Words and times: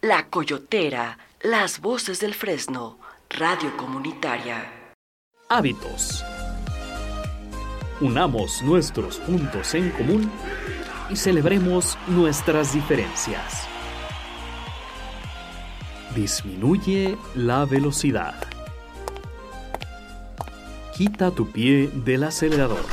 La 0.00 0.26
Coyotera, 0.26 1.18
las 1.42 1.80
voces 1.80 2.20
del 2.20 2.32
Fresno, 2.32 3.00
radio 3.30 3.76
comunitaria. 3.76 4.92
Hábitos. 5.48 6.24
Unamos 8.00 8.62
nuestros 8.62 9.18
puntos 9.18 9.74
en 9.74 9.90
común 9.90 10.30
y 11.10 11.16
celebremos 11.16 11.98
nuestras 12.06 12.74
diferencias. 12.74 13.66
Disminuye 16.14 17.18
la 17.34 17.64
velocidad. 17.64 18.36
Quita 20.94 21.32
tu 21.32 21.50
pie 21.50 21.90
del 21.92 22.22
acelerador. 22.22 22.86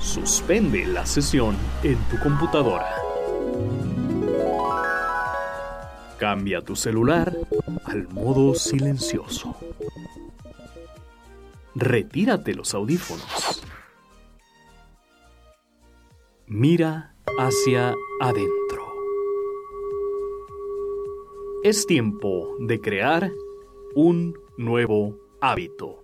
Suspende 0.00 0.86
la 0.86 1.04
sesión 1.04 1.54
en 1.82 1.98
tu 2.08 2.18
computadora. 2.18 2.99
Cambia 6.20 6.60
tu 6.60 6.76
celular 6.76 7.34
al 7.86 8.06
modo 8.08 8.54
silencioso. 8.54 9.56
Retírate 11.74 12.52
los 12.52 12.74
audífonos. 12.74 13.62
Mira 16.46 17.14
hacia 17.38 17.94
adentro. 18.20 18.92
Es 21.64 21.86
tiempo 21.86 22.54
de 22.58 22.82
crear 22.82 23.32
un 23.94 24.38
nuevo 24.58 25.16
hábito. 25.40 25.99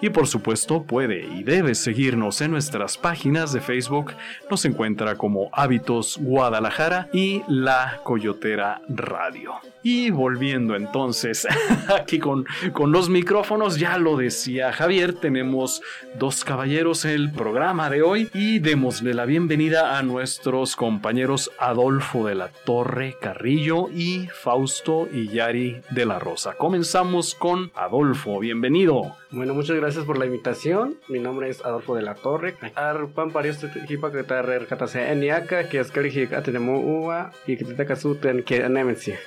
y 0.01 0.11
por 0.11 0.27
supuesto 0.29 0.85
puede 0.85 1.27
y 1.27 1.43
debe 1.43 1.75
seguirnos 1.75 2.41
en 2.41 2.53
nuestras 2.53 2.97
páginas 2.97 3.53
de 3.53 3.61
Facebook. 3.61 4.13
Nos 4.49 4.65
encuentra 4.65 5.17
como 5.17 5.51
Hábitos 5.53 6.19
Guadalajara 6.21 7.09
y 7.13 7.43
La 7.49 8.01
Coyotera 8.05 8.81
Radio. 8.89 9.55
Y 9.83 10.11
volviendo 10.11 10.77
entonces 10.77 11.47
aquí 12.01 12.19
con, 12.19 12.47
con 12.73 12.93
los 12.93 13.09
micrófonos, 13.09 13.79
ya 13.79 13.99
lo 13.99 14.17
decía 14.17 14.73
Javier, 14.73 15.15
tenemos 15.15 15.83
dos 16.19 16.45
caballeros 16.45 17.05
en 17.05 17.13
el 17.13 17.33
programa 17.33 17.91
de 17.91 18.03
hoy 18.03 18.29
y 18.35 18.61
démosle 18.61 19.15
la 19.15 19.25
bienvenida 19.25 19.99
a 19.99 20.03
nuestros 20.03 20.77
compañeros 20.77 21.51
Adolfo 21.59 22.27
de 22.27 22.35
la 22.37 22.49
Torre 22.49 23.17
Carrillo 23.21 23.89
y 23.91 24.29
Fausto 24.29 25.09
Yari 25.11 25.81
de 25.91 26.07
la 26.07 26.19
Rosa. 26.19 26.55
Comenzamos 26.55 27.35
con 27.35 27.73
Adolfo, 27.75 28.39
bienvenido. 28.39 29.08
Bueno, 29.31 29.55
muchas 29.55 29.77
gracias 29.77 30.05
por 30.05 30.19
la 30.19 30.27
invitación. 30.27 30.97
Mi 31.09 31.19
nombre 31.19 31.49
es 31.49 31.65
Adolfo 31.65 31.95
de 31.95 32.03
la 32.03 32.15
Torre. 32.15 32.57
Arpan 32.75 33.31
parios 33.31 33.63
equipa 33.65 34.11
que 34.11 34.21
está 34.21 34.43
recatase 34.43 35.11
eniaca, 35.11 35.69
que 35.69 35.81
es 35.81 35.91
que 35.91 36.27
tenemos 36.45 36.83
uva 36.85 37.33
y 37.47 37.57
que 37.57 37.65
te 37.65 37.87
casuten 37.87 38.43
que 38.43 38.65
anemencia. 38.65 39.19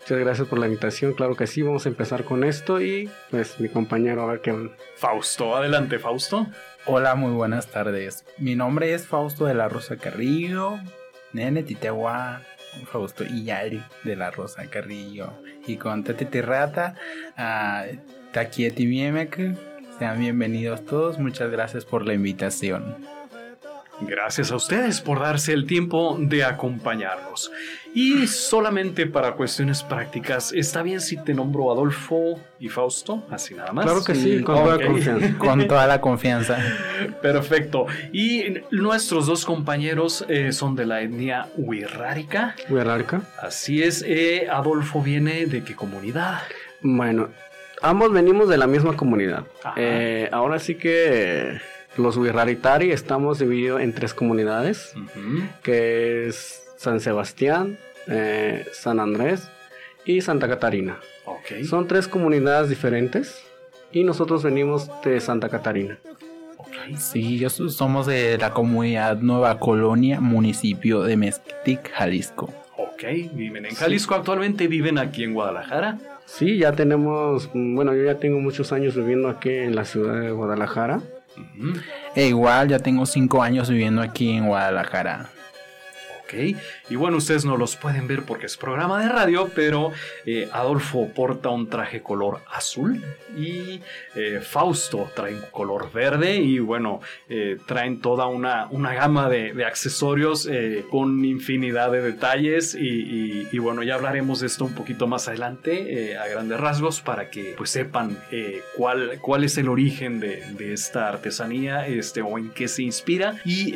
Muchas 0.00 0.18
gracias 0.18 0.48
por 0.48 0.58
la 0.58 0.66
invitación. 0.66 1.12
Claro 1.12 1.36
que 1.36 1.46
sí, 1.46 1.62
vamos 1.62 1.86
a 1.86 1.88
empezar 1.88 2.24
con 2.24 2.42
esto 2.42 2.80
y 2.80 3.10
pues 3.30 3.60
mi 3.60 3.68
compañero 3.68 4.22
a 4.22 4.26
ver 4.26 4.40
qué. 4.40 4.70
Fausto, 4.96 5.54
adelante, 5.54 5.98
Fausto. 5.98 6.46
Hola, 6.86 7.14
muy 7.14 7.32
buenas 7.32 7.68
tardes. 7.68 8.24
Mi 8.38 8.56
nombre 8.56 8.94
es 8.94 9.06
Fausto 9.06 9.44
de 9.44 9.54
la 9.54 9.68
Rosa 9.68 9.96
Carrillo, 9.96 10.78
Nene 11.32 11.62
Titewa, 11.62 12.42
Fausto 12.90 13.24
Iyari 13.24 13.82
de 14.02 14.16
la 14.16 14.30
Rosa 14.30 14.66
Carrillo. 14.68 15.32
Y 15.66 15.76
con 15.76 16.02
Tete 16.02 16.42
Rata, 16.42 16.94
uh, 17.36 17.96
Takieti 18.32 18.86
Miemek. 18.86 19.56
Sean 19.98 20.20
bienvenidos 20.20 20.84
todos, 20.84 21.18
muchas 21.18 21.50
gracias 21.50 21.84
por 21.84 22.06
la 22.06 22.14
invitación. 22.14 22.96
Gracias 24.02 24.50
a 24.50 24.56
ustedes 24.56 25.00
por 25.00 25.20
darse 25.20 25.52
el 25.52 25.66
tiempo 25.66 26.16
de 26.18 26.42
acompañarnos. 26.42 27.52
Y 27.92 28.26
solamente 28.28 29.06
para 29.06 29.32
cuestiones 29.32 29.82
prácticas, 29.82 30.52
¿está 30.52 30.82
bien 30.82 31.00
si 31.00 31.16
te 31.18 31.34
nombro 31.34 31.70
Adolfo 31.70 32.40
y 32.58 32.68
Fausto? 32.68 33.22
Así 33.30 33.54
nada 33.54 33.72
más. 33.72 33.84
Claro 33.84 34.02
que 34.02 34.14
sí, 34.14 34.42
con 34.42 34.54
toda 34.54 34.76
la 34.78 34.86
confianza. 34.86 35.38
con 35.38 35.68
toda 35.68 35.86
la 35.86 36.00
confianza. 36.00 36.58
Perfecto. 37.20 37.86
Y 38.12 38.62
nuestros 38.70 39.26
dos 39.26 39.44
compañeros 39.44 40.24
eh, 40.28 40.52
son 40.52 40.76
de 40.76 40.86
la 40.86 41.02
etnia 41.02 41.48
Huirrárica. 41.56 42.54
Huirrárica. 42.70 43.22
Así 43.42 43.82
es. 43.82 44.02
Eh, 44.06 44.48
Adolfo 44.50 45.02
viene 45.02 45.44
de 45.46 45.62
qué 45.62 45.74
comunidad? 45.74 46.38
Bueno, 46.80 47.28
ambos 47.82 48.12
venimos 48.12 48.48
de 48.48 48.58
la 48.58 48.66
misma 48.66 48.96
comunidad. 48.96 49.44
Eh, 49.76 50.28
ahora 50.32 50.58
sí 50.58 50.74
que 50.74 51.58
los 51.96 52.16
Wirraritari 52.16 52.92
estamos 52.92 53.38
divididos 53.38 53.80
en 53.80 53.92
tres 53.94 54.14
comunidades, 54.14 54.94
que 55.62 56.28
es 56.28 56.62
San 56.76 57.00
Sebastián, 57.00 57.78
eh, 58.06 58.66
San 58.72 59.00
Andrés 59.00 59.48
y 60.04 60.20
Santa 60.20 60.48
Catarina. 60.48 60.98
Son 61.68 61.88
tres 61.88 62.06
comunidades 62.06 62.68
diferentes 62.68 63.42
y 63.92 64.04
nosotros 64.04 64.42
venimos 64.42 64.90
de 65.02 65.20
Santa 65.20 65.48
Catarina. 65.48 65.98
Sí, 66.96 67.44
somos 67.48 68.06
de 68.06 68.38
la 68.38 68.52
comunidad 68.52 69.18
Nueva 69.18 69.58
Colonia, 69.58 70.20
municipio 70.20 71.02
de 71.02 71.16
Mezquitic, 71.16 71.90
Jalisco. 71.92 72.52
Ok, 72.76 73.04
viven 73.32 73.66
en 73.66 73.74
Jalisco, 73.74 74.14
actualmente 74.14 74.66
viven 74.68 74.98
aquí 74.98 75.24
en 75.24 75.34
Guadalajara. 75.34 75.98
Sí, 76.32 76.58
ya 76.58 76.72
tenemos, 76.72 77.50
bueno, 77.52 77.94
yo 77.94 78.04
ya 78.04 78.18
tengo 78.18 78.40
muchos 78.40 78.72
años 78.72 78.94
viviendo 78.94 79.28
aquí 79.28 79.50
en 79.50 79.74
la 79.74 79.84
ciudad 79.84 80.20
de 80.20 80.30
Guadalajara. 80.30 81.00
E 82.14 82.28
igual, 82.28 82.68
ya 82.68 82.78
tengo 82.78 83.04
cinco 83.04 83.42
años 83.42 83.68
viviendo 83.68 84.00
aquí 84.00 84.30
en 84.30 84.46
Guadalajara. 84.46 85.30
Y 86.32 86.96
bueno, 86.96 87.16
ustedes 87.16 87.44
no 87.44 87.56
los 87.56 87.76
pueden 87.76 88.06
ver 88.06 88.22
porque 88.22 88.46
es 88.46 88.56
programa 88.56 89.02
de 89.02 89.08
radio, 89.08 89.50
pero 89.54 89.92
eh, 90.24 90.48
Adolfo 90.52 91.08
porta 91.08 91.48
un 91.48 91.68
traje 91.68 92.02
color 92.02 92.40
azul 92.52 93.02
y 93.36 93.80
eh, 94.14 94.40
Fausto 94.42 95.10
trae 95.14 95.36
color 95.50 95.92
verde 95.92 96.36
y 96.36 96.58
bueno, 96.58 97.00
eh, 97.28 97.58
traen 97.66 98.00
toda 98.00 98.26
una, 98.26 98.66
una 98.70 98.94
gama 98.94 99.28
de, 99.28 99.50
accesorios 99.64 100.48
con 100.90 101.24
infinidad 101.24 101.92
de 101.92 102.00
detalles 102.00 102.74
y, 102.74 103.58
bueno, 103.58 103.82
ya 103.82 103.94
hablaremos 103.94 104.40
de 104.40 104.46
esto 104.46 104.64
un 104.64 104.74
poquito 104.74 105.06
más 105.06 105.28
adelante 105.28 106.16
a 106.16 106.26
grandes 106.28 106.58
rasgos 106.58 107.00
para 107.00 107.30
que 107.30 107.54
pues 107.56 107.70
sepan 107.70 108.16
cuál, 108.76 109.18
cuál 109.20 109.44
es 109.44 109.58
el 109.58 109.68
origen 109.68 110.18
de, 110.18 110.72
esta 110.72 111.08
artesanía 111.08 111.86
este, 111.86 112.22
o 112.22 112.38
en 112.38 112.50
qué 112.50 112.68
se 112.68 112.82
inspira 112.82 113.34
y 113.44 113.72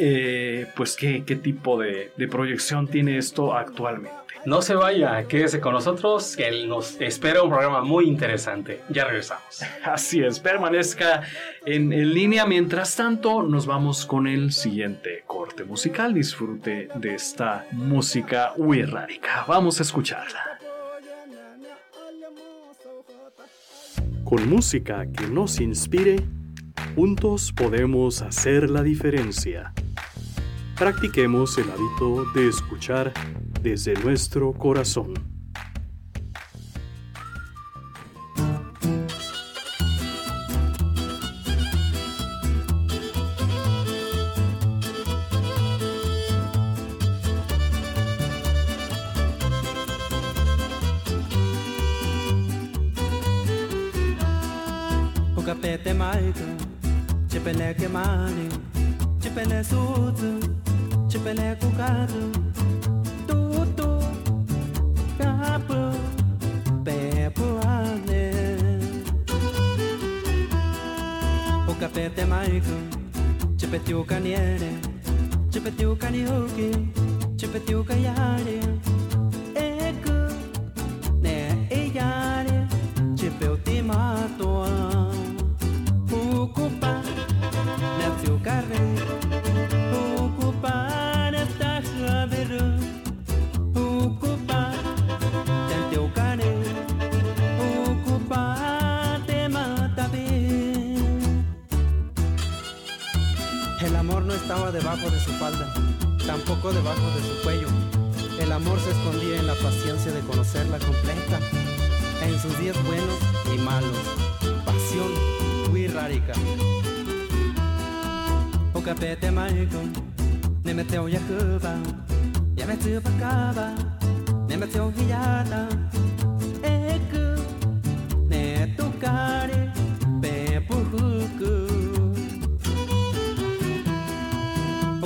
pues 0.75 0.97
qué, 0.97 1.25
qué 1.27 1.37
tipo 1.37 1.79
de, 1.79 2.11
de 2.17 2.29
proyección 2.45 2.87
tiene 2.89 3.17
esto 3.17 3.55
actualmente. 3.55 4.13
No 4.45 4.61
se 4.61 4.75
vaya, 4.75 5.27
quédese 5.27 5.61
con 5.61 5.73
nosotros, 5.73 6.37
que 6.37 6.67
nos 6.67 7.01
espera 7.01 7.43
un 7.43 7.49
programa 7.49 7.81
muy 7.81 8.05
interesante. 8.05 8.83
Ya 8.91 9.07
regresamos. 9.07 9.63
Así 9.85 10.23
es, 10.23 10.41
permanezca 10.41 11.23
en, 11.65 11.89
línea. 12.13 12.45
Mientras 12.45 12.95
tanto, 12.97 13.43
nos 13.43 13.65
vamos 13.65 14.05
con 14.05 14.27
el 14.27 14.53
siguiente 14.53 15.25
corte 15.27 15.65
musical. 15.65 16.13
Disfrute 16.13 16.89
de 16.95 17.15
esta 17.15 17.67
música 17.73 18.53
radical. 18.59 19.45
Vamos 19.49 19.81
a 19.81 19.83
escucharla. 19.83 20.59
Con 24.25 24.51
música 24.51 25.07
que 25.11 25.27
nos 25.29 25.61
inspire, 25.61 26.17
juntos 26.95 27.55
podemos 27.57 28.21
hacer 28.21 28.69
la 28.69 28.83
diferencia. 28.83 29.73
Practiquemos 30.77 31.57
el 31.59 31.71
hábito 31.71 32.25
de 32.35 32.49
escuchar 32.49 33.13
desde 33.63 33.95
nuestro 33.95 34.53
corazón. 34.53 35.34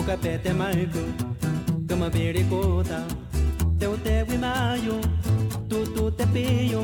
O 0.08 0.10
capeta 0.10 0.49
é 0.49 0.52
mais 0.55 0.88
do 0.88 1.87
que 1.87 1.93
uma 1.93 2.08
berecota, 2.08 3.06
teu 3.78 3.99
teu 3.99 4.26
e 4.34 4.38
maio, 4.38 5.00
tu 5.69 5.84
tu 5.93 6.10
te 6.10 6.26
peio. 6.28 6.81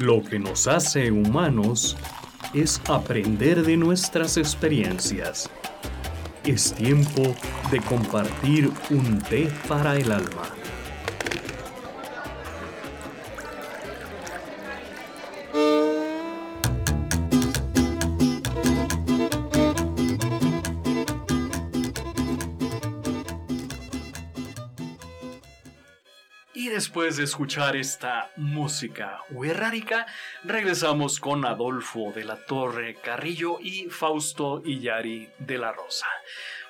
Lo 0.00 0.24
que 0.24 0.38
nos 0.38 0.66
hace 0.66 1.10
humanos 1.10 1.94
es 2.54 2.80
aprender 2.88 3.62
de 3.62 3.76
nuestras 3.76 4.38
experiencias. 4.38 5.50
Es 6.42 6.72
tiempo 6.72 7.34
de 7.70 7.80
compartir 7.82 8.70
un 8.88 9.18
té 9.18 9.52
para 9.68 9.98
el 9.98 10.10
alma. 10.10 10.59
Después 27.10 27.16
de 27.16 27.24
escuchar 27.24 27.74
esta 27.74 28.30
música 28.36 29.18
huerrárica, 29.30 30.06
regresamos 30.44 31.18
con 31.18 31.44
Adolfo 31.44 32.12
de 32.14 32.22
la 32.22 32.36
Torre 32.36 32.94
Carrillo 33.02 33.58
y 33.60 33.88
Fausto 33.90 34.62
Illari 34.64 35.28
de 35.38 35.58
la 35.58 35.72
Rosa. 35.72 36.06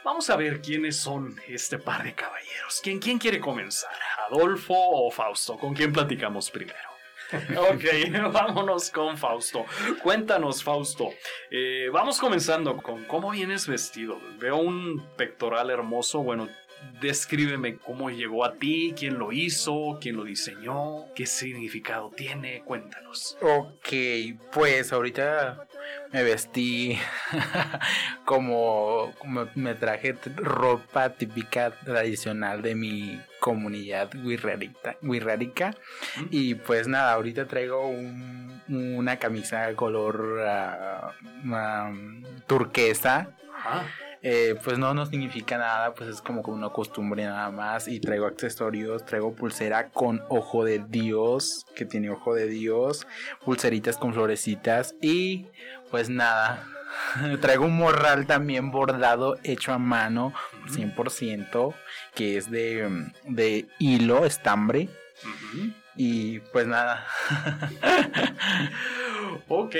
Vamos 0.02 0.30
a 0.30 0.36
ver 0.36 0.62
quiénes 0.62 0.96
son 0.96 1.38
este 1.46 1.78
par 1.78 2.04
de 2.04 2.14
caballeros. 2.14 2.80
¿Quién, 2.82 3.00
quién 3.00 3.18
quiere 3.18 3.38
comenzar? 3.38 3.92
¿Adolfo 4.30 4.72
o 4.74 5.10
Fausto? 5.10 5.58
¿Con 5.58 5.74
quién 5.74 5.92
platicamos 5.92 6.50
primero? 6.50 6.90
ok, 7.72 8.32
vámonos 8.32 8.90
con 8.90 9.16
Fausto. 9.16 9.64
Cuéntanos, 10.02 10.64
Fausto. 10.64 11.10
Eh, 11.50 11.88
vamos 11.92 12.18
comenzando 12.18 12.76
con 12.78 13.04
cómo 13.04 13.30
vienes 13.30 13.66
vestido. 13.66 14.18
Veo 14.38 14.56
un 14.56 15.06
pectoral 15.16 15.70
hermoso. 15.70 16.22
Bueno, 16.22 16.48
descríbeme 17.00 17.76
cómo 17.76 18.10
llegó 18.10 18.44
a 18.44 18.54
ti, 18.54 18.94
quién 18.98 19.18
lo 19.18 19.32
hizo, 19.32 19.98
quién 20.00 20.16
lo 20.16 20.24
diseñó, 20.24 21.06
qué 21.14 21.26
significado 21.26 22.10
tiene. 22.14 22.62
Cuéntanos. 22.64 23.36
Ok, 23.40 23.88
pues 24.52 24.92
ahorita 24.92 25.66
me 26.12 26.22
vestí 26.22 26.98
como, 28.24 29.12
como 29.18 29.46
me 29.54 29.74
traje 29.74 30.14
ropa 30.36 31.10
típica 31.14 31.70
tradicional 31.70 32.62
de 32.62 32.74
mi 32.74 33.20
comunidad 33.40 34.10
guirrárica. 34.12 35.74
y 36.30 36.54
pues 36.54 36.86
nada, 36.88 37.12
ahorita 37.14 37.46
traigo 37.46 37.86
un- 37.88 38.50
una 38.68 39.18
camisa 39.18 39.74
color 39.74 40.40
ah, 40.46 41.12
turquesa 42.46 43.30
Ah, 43.62 43.84
eh, 44.22 44.54
pues 44.62 44.78
no, 44.78 44.92
no 44.92 45.06
significa 45.06 45.56
nada, 45.56 45.94
pues 45.94 46.10
es 46.10 46.20
como 46.20 46.42
una 46.42 46.70
costumbre 46.70 47.24
nada 47.24 47.50
más. 47.50 47.88
Y 47.88 48.00
traigo 48.00 48.26
accesorios, 48.26 49.04
traigo 49.04 49.34
pulsera 49.34 49.90
con 49.90 50.22
ojo 50.28 50.64
de 50.64 50.84
Dios, 50.88 51.66
que 51.74 51.84
tiene 51.84 52.10
ojo 52.10 52.34
de 52.34 52.46
Dios, 52.46 53.06
pulseritas 53.44 53.96
con 53.96 54.12
florecitas 54.12 54.94
y 55.00 55.46
pues 55.90 56.10
nada. 56.10 56.66
Traigo 57.40 57.66
un 57.66 57.76
morral 57.76 58.26
también 58.26 58.70
bordado, 58.70 59.36
hecho 59.44 59.72
a 59.72 59.78
mano, 59.78 60.34
100%, 60.68 61.74
que 62.14 62.36
es 62.36 62.50
de, 62.50 63.10
de 63.24 63.66
hilo, 63.78 64.26
estambre. 64.26 64.88
Y 65.96 66.40
pues 66.52 66.66
nada. 66.66 67.06
ok, 69.48 69.76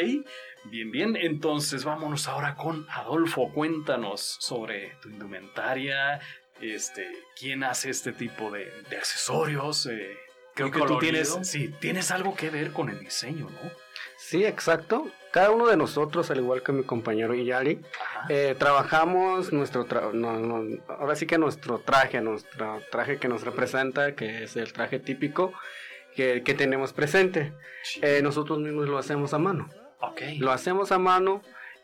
bien, 0.64 0.90
bien. 0.90 1.16
Entonces 1.16 1.84
vámonos 1.84 2.28
ahora 2.28 2.54
con 2.54 2.86
Adolfo. 2.90 3.52
Cuéntanos 3.52 4.36
sobre 4.40 4.96
tu 5.02 5.08
indumentaria. 5.08 6.20
Este, 6.60 7.06
¿quién 7.38 7.64
hace 7.64 7.90
este 7.90 8.12
tipo 8.12 8.50
de, 8.50 8.70
accesorios? 8.96 9.86
Eh, 9.86 10.16
creo 10.54 10.70
que 10.70 10.80
tú 10.80 10.98
tienes, 10.98 11.38
sí, 11.42 11.68
tienes 11.80 12.10
algo 12.10 12.34
que 12.34 12.50
ver 12.50 12.72
con 12.72 12.90
el 12.90 13.00
diseño, 13.00 13.48
¿no? 13.48 13.70
Sí, 14.18 14.44
exacto. 14.44 15.06
Cada 15.32 15.50
uno 15.50 15.66
de 15.68 15.76
nosotros, 15.76 16.30
al 16.30 16.38
igual 16.38 16.62
que 16.62 16.72
mi 16.72 16.82
compañero 16.82 17.34
Iyari, 17.34 17.80
eh, 18.28 18.54
trabajamos 18.58 19.52
nuestro 19.52 19.86
ahora 20.88 21.16
sí 21.16 21.26
que 21.26 21.38
nuestro 21.38 21.78
traje, 21.78 22.20
nuestro 22.20 22.82
traje 22.90 23.18
que 23.18 23.28
nos 23.28 23.42
representa, 23.42 24.14
que 24.14 24.44
es 24.44 24.56
el 24.56 24.72
traje 24.72 24.98
típico 24.98 25.52
que, 26.14 26.54
tenemos 26.54 26.92
presente. 26.92 27.52
Eh, 28.02 28.20
nosotros 28.22 28.58
mismos 28.58 28.88
lo 28.88 28.98
hacemos 28.98 29.32
a 29.34 29.38
mano. 29.38 29.68
Okay. 30.00 30.38
Lo 30.38 30.50
hacemos 30.52 30.92
a 30.92 30.98
mano 30.98 31.42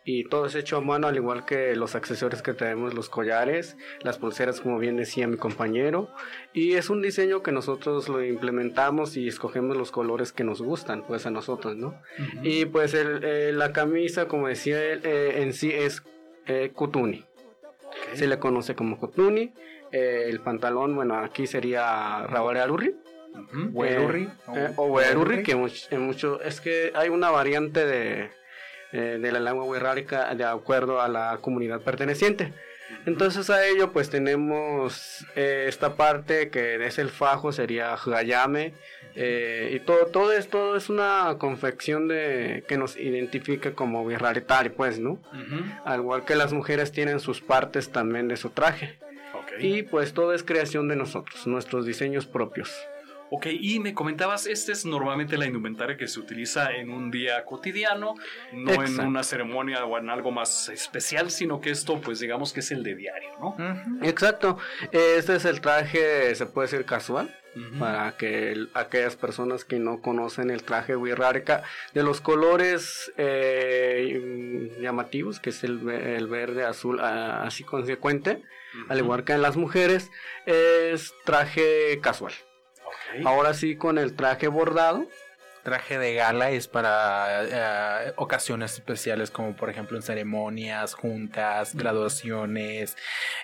y 0.09 0.23
todo 0.23 0.47
es 0.47 0.55
hecho 0.55 0.77
a 0.77 0.81
mano, 0.81 1.09
al 1.09 1.17
igual 1.17 1.45
que 1.45 1.75
los 1.75 1.97
accesorios 1.97 2.41
que 2.41 2.55
tenemos, 2.55 2.95
los 2.95 3.09
collares, 3.09 3.77
las 4.03 4.19
pulseras, 4.19 4.61
como 4.61 4.79
bien 4.79 4.97
decía 4.97 5.27
mi 5.27 5.37
compañero. 5.37 6.09
Y 6.53 6.75
es 6.75 6.91
un 6.91 7.03
diseño 7.03 7.43
que 7.43 7.51
nosotros 7.51 8.09
lo 8.09 8.25
implementamos 8.25 9.17
y 9.17 9.27
escogemos 9.27 9.77
los 9.77 9.91
colores 9.91 10.33
que 10.33 10.45
nos 10.45 10.63
gustan, 10.63 11.05
pues 11.05 11.27
a 11.27 11.31
nosotros, 11.31 11.75
¿no? 11.77 12.01
Y 12.45 12.67
pues 12.67 12.95
el, 12.95 13.59
la 13.59 13.73
camisa, 13.73 14.29
como 14.29 14.47
decía 14.47 14.81
él, 14.81 15.01
eh, 15.03 15.43
en 15.43 15.53
sí 15.53 15.73
es 15.73 16.05
eh, 16.47 16.71
kutuni. 16.73 17.25
Se 18.15 18.29
le 18.29 18.39
conoce 18.39 18.77
como 18.77 19.01
kutuni. 19.01 19.55
Eh, 19.91 20.27
el 20.29 20.39
pantalón, 20.39 20.95
bueno, 20.95 21.17
aquí 21.19 21.49
sería 21.49 22.29
rabare 22.29 22.61
o 24.77 24.87
werurri, 24.87 25.43
que 25.43 25.53
en 25.53 26.01
mucho, 26.01 26.41
es 26.43 26.61
que 26.61 26.93
hay 26.95 27.09
una 27.09 27.31
variante 27.31 27.85
de 27.85 28.31
eh, 28.93 29.19
de 29.21 29.33
la 29.33 29.41
lengua 29.41 29.65
wixárika 29.65 30.35
de 30.35 30.45
acuerdo 30.45 31.03
a 31.03 31.09
la 31.09 31.39
comunidad 31.41 31.81
perteneciente. 31.81 32.53
Entonces 33.05 33.51
a 33.51 33.67
ello 33.67 33.93
pues 33.93 34.11
tenemos 34.11 35.27
eh, 35.35 35.67
esta 35.69 35.97
parte 35.97 36.51
que 36.51 36.77
es 36.87 36.99
el 36.99 37.11
fajo, 37.11 37.51
sería 37.51 37.95
Hayame, 37.95 38.75
eh, 39.17 39.73
y 39.75 39.81
todo, 39.81 40.07
todo 40.07 40.33
esto 40.33 40.77
es 40.77 40.89
una 40.89 41.35
confección 41.39 42.07
de, 42.07 42.65
que 42.69 42.79
nos 42.79 42.97
identifica 42.97 43.73
como 43.73 44.07
birraritari 44.07 44.71
pues, 44.71 45.01
¿no? 45.01 45.21
Al 45.85 46.01
igual 46.01 46.25
que 46.25 46.37
las 46.37 46.53
mujeres 46.53 46.93
tienen 46.93 47.19
sus 47.19 47.41
partes 47.41 47.91
también 47.91 48.29
de 48.29 48.37
su 48.37 48.51
traje. 48.51 48.99
Y 49.59 49.83
pues 49.83 50.15
todo 50.15 50.33
es 50.33 50.43
creación 50.43 50.87
de 50.89 50.97
nosotros, 50.97 51.47
nuestros 51.47 51.87
diseños 51.87 52.25
propios. 52.25 52.73
Ok, 53.31 53.47
y 53.51 53.81
me 53.81 53.93
comentabas, 53.93 54.47
esta 54.47 54.73
es 54.73 54.85
normalmente 54.85 55.37
la 55.37 55.47
indumentaria 55.47 55.97
que 55.97 56.07
se 56.07 56.21
utiliza 56.21 56.73
en 56.73 56.91
un 56.91 57.11
día 57.11 57.45
cotidiano, 57.45 58.15
no 58.53 58.73
en 58.83 59.01
una 59.01 59.23
ceremonia 59.25 59.85
o 59.85 59.99
en 59.99 60.11
algo 60.11 60.31
más 60.31 60.69
especial, 60.69 61.31
sino 61.31 61.61
que 61.61 61.71
esto, 61.71 62.01
pues 62.01 62.21
digamos 62.21 62.53
que 62.53 62.61
es 62.61 62.71
el 62.71 62.83
de 62.83 62.95
diario, 62.95 63.31
¿no? 63.41 63.57
Exacto, 64.03 64.59
este 64.93 65.37
es 65.37 65.45
el 65.45 65.61
traje, 65.61 66.35
se 66.35 66.47
puede 66.47 66.69
decir 66.69 66.87
casual, 66.87 67.35
para 67.79 68.17
que 68.19 68.67
aquellas 68.75 69.17
personas 69.17 69.65
que 69.65 69.79
no 69.79 70.03
conocen 70.03 70.51
el 70.51 70.63
traje 70.63 70.95
Wirrarca, 70.95 71.63
de 71.95 72.03
los 72.03 72.21
colores 72.21 73.13
eh, 73.17 74.77
llamativos, 74.81 75.41
que 75.41 75.51
es 75.51 75.65
el, 75.65 75.79
verde, 75.79 76.65
azul, 76.65 77.01
así 77.01 77.65
consecuente, 77.65 78.43
al 78.89 78.99
igual 78.99 79.25
que 79.25 79.33
en 79.33 79.43
las 79.43 79.57
mujeres, 79.57 80.11
es 80.45 81.15
traje 81.25 81.99
casual. 82.03 82.35
Ahora 83.25 83.55
sí 83.55 83.77
con 83.77 83.99
el 83.99 84.15
traje 84.15 84.49
bordado. 84.49 85.07
Traje 85.63 85.99
de 85.99 86.15
gala 86.15 86.53
es 86.53 86.69
para 86.69 88.07
eh, 88.07 88.13
ocasiones 88.15 88.75
especiales 88.75 89.33
como 89.33 89.57
por 89.57 89.69
ejemplo 89.69 89.97
en 89.97 90.03
ceremonias, 90.03 90.95
juntas, 90.95 91.75
graduaciones, 91.75 92.97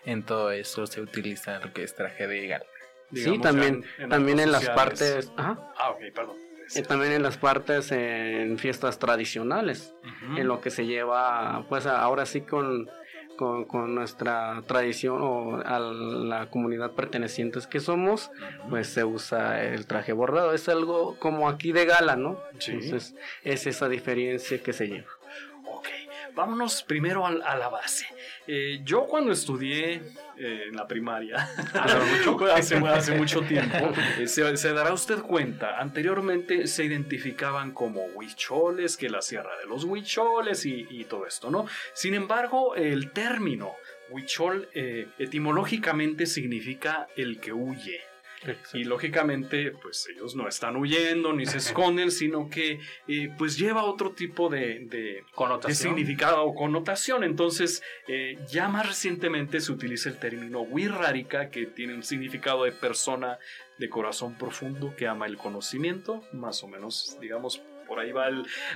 en 0.05 0.23
todo 0.23 0.53
eso 0.53 0.87
se 0.87 1.01
utiliza 1.01 1.59
lo 1.59 1.73
que 1.73 1.83
es 1.83 1.97
traje 1.97 2.29
de 2.29 2.47
gala. 2.47 2.67
sí, 3.13 3.41
también, 3.41 3.85
en, 3.99 4.09
también 4.09 4.39
en 4.39 4.53
las 4.53 4.71
partes... 4.71 5.33
Ah, 5.37 5.57
ok, 5.91 6.15
perdón. 6.15 6.37
Eh, 6.75 6.83
también 6.83 7.13
en 7.13 7.23
las 7.23 7.37
partes 7.37 7.91
en 7.93 8.59
fiestas 8.59 8.99
tradicionales, 8.99 9.95
en 10.37 10.47
lo 10.47 10.61
que 10.61 10.71
se 10.71 10.87
lleva, 10.87 11.67
pues 11.69 11.87
ahora 11.87 12.25
sí 12.25 12.43
con 12.43 12.89
con, 13.37 13.95
nuestra 13.95 14.63
tradición 14.67 15.19
o 15.23 15.57
a 15.65 15.79
la 15.79 16.51
comunidad 16.51 16.93
pertenecientes 16.93 17.67
que 17.67 17.81
somos, 17.81 18.31
pues 18.71 18.89
se 18.89 19.05
usa 19.05 19.63
el 19.63 19.87
traje 19.87 20.13
bordado. 20.13 20.53
Es 20.53 20.69
algo 20.69 21.17
como 21.19 21.49
aquí 21.49 21.73
de 21.73 21.85
gala, 21.85 22.17
¿no? 22.17 22.39
Entonces 22.53 23.15
es 23.45 23.67
esa 23.67 23.89
diferencia 23.89 24.63
que 24.63 24.73
se 24.73 24.89
lleva. 24.89 25.22
Vámonos 26.35 26.83
primero 26.83 27.27
a, 27.27 27.57
la 27.57 27.69
base. 27.69 28.07
Eh, 28.47 28.81
yo 28.85 29.07
cuando 29.07 29.33
estudié 29.33 30.03
eh, 30.37 30.65
en 30.69 30.77
la 30.77 30.87
primaria, 30.87 31.37
hace, 32.55 32.77
hace, 32.77 33.15
mucho 33.15 33.43
tiempo, 33.43 33.93
eh, 34.19 34.27
se, 34.27 34.73
dará 34.73 34.93
usted 34.93 35.19
cuenta, 35.19 35.79
anteriormente 35.79 36.67
se 36.67 36.85
identificaban 36.85 37.73
como 37.73 38.05
huicholes, 38.15 38.97
que 38.97 39.11
la 39.11 39.21
sierra 39.21 39.57
de 39.59 39.67
los 39.67 39.85
huicholes 39.85 40.65
y, 40.65 40.87
y 40.89 41.05
todo 41.05 41.27
esto, 41.27 41.51
¿no? 41.51 41.67
Sin 41.93 42.15
embargo, 42.15 42.77
el 42.77 43.11
término 43.13 43.73
huichol 44.11 44.69
etimológicamente 44.75 46.27
significa 46.27 47.09
el 47.17 47.41
que 47.41 47.53
huye. 47.53 48.12
Y 48.73 48.85
lógicamente, 48.85 49.71
pues 49.71 50.09
ellos 50.13 50.35
no 50.35 50.49
están 50.49 50.77
huyendo 50.77 51.33
ni 51.33 51.47
se 51.47 51.59
esconden, 51.59 52.11
sino 52.11 52.49
que 52.49 52.81
eh, 53.09 53.31
pues 53.39 53.57
lleva 53.57 53.85
otro 53.85 54.13
tipo 54.13 54.49
de, 54.49 55.25
significado 55.73 56.43
o 56.43 56.55
connotación. 56.55 57.25
Entonces, 57.25 57.83
eh, 58.09 58.39
ya 58.49 58.69
más 58.69 58.87
recientemente 58.87 59.61
se 59.61 59.73
utiliza 59.73 60.09
el 60.09 60.19
término 60.19 60.63
wirrárica, 60.63 61.51
que 61.51 61.67
tiene 61.67 61.95
un 61.95 62.03
significado 62.03 62.65
de 62.65 62.73
persona 62.73 63.39
de 63.79 63.89
corazón 63.89 64.37
profundo 64.37 64.95
que 64.97 65.07
ama 65.07 65.27
el 65.27 65.37
conocimiento, 65.37 66.23
más 66.33 66.63
o 66.63 66.69
menos, 66.69 67.17
digamos, 67.21 67.63
por 67.87 68.01
ahí 68.01 68.13
va 68.13 68.29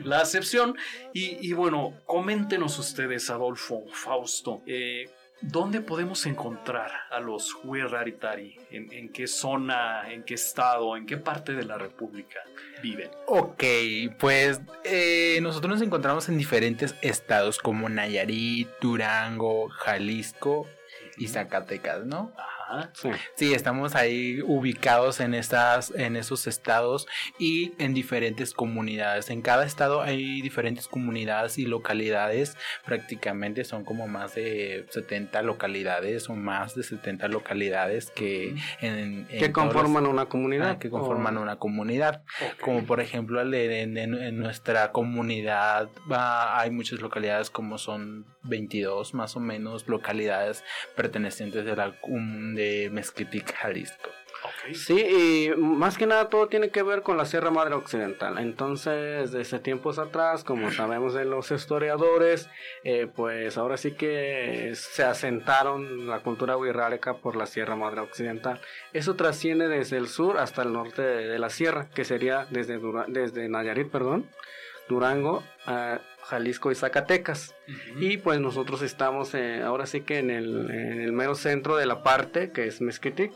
la 0.04 0.20
acepción. 0.20 0.76
Y, 1.12 1.52
bueno, 1.54 1.94
coméntenos 2.04 2.78
ustedes, 2.78 3.30
Adolfo, 3.30 3.86
Fausto, 3.90 4.62
eh, 4.66 5.08
¿Dónde 5.42 5.80
podemos 5.80 6.24
encontrar 6.26 6.90
a 7.10 7.20
los 7.20 7.54
Huiraritari? 7.62 8.58
¿En, 8.70 8.90
¿En, 8.92 9.10
qué 9.10 9.26
zona, 9.26 10.10
en 10.10 10.22
qué 10.24 10.34
estado, 10.34 10.96
en 10.96 11.06
qué 11.06 11.18
parte 11.18 11.52
de 11.52 11.64
la 11.64 11.76
República 11.76 12.40
viven? 12.82 13.10
Ok, 13.26 13.62
pues 14.18 14.60
eh, 14.84 15.38
nosotros 15.42 15.74
nos 15.74 15.82
encontramos 15.82 16.28
en 16.28 16.38
diferentes 16.38 16.94
estados 17.02 17.58
como 17.58 17.88
Nayarit, 17.88 18.68
Durango, 18.80 19.68
Jalisco 19.68 20.66
y 21.18 21.28
Zacatecas, 21.28 22.06
¿no? 22.06 22.32
Sí. 23.34 23.54
estamos 23.54 23.94
ahí 23.94 24.40
ubicados 24.42 25.20
en 25.20 25.34
estas, 25.34 25.90
en 25.92 26.16
esos 26.16 26.46
estados 26.46 27.06
y 27.38 27.72
en 27.78 27.94
diferentes 27.94 28.52
comunidades. 28.52 29.30
En 29.30 29.42
cada 29.42 29.64
estado 29.64 30.02
hay 30.02 30.40
diferentes 30.42 30.88
comunidades 30.88 31.58
y 31.58 31.66
localidades. 31.66 32.56
Prácticamente 32.84 33.64
son 33.64 33.84
como 33.84 34.08
más 34.08 34.34
de 34.34 34.86
70 34.90 35.42
localidades 35.42 36.28
o 36.28 36.34
más 36.34 36.74
de 36.74 36.82
70 36.82 37.28
localidades 37.28 38.10
que 38.10 38.54
que 38.80 39.52
conforman 39.52 40.06
una 40.06 40.26
comunidad. 40.26 40.70
Ah, 40.70 40.78
que 40.78 40.90
conforman 40.90 41.38
una 41.38 41.56
comunidad. 41.56 42.22
Como 42.60 42.84
por 42.84 43.00
ejemplo 43.00 43.40
en, 43.42 44.38
nuestra 44.38 44.92
comunidad 44.92 45.88
hay 46.10 46.70
muchas 46.70 47.00
localidades 47.00 47.50
como 47.50 47.78
son 47.78 48.26
22 48.48 49.14
más 49.14 49.36
o 49.36 49.40
menos 49.40 49.88
localidades 49.88 50.64
pertenecientes 50.94 51.64
de 51.64 51.76
la 51.76 51.94
de 52.54 52.90
Mezquitic, 52.92 53.54
Jalisco. 53.54 54.10
Sí, 54.72 54.98
y 54.98 55.56
más 55.56 55.96
que 55.96 56.06
nada 56.06 56.28
todo 56.28 56.48
tiene 56.48 56.70
que 56.70 56.82
ver 56.82 57.02
con 57.02 57.16
la 57.16 57.24
Sierra 57.24 57.50
Madre 57.50 57.74
Occidental. 57.74 58.38
Entonces, 58.38 59.30
desde 59.32 59.58
tiempos 59.58 59.98
atrás, 59.98 60.44
como 60.44 60.70
sabemos 60.72 61.14
de 61.14 61.24
los 61.24 61.50
historiadores, 61.50 62.48
eh, 62.84 63.08
pues 63.12 63.56
ahora 63.58 63.76
sí 63.76 63.92
que 63.92 64.72
se 64.74 65.04
asentaron 65.04 66.06
la 66.06 66.20
cultura 66.20 66.56
wixárika 66.56 67.18
por 67.18 67.36
la 67.36 67.46
Sierra 67.46 67.76
Madre 67.76 68.00
Occidental. 68.00 68.60
Eso 68.92 69.14
trasciende 69.14 69.68
desde 69.68 69.96
el 69.96 70.08
sur 70.08 70.38
hasta 70.38 70.62
el 70.62 70.72
norte 70.72 71.02
de, 71.02 71.38
la 71.38 71.50
sierra, 71.50 71.88
que 71.90 72.04
sería 72.04 72.46
desde, 72.50 72.80
desde 73.08 73.48
Nayarit, 73.48 73.90
perdón, 73.90 74.28
Durango, 74.88 75.42
Jalisco 76.26 76.70
y 76.70 76.74
Zacatecas. 76.74 77.54
Y 77.98 78.18
pues 78.18 78.40
nosotros 78.40 78.82
estamos 78.82 79.34
eh, 79.34 79.62
ahora 79.62 79.86
sí 79.86 80.00
que 80.00 80.18
en 80.18 80.30
el, 80.30 80.70
en 80.70 81.00
el, 81.00 81.12
mero 81.12 81.34
centro 81.34 81.76
de 81.76 81.86
la 81.86 82.02
parte 82.02 82.50
que 82.50 82.66
es 82.66 82.80
Mezquitic. 82.80 83.32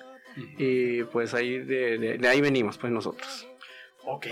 Y 0.58 1.02
pues 1.04 1.34
ahí 1.34 1.58
de, 1.58 1.98
de, 2.18 2.28
ahí 2.28 2.40
venimos 2.40 2.78
pues 2.78 2.92
nosotros. 2.92 3.46
Ok, 4.04 4.28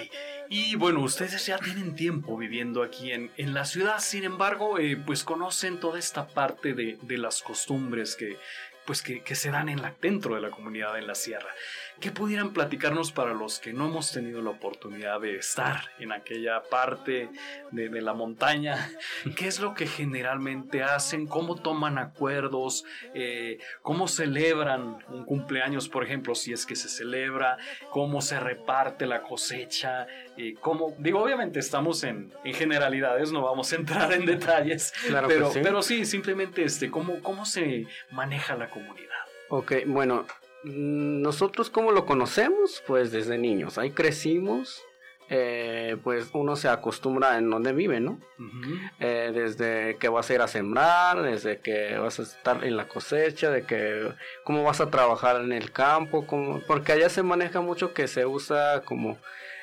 y 0.49 0.77
bueno, 0.77 1.01
ustedes 1.01 1.45
ya 1.45 1.59
tienen 1.59 1.95
tiempo 1.95 2.39
viviendo 2.39 2.83
aquí 2.83 3.13
en, 3.13 3.31
en 3.37 3.53
la 3.53 3.67
ciudad, 3.67 3.99
sin 3.99 4.25
embargo, 4.25 4.79
eh, 4.79 4.97
pues 4.97 5.25
conocen 5.25 5.79
toda 5.79 5.99
esta 5.99 6.27
parte 6.27 6.73
de, 6.73 6.99
de 7.03 7.19
las 7.19 7.43
costumbres 7.43 8.17
que, 8.17 8.39
pues 8.87 9.03
que, 9.03 9.21
que, 9.21 9.35
se 9.35 9.51
dan 9.51 9.69
en 9.69 9.83
la, 9.83 9.95
dentro 10.01 10.37
de 10.37 10.41
la 10.41 10.51
comunidad 10.51 10.99
en 10.99 11.07
la 11.07 11.15
sierra. 11.15 11.51
¿Qué 12.01 12.13
pudieran 12.13 12.53
platicarnos 12.53 13.11
para 13.11 13.35
los 13.35 13.59
que 13.59 13.73
no 13.73 13.87
hemos 13.87 14.13
tenido 14.13 14.41
la 14.41 14.51
oportunidad 14.51 15.21
de 15.21 15.37
estar 15.37 15.81
en 15.99 16.13
aquella 16.13 16.63
parte 16.63 17.29
de, 17.73 17.89
de 17.89 18.01
la 18.01 18.15
montaña? 18.15 18.89
¿Qué 19.37 19.49
es 19.49 19.59
lo 19.59 19.75
que 19.75 19.89
generalmente 19.89 20.85
hacen? 20.85 21.27
¿Cómo 21.27 21.57
toman 21.57 21.99
acuerdos? 21.99 22.85
Eh, 23.15 23.59
¿Cómo 23.83 24.07
celebran 24.07 24.99
un 25.09 25.25
cumpleaños, 25.25 25.89
por 25.89 26.05
ejemplo, 26.05 26.37
si 26.37 26.53
es 26.53 26.67
que 26.67 26.77
se 26.77 26.89
celebra? 26.89 27.59
¿Cómo 27.91 28.21
se 28.21 28.39
reparte 28.39 29.05
la 29.05 29.23
cosecha? 29.23 30.07
Eh, 30.37 30.55
¿cómo? 30.61 30.95
Digo, 30.99 31.21
obviamente 31.21 31.59
estamos 31.59 32.05
en, 32.05 32.33
en, 32.45 32.55
generalidades, 32.55 33.33
no 33.33 33.43
vamos 33.43 33.73
a 33.73 33.77
entrar 33.77 34.13
en 34.13 34.25
detalles, 34.25 34.93
claro 35.09 35.27
pero, 35.27 35.51
sí. 35.51 35.61
pero 35.63 35.83
sí, 35.83 36.05
simplemente 36.05 36.63
este, 36.63 36.93
¿cómo, 36.93 37.21
¿cómo 37.23 37.45
se 37.45 37.87
maneja 38.13 38.55
la 38.55 38.69
comunidad? 38.69 39.09
Ok, 39.51 39.73
bueno, 39.87 40.27
nosotros 40.69 41.71
como 41.71 41.93
lo 41.93 42.05
conocemos, 42.07 42.83
pues 42.87 43.11
desde 43.11 43.39
niños, 43.39 43.79
ahí 43.79 43.91
crecimos, 43.91 44.83
eh, 45.31 45.97
pues 46.03 46.31
uno 46.33 46.57
se 46.57 46.69
acostumbra 46.69 47.37
en 47.37 47.51
donde 47.51 47.73
vive, 47.73 48.01
¿no? 48.01 48.19
eh, 48.99 49.31
desde 49.35 49.97
que 49.97 50.09
vas 50.09 50.31
a 50.31 50.35
ir 50.35 50.41
a 50.41 50.49
sembrar, 50.49 51.23
desde 51.23 51.59
que 51.59 51.99
vas 51.99 52.19
a 52.19 52.23
estar 52.23 52.65
en 52.65 52.77
la 52.77 52.89
cosecha, 52.89 53.51
de 53.51 53.63
que 53.65 54.13
cómo 54.45 54.63
vas 54.65 54.81
a 54.81 54.91
trabajar 54.91 55.41
en 55.43 55.53
el 55.53 55.71
campo, 55.71 56.27
como, 56.27 56.61
porque 56.67 56.93
allá 56.93 57.09
se 57.09 57.23
maneja 57.23 57.61
mucho 57.61 57.93
que 57.93 58.09
se 58.09 58.25
usa 58.27 58.83
como 58.85 59.19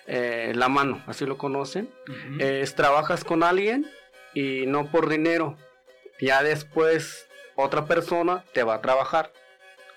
eh, 0.07 0.53
la 0.55 0.69
mano, 0.69 1.03
así 1.07 1.25
lo 1.25 1.38
conocen. 1.38 1.89
es 2.39 2.75
trabajas 2.75 3.24
con 3.24 3.41
alguien 3.41 3.88
y 4.33 4.65
no 4.67 4.91
por 4.91 5.09
dinero, 5.09 5.57
ya 6.19 6.43
después 6.43 7.27
otra 7.55 7.85
persona 7.85 8.43
te 8.53 8.63
va 8.63 8.75
a 8.75 8.81
trabajar 8.81 9.31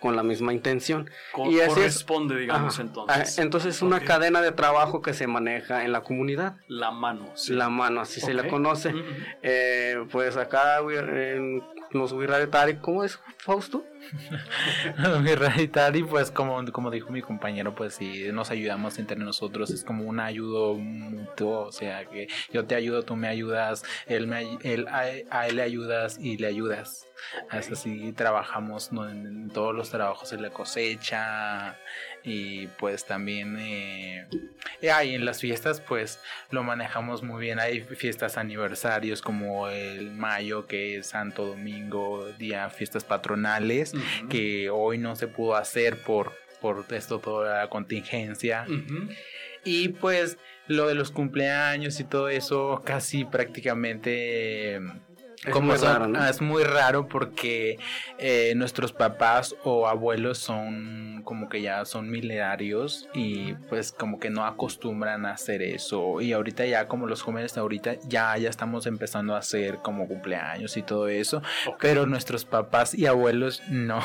con 0.00 0.16
la 0.16 0.22
misma 0.22 0.52
intención. 0.52 1.10
y 1.50 1.60
así 1.60 1.74
corresponde, 1.74 2.36
digamos, 2.36 2.78
entonces. 2.78 3.38
Ah, 3.38 3.42
entonces 3.42 3.76
es 3.76 3.82
una 3.82 4.00
cadena 4.00 4.40
de 4.40 4.52
trabajo 4.52 5.02
que 5.02 5.14
se 5.14 5.26
maneja 5.26 5.84
en 5.84 5.92
la 5.92 6.02
comunidad. 6.02 6.56
La 6.68 6.90
mano. 6.90 7.32
La 7.48 7.68
mano, 7.68 8.00
así 8.00 8.20
se 8.20 8.34
le 8.34 8.48
conoce. 8.48 8.94
eh, 9.42 10.04
pues 10.10 10.36
acá 10.36 10.78
en 10.78 11.62
los 11.90 12.12
Wirraretari, 12.12 12.76
¿cómo 12.76 13.04
es, 13.04 13.18
Fausto? 13.38 13.84
Wirraretari, 15.22 16.02
pues 16.02 16.30
como, 16.30 16.64
como 16.72 16.90
dijo 16.90 17.10
mi 17.10 17.22
compañero, 17.22 17.74
pues 17.74 17.94
si 17.94 18.30
nos 18.32 18.50
ayudamos 18.50 18.98
entre 18.98 19.16
nosotros, 19.16 19.70
es 19.70 19.84
como 19.84 20.04
un 20.04 20.20
ayudo 20.20 20.74
mutuo, 20.74 21.66
o 21.66 21.72
sea, 21.72 22.04
que 22.06 22.28
yo 22.52 22.64
te 22.64 22.74
ayudo, 22.74 23.02
tú 23.02 23.16
me 23.16 23.28
ayudas, 23.28 23.84
él, 24.06 24.26
me, 24.26 24.58
él 24.62 24.86
a, 24.88 25.46
él 25.46 25.56
le 25.56 25.62
ayudas 25.62 26.18
y 26.18 26.36
le 26.36 26.46
ayudas. 26.46 27.06
Así 27.50 28.12
trabajamos 28.12 28.90
en, 28.92 29.50
todos 29.50 29.74
los 29.74 29.90
trabajos 29.90 30.30
de 30.30 30.38
la 30.38 30.50
cosecha 30.50 31.76
y 32.24 32.66
pues 32.78 33.04
también 33.04 33.56
eh, 33.58 34.26
en 34.80 35.24
las 35.24 35.40
fiestas 35.40 35.80
pues 35.80 36.20
lo 36.50 36.62
manejamos 36.62 37.22
muy 37.22 37.40
bien. 37.40 37.58
Hay 37.58 37.80
fiestas 37.80 38.36
aniversarios 38.36 39.22
como 39.22 39.68
el 39.68 40.10
mayo 40.10 40.66
que 40.66 40.98
es 40.98 41.08
Santo 41.08 41.46
Domingo, 41.46 42.26
día 42.38 42.68
fiestas 42.70 43.04
patronales 43.04 43.92
que 44.28 44.70
hoy 44.70 44.98
no 44.98 45.16
se 45.16 45.26
pudo 45.28 45.56
hacer 45.56 46.02
por, 46.02 46.32
por 46.60 46.84
esto 46.90 47.18
toda 47.18 47.62
la 47.62 47.68
contingencia. 47.68 48.66
Y 49.64 49.88
pues 49.88 50.38
lo 50.66 50.86
de 50.86 50.94
los 50.94 51.10
cumpleaños 51.10 51.98
y 52.00 52.04
todo 52.04 52.28
eso 52.28 52.82
casi 52.84 53.24
prácticamente 53.24 54.80
es 55.44 55.52
como 55.52 55.68
muy 55.68 55.76
raro, 55.76 56.08
¿no? 56.08 56.26
es 56.26 56.40
muy 56.40 56.64
raro 56.64 57.08
porque 57.08 57.78
eh, 58.18 58.52
nuestros 58.56 58.92
papás 58.92 59.54
o 59.64 59.86
abuelos 59.86 60.38
son 60.38 61.22
como 61.24 61.48
que 61.48 61.62
ya 61.62 61.84
son 61.84 62.10
milenarios 62.10 63.08
y 63.14 63.54
pues 63.68 63.92
como 63.92 64.18
que 64.18 64.30
no 64.30 64.44
acostumbran 64.44 65.26
a 65.26 65.32
hacer 65.32 65.62
eso. 65.62 66.20
Y 66.20 66.32
ahorita 66.32 66.66
ya 66.66 66.88
como 66.88 67.06
los 67.06 67.22
jóvenes 67.22 67.56
ahorita 67.56 67.96
ya 68.08 68.36
ya 68.36 68.48
estamos 68.48 68.86
empezando 68.86 69.34
a 69.34 69.38
hacer 69.38 69.78
como 69.78 70.08
cumpleaños 70.08 70.76
y 70.76 70.82
todo 70.82 71.08
eso. 71.08 71.42
Pero 71.80 72.06
nuestros 72.06 72.44
papás 72.44 72.94
y 72.94 73.06
abuelos 73.06 73.62
no 73.68 74.00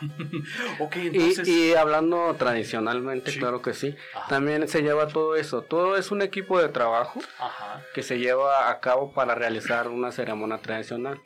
y, 1.46 1.74
hablando 1.74 2.34
tradicionalmente, 2.38 3.32
claro 3.38 3.62
que 3.62 3.74
sí, 3.74 3.96
también 4.28 4.68
se 4.68 4.82
lleva 4.82 5.08
todo 5.08 5.36
eso. 5.36 5.62
Todo 5.62 5.96
es 5.96 6.10
un 6.10 6.22
equipo 6.22 6.60
de 6.60 6.68
trabajo 6.68 7.20
que 7.94 8.02
se 8.02 8.18
lleva 8.18 8.70
a 8.70 8.80
cabo 8.80 9.12
para 9.12 9.34
realizar 9.34 9.88
una 9.88 10.12
ceremonia 10.12 10.58
tradicional. 10.58 11.20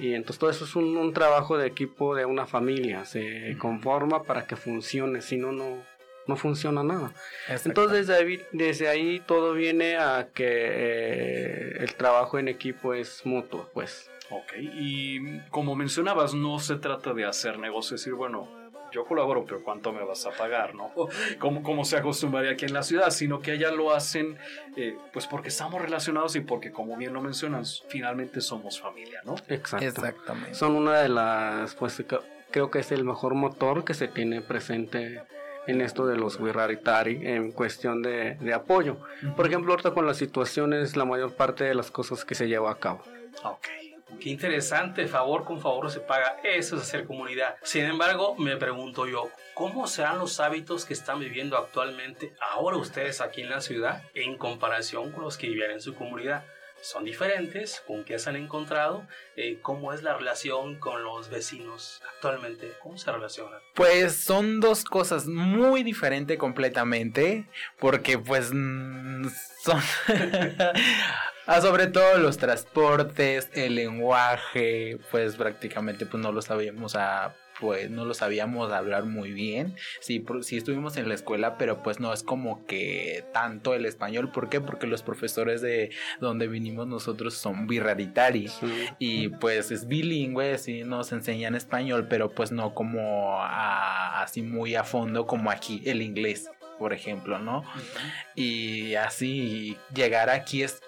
Y 0.00 0.14
entonces 0.14 0.38
todo 0.38 0.50
eso 0.50 0.64
es 0.64 0.76
un, 0.76 1.12
trabajo 1.14 1.56
de 1.56 1.66
equipo 1.66 2.14
de 2.14 2.26
una 2.26 2.46
familia, 2.46 3.04
se 3.04 3.56
conforma 3.58 4.22
para 4.22 4.46
que 4.46 4.56
funcione, 4.56 5.22
si 5.22 5.36
no, 5.38 5.52
no 6.28 6.36
funciona 6.36 6.84
nada. 6.84 7.12
Entonces 7.64 8.06
desde 8.06 8.22
ahí, 8.22 8.42
desde 8.52 8.88
ahí 8.88 9.20
todo 9.26 9.54
viene 9.54 9.96
a 9.96 10.28
que 10.32 10.46
eh, 10.46 11.76
el 11.80 11.94
trabajo 11.94 12.38
en 12.38 12.48
equipo 12.48 12.94
es 12.94 13.24
mutuo, 13.24 13.68
pues. 13.72 14.10
Ok, 14.30 14.52
y 14.58 15.40
como 15.50 15.74
mencionabas, 15.74 16.34
no 16.34 16.58
se 16.58 16.76
trata 16.76 17.14
de 17.14 17.24
hacer 17.24 17.58
negocio, 17.58 17.96
decir, 17.96 18.12
bueno, 18.12 18.48
yo 18.92 19.04
colaboro, 19.04 19.44
pero 19.44 19.62
¿cuánto 19.62 19.92
me 19.92 20.04
vas 20.04 20.26
a 20.26 20.30
pagar? 20.30 20.74
¿no? 20.74 20.92
Como, 21.38 21.62
como 21.62 21.84
se 21.84 21.96
acostumbraría 21.96 22.52
aquí 22.52 22.64
en 22.64 22.72
la 22.72 22.82
ciudad, 22.82 23.10
sino 23.10 23.40
que 23.40 23.52
allá 23.52 23.70
lo 23.70 23.92
hacen 23.92 24.38
eh, 24.76 24.96
pues 25.12 25.26
porque 25.26 25.48
estamos 25.48 25.80
relacionados 25.80 26.36
y 26.36 26.40
porque, 26.40 26.72
como 26.72 26.96
bien 26.96 27.12
lo 27.12 27.20
mencionan, 27.20 27.64
finalmente 27.88 28.40
somos 28.40 28.80
familia, 28.80 29.20
¿no? 29.24 29.36
Exacto. 29.48 29.86
Exactamente. 29.86 30.54
Son 30.54 30.74
una 30.74 30.98
de 30.98 31.08
las, 31.08 31.74
pues 31.74 32.02
creo 32.50 32.70
que 32.70 32.78
es 32.78 32.92
el 32.92 33.04
mejor 33.04 33.34
motor 33.34 33.84
que 33.84 33.94
se 33.94 34.08
tiene 34.08 34.40
presente 34.40 35.22
en 35.66 35.80
esto 35.82 36.06
de 36.06 36.16
los 36.16 36.40
Wirraritari 36.40 37.26
en 37.26 37.52
cuestión 37.52 38.02
de, 38.02 38.36
de 38.36 38.54
apoyo. 38.54 38.98
Por 39.36 39.46
ejemplo, 39.46 39.72
ahorita 39.72 39.92
con 39.92 40.06
las 40.06 40.16
situaciones, 40.16 40.96
la 40.96 41.04
mayor 41.04 41.34
parte 41.34 41.64
de 41.64 41.74
las 41.74 41.90
cosas 41.90 42.24
que 42.24 42.34
se 42.34 42.48
lleva 42.48 42.70
a 42.70 42.76
cabo. 42.76 43.02
Ok. 43.44 43.68
Qué 44.20 44.30
interesante, 44.30 45.06
favor 45.06 45.44
con 45.44 45.60
favor 45.60 45.90
se 45.90 46.00
paga. 46.00 46.40
Eso 46.42 46.76
es 46.76 46.82
hacer 46.82 47.06
comunidad. 47.06 47.56
Sin 47.62 47.84
embargo, 47.84 48.34
me 48.36 48.56
pregunto 48.56 49.06
yo, 49.06 49.30
¿cómo 49.54 49.86
serán 49.86 50.18
los 50.18 50.40
hábitos 50.40 50.84
que 50.84 50.94
están 50.94 51.20
viviendo 51.20 51.56
actualmente 51.56 52.34
ahora 52.40 52.76
ustedes 52.76 53.20
aquí 53.20 53.42
en 53.42 53.50
la 53.50 53.60
ciudad 53.60 54.02
en 54.14 54.36
comparación 54.36 55.12
con 55.12 55.22
los 55.22 55.36
que 55.36 55.48
vivían 55.48 55.72
en 55.72 55.80
su 55.80 55.94
comunidad? 55.94 56.44
son 56.80 57.04
diferentes, 57.04 57.82
con 57.86 58.04
qué 58.04 58.18
se 58.18 58.30
han 58.30 58.36
encontrado, 58.36 59.06
eh, 59.36 59.58
cómo 59.62 59.92
es 59.92 60.02
la 60.02 60.16
relación 60.16 60.78
con 60.78 61.02
los 61.02 61.28
vecinos 61.28 62.00
actualmente, 62.14 62.72
cómo 62.82 62.96
se 62.98 63.10
relacionan. 63.10 63.60
Pues 63.74 64.14
son 64.16 64.60
dos 64.60 64.84
cosas 64.84 65.26
muy 65.26 65.82
diferentes 65.82 66.38
completamente, 66.38 67.48
porque 67.78 68.18
pues 68.18 68.50
mm, 68.52 69.26
son 69.62 69.80
Ah, 71.50 71.62
sobre 71.62 71.86
todo 71.86 72.18
los 72.18 72.36
transportes, 72.36 73.48
el 73.54 73.76
lenguaje, 73.76 74.98
pues 75.10 75.34
prácticamente 75.34 76.04
pues 76.04 76.22
no 76.22 76.30
lo 76.30 76.42
sabíamos 76.42 76.94
a 76.94 77.34
pues 77.58 77.90
no 77.90 78.04
lo 78.04 78.12
sabíamos 78.12 78.70
hablar 78.70 79.06
muy 79.06 79.32
bien. 79.32 79.74
Sí, 80.00 80.22
sí 80.42 80.58
estuvimos 80.58 80.98
en 80.98 81.08
la 81.08 81.14
escuela, 81.14 81.56
pero 81.56 81.82
pues 81.82 82.00
no 82.00 82.12
es 82.12 82.22
como 82.22 82.66
que 82.66 83.24
tanto 83.32 83.72
el 83.72 83.86
español. 83.86 84.30
¿Por 84.30 84.50
qué? 84.50 84.60
Porque 84.60 84.86
los 84.86 85.02
profesores 85.02 85.62
de 85.62 85.90
donde 86.20 86.48
vinimos 86.48 86.86
nosotros 86.86 87.32
son 87.32 87.66
birraritari 87.66 88.50
y 88.98 89.28
pues 89.28 89.70
es 89.70 89.88
bilingüe, 89.88 90.58
sí 90.58 90.84
nos 90.84 91.12
enseñan 91.12 91.54
español, 91.54 92.08
pero 92.10 92.30
pues 92.30 92.52
no 92.52 92.74
como 92.74 93.42
así 93.42 94.42
muy 94.42 94.74
a 94.74 94.84
fondo 94.84 95.26
como 95.26 95.50
aquí 95.50 95.82
el 95.86 96.02
inglés 96.02 96.50
por 96.78 96.92
ejemplo, 96.92 97.40
¿no? 97.40 97.64
Y 98.36 98.94
así 98.94 99.76
llegar 99.92 100.30
aquí 100.30 100.62
es 100.62 100.80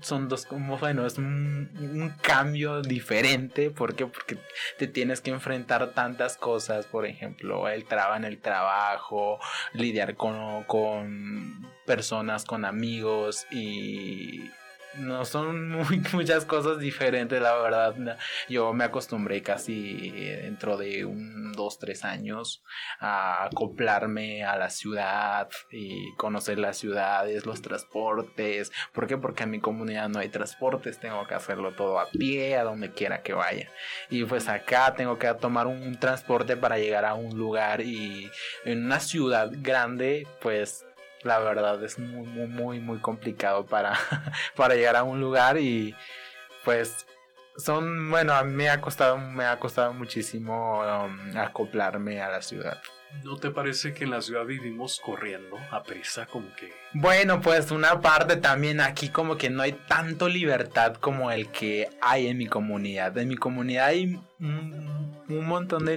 son 0.00 0.28
dos 0.28 0.46
como 0.46 0.78
bueno 0.78 1.06
es 1.06 1.18
un, 1.18 2.12
cambio 2.22 2.82
diferente 2.82 3.70
¿por 3.70 3.94
qué? 3.94 4.06
porque 4.06 4.38
te 4.78 4.86
tienes 4.86 5.20
que 5.20 5.30
enfrentar 5.30 5.92
tantas 5.92 6.36
cosas 6.36 6.86
por 6.86 7.06
ejemplo 7.06 7.68
el 7.68 7.84
trabajo 7.84 8.16
en 8.16 8.24
el 8.24 8.38
trabajo 8.38 9.38
lidiar 9.72 10.16
con, 10.16 10.64
con 10.64 11.66
personas 11.86 12.44
con 12.44 12.64
amigos 12.64 13.46
y 13.50 14.50
no 14.98 15.24
son 15.24 15.70
muchas 16.12 16.44
cosas 16.44 16.78
diferentes, 16.78 17.40
la 17.40 17.54
verdad. 17.56 18.18
Yo 18.48 18.72
me 18.72 18.84
acostumbré 18.84 19.42
casi 19.42 20.10
dentro 20.10 20.76
de 20.76 21.04
un 21.04 21.52
dos, 21.52 21.78
tres 21.78 22.04
años 22.04 22.62
a 23.00 23.44
acoplarme 23.44 24.44
a 24.44 24.56
la 24.56 24.70
ciudad 24.70 25.48
y 25.70 26.14
conocer 26.16 26.58
las 26.58 26.76
ciudades, 26.76 27.46
los 27.46 27.62
transportes. 27.62 28.72
¿Por 28.92 29.06
qué? 29.06 29.16
Porque 29.16 29.44
en 29.44 29.50
mi 29.50 29.60
comunidad 29.60 30.08
no 30.08 30.18
hay 30.18 30.28
transportes, 30.28 30.98
tengo 30.98 31.26
que 31.26 31.34
hacerlo 31.34 31.72
todo 31.72 31.98
a 31.98 32.08
pie, 32.10 32.56
a 32.56 32.64
donde 32.64 32.92
quiera 32.92 33.22
que 33.22 33.32
vaya. 33.32 33.70
Y 34.10 34.24
pues 34.24 34.48
acá 34.48 34.94
tengo 34.94 35.18
que 35.18 35.32
tomar 35.34 35.66
un 35.66 35.98
transporte 35.98 36.56
para 36.56 36.78
llegar 36.78 37.04
a 37.04 37.14
un 37.14 37.36
lugar 37.36 37.80
y 37.80 38.30
en 38.64 38.84
una 38.84 39.00
ciudad 39.00 39.50
grande, 39.52 40.26
pues 40.40 40.84
la 41.26 41.38
verdad 41.38 41.82
es 41.84 41.98
muy, 41.98 42.26
muy, 42.26 42.46
muy, 42.46 42.80
muy 42.80 42.98
complicado 42.98 43.66
para, 43.66 43.92
para 44.56 44.74
llegar 44.74 44.96
a 44.96 45.02
un 45.02 45.20
lugar 45.20 45.58
y 45.58 45.94
pues 46.64 47.06
son, 47.56 48.10
bueno, 48.10 48.34
a 48.34 48.44
mí 48.44 48.52
me 48.52 48.68
ha 48.68 48.80
costado, 48.80 49.18
me 49.18 49.44
ha 49.44 49.58
costado 49.58 49.92
muchísimo 49.92 50.80
um, 50.80 51.36
acoplarme 51.36 52.20
a 52.20 52.28
la 52.28 52.42
ciudad. 52.42 52.80
¿No 53.24 53.36
te 53.36 53.50
parece 53.50 53.94
que 53.94 54.04
en 54.04 54.10
la 54.10 54.20
ciudad 54.20 54.44
vivimos 54.44 55.00
corriendo 55.02 55.56
a 55.70 55.82
prisa 55.82 56.26
como 56.26 56.54
que... 56.54 56.72
Bueno, 56.92 57.40
pues 57.40 57.70
una 57.70 58.00
parte 58.00 58.36
también 58.36 58.80
aquí 58.80 59.08
como 59.08 59.36
que 59.36 59.48
no 59.48 59.62
hay 59.62 59.72
tanto 59.72 60.28
libertad 60.28 60.96
como 60.96 61.30
el 61.30 61.48
que 61.50 61.88
hay 62.02 62.26
en 62.26 62.36
mi 62.36 62.46
comunidad. 62.46 63.16
En 63.16 63.28
mi 63.28 63.36
comunidad 63.36 63.86
hay 63.86 64.20
un, 65.28 65.46
montón 65.46 65.86
de, 65.86 65.96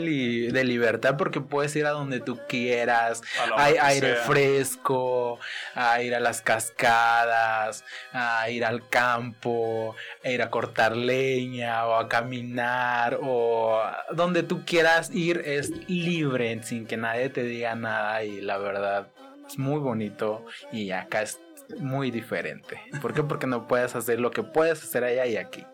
de, 0.52 0.64
libertad 0.64 1.18
porque 1.18 1.42
puedes 1.42 1.76
ir 1.76 1.86
a 1.86 1.92
donde 1.92 2.20
tú 2.20 2.40
quieras. 2.48 3.22
Hay 3.56 3.76
aire 3.80 4.16
fresco, 4.16 5.40
a 5.76 6.02
ir 6.02 6.16
a 6.16 6.20
las 6.20 6.42
cascadas, 6.42 7.84
a 8.12 8.50
ir 8.50 8.66
al 8.66 8.88
campo, 8.90 9.96
a 10.24 10.30
ir 10.30 10.42
a 10.42 10.50
cortar 10.50 10.96
leña 10.96 11.86
o 11.86 11.96
a 11.96 12.10
caminar 12.10 13.20
o 13.22 13.82
donde 14.12 14.44
tú 14.44 14.66
quieras 14.66 15.12
ir 15.14 15.42
es 15.46 15.72
libre 15.90 16.62
sin 16.64 16.86
que 16.86 16.98
nadie 16.98 17.30
te 17.30 17.44
diga 17.44 17.76
nada 17.76 18.24
y 18.24 18.42
la 18.42 18.58
verdad 18.58 19.08
es 19.48 19.58
muy 19.58 19.80
bonito 19.80 20.46
y 20.72 20.92
acá 20.92 21.24
es 21.24 21.40
muy 21.78 22.12
diferente. 22.12 22.80
¿Por 23.02 23.14
qué? 23.14 23.24
Porque 23.24 23.48
no 23.48 23.68
puedes 23.68 23.96
hacer 23.96 24.20
lo 24.20 24.32
que 24.32 24.44
puedes 24.44 24.84
hacer 24.84 25.04
allá 25.04 25.26
y 25.26 25.38
aquí. 25.38 25.66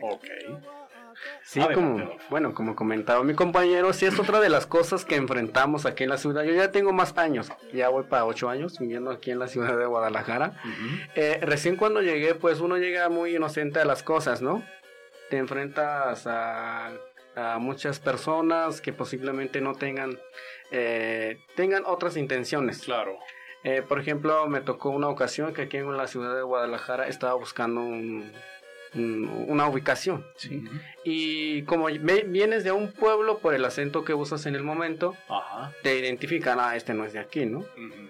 Ok. 0.00 0.26
Sí, 1.42 1.60
como, 1.74 2.16
bueno, 2.30 2.54
como 2.54 2.74
comentaba 2.74 3.22
mi 3.24 3.34
compañero, 3.34 3.92
sí 3.92 4.06
es 4.06 4.18
otra 4.18 4.40
de 4.40 4.48
las 4.48 4.66
cosas 4.66 5.04
que 5.04 5.16
enfrentamos 5.16 5.86
aquí 5.86 6.04
en 6.04 6.10
la 6.10 6.18
ciudad. 6.18 6.42
Yo 6.44 6.54
ya 6.54 6.70
tengo 6.70 6.92
más 6.92 7.16
años, 7.16 7.50
ya 7.72 7.88
voy 7.88 8.04
para 8.04 8.24
ocho 8.24 8.48
años 8.48 8.78
viviendo 8.78 9.10
aquí 9.10 9.30
en 9.30 9.38
la 9.38 9.48
ciudad 9.48 9.76
de 9.76 9.86
Guadalajara. 9.86 10.60
Eh, 11.14 11.38
recién 11.42 11.76
cuando 11.76 12.02
llegué, 12.02 12.34
pues 12.34 12.60
uno 12.60 12.76
llega 12.76 13.08
muy 13.08 13.36
inocente 13.36 13.80
a 13.80 13.84
las 13.84 14.02
cosas, 14.02 14.42
¿no? 14.42 14.62
Te 15.30 15.38
enfrentas 15.38 16.26
a, 16.26 16.92
a 17.36 17.58
muchas 17.58 17.98
personas 17.98 18.80
que 18.80 18.92
posiblemente 18.92 19.60
no 19.60 19.74
tengan 19.74 20.18
eh, 20.70 21.38
tengan 21.54 21.84
otras 21.86 22.16
intenciones. 22.16 22.80
Claro. 22.80 23.18
Eh, 23.62 23.82
por 23.82 23.98
ejemplo, 23.98 24.46
me 24.46 24.60
tocó 24.60 24.90
una 24.90 25.08
ocasión 25.08 25.54
que 25.54 25.62
aquí 25.62 25.78
en 25.78 25.96
la 25.96 26.06
ciudad 26.06 26.34
de 26.34 26.42
Guadalajara 26.42 27.08
estaba 27.08 27.34
buscando 27.34 27.80
una 28.94 29.66
ubicación. 29.66 30.24
Y 31.04 31.62
como 31.62 31.86
vienes 31.86 32.64
de 32.64 32.72
un 32.72 32.92
pueblo 32.92 33.38
por 33.38 33.54
el 33.54 33.64
acento 33.64 34.04
que 34.04 34.14
usas 34.14 34.46
en 34.46 34.54
el 34.54 34.62
momento, 34.62 35.16
te 35.82 35.98
identifican, 35.98 36.58
ah, 36.60 36.76
este 36.76 36.94
no 36.94 37.04
es 37.04 37.12
de 37.12 37.18
aquí, 37.18 37.46
¿no? 37.46 37.64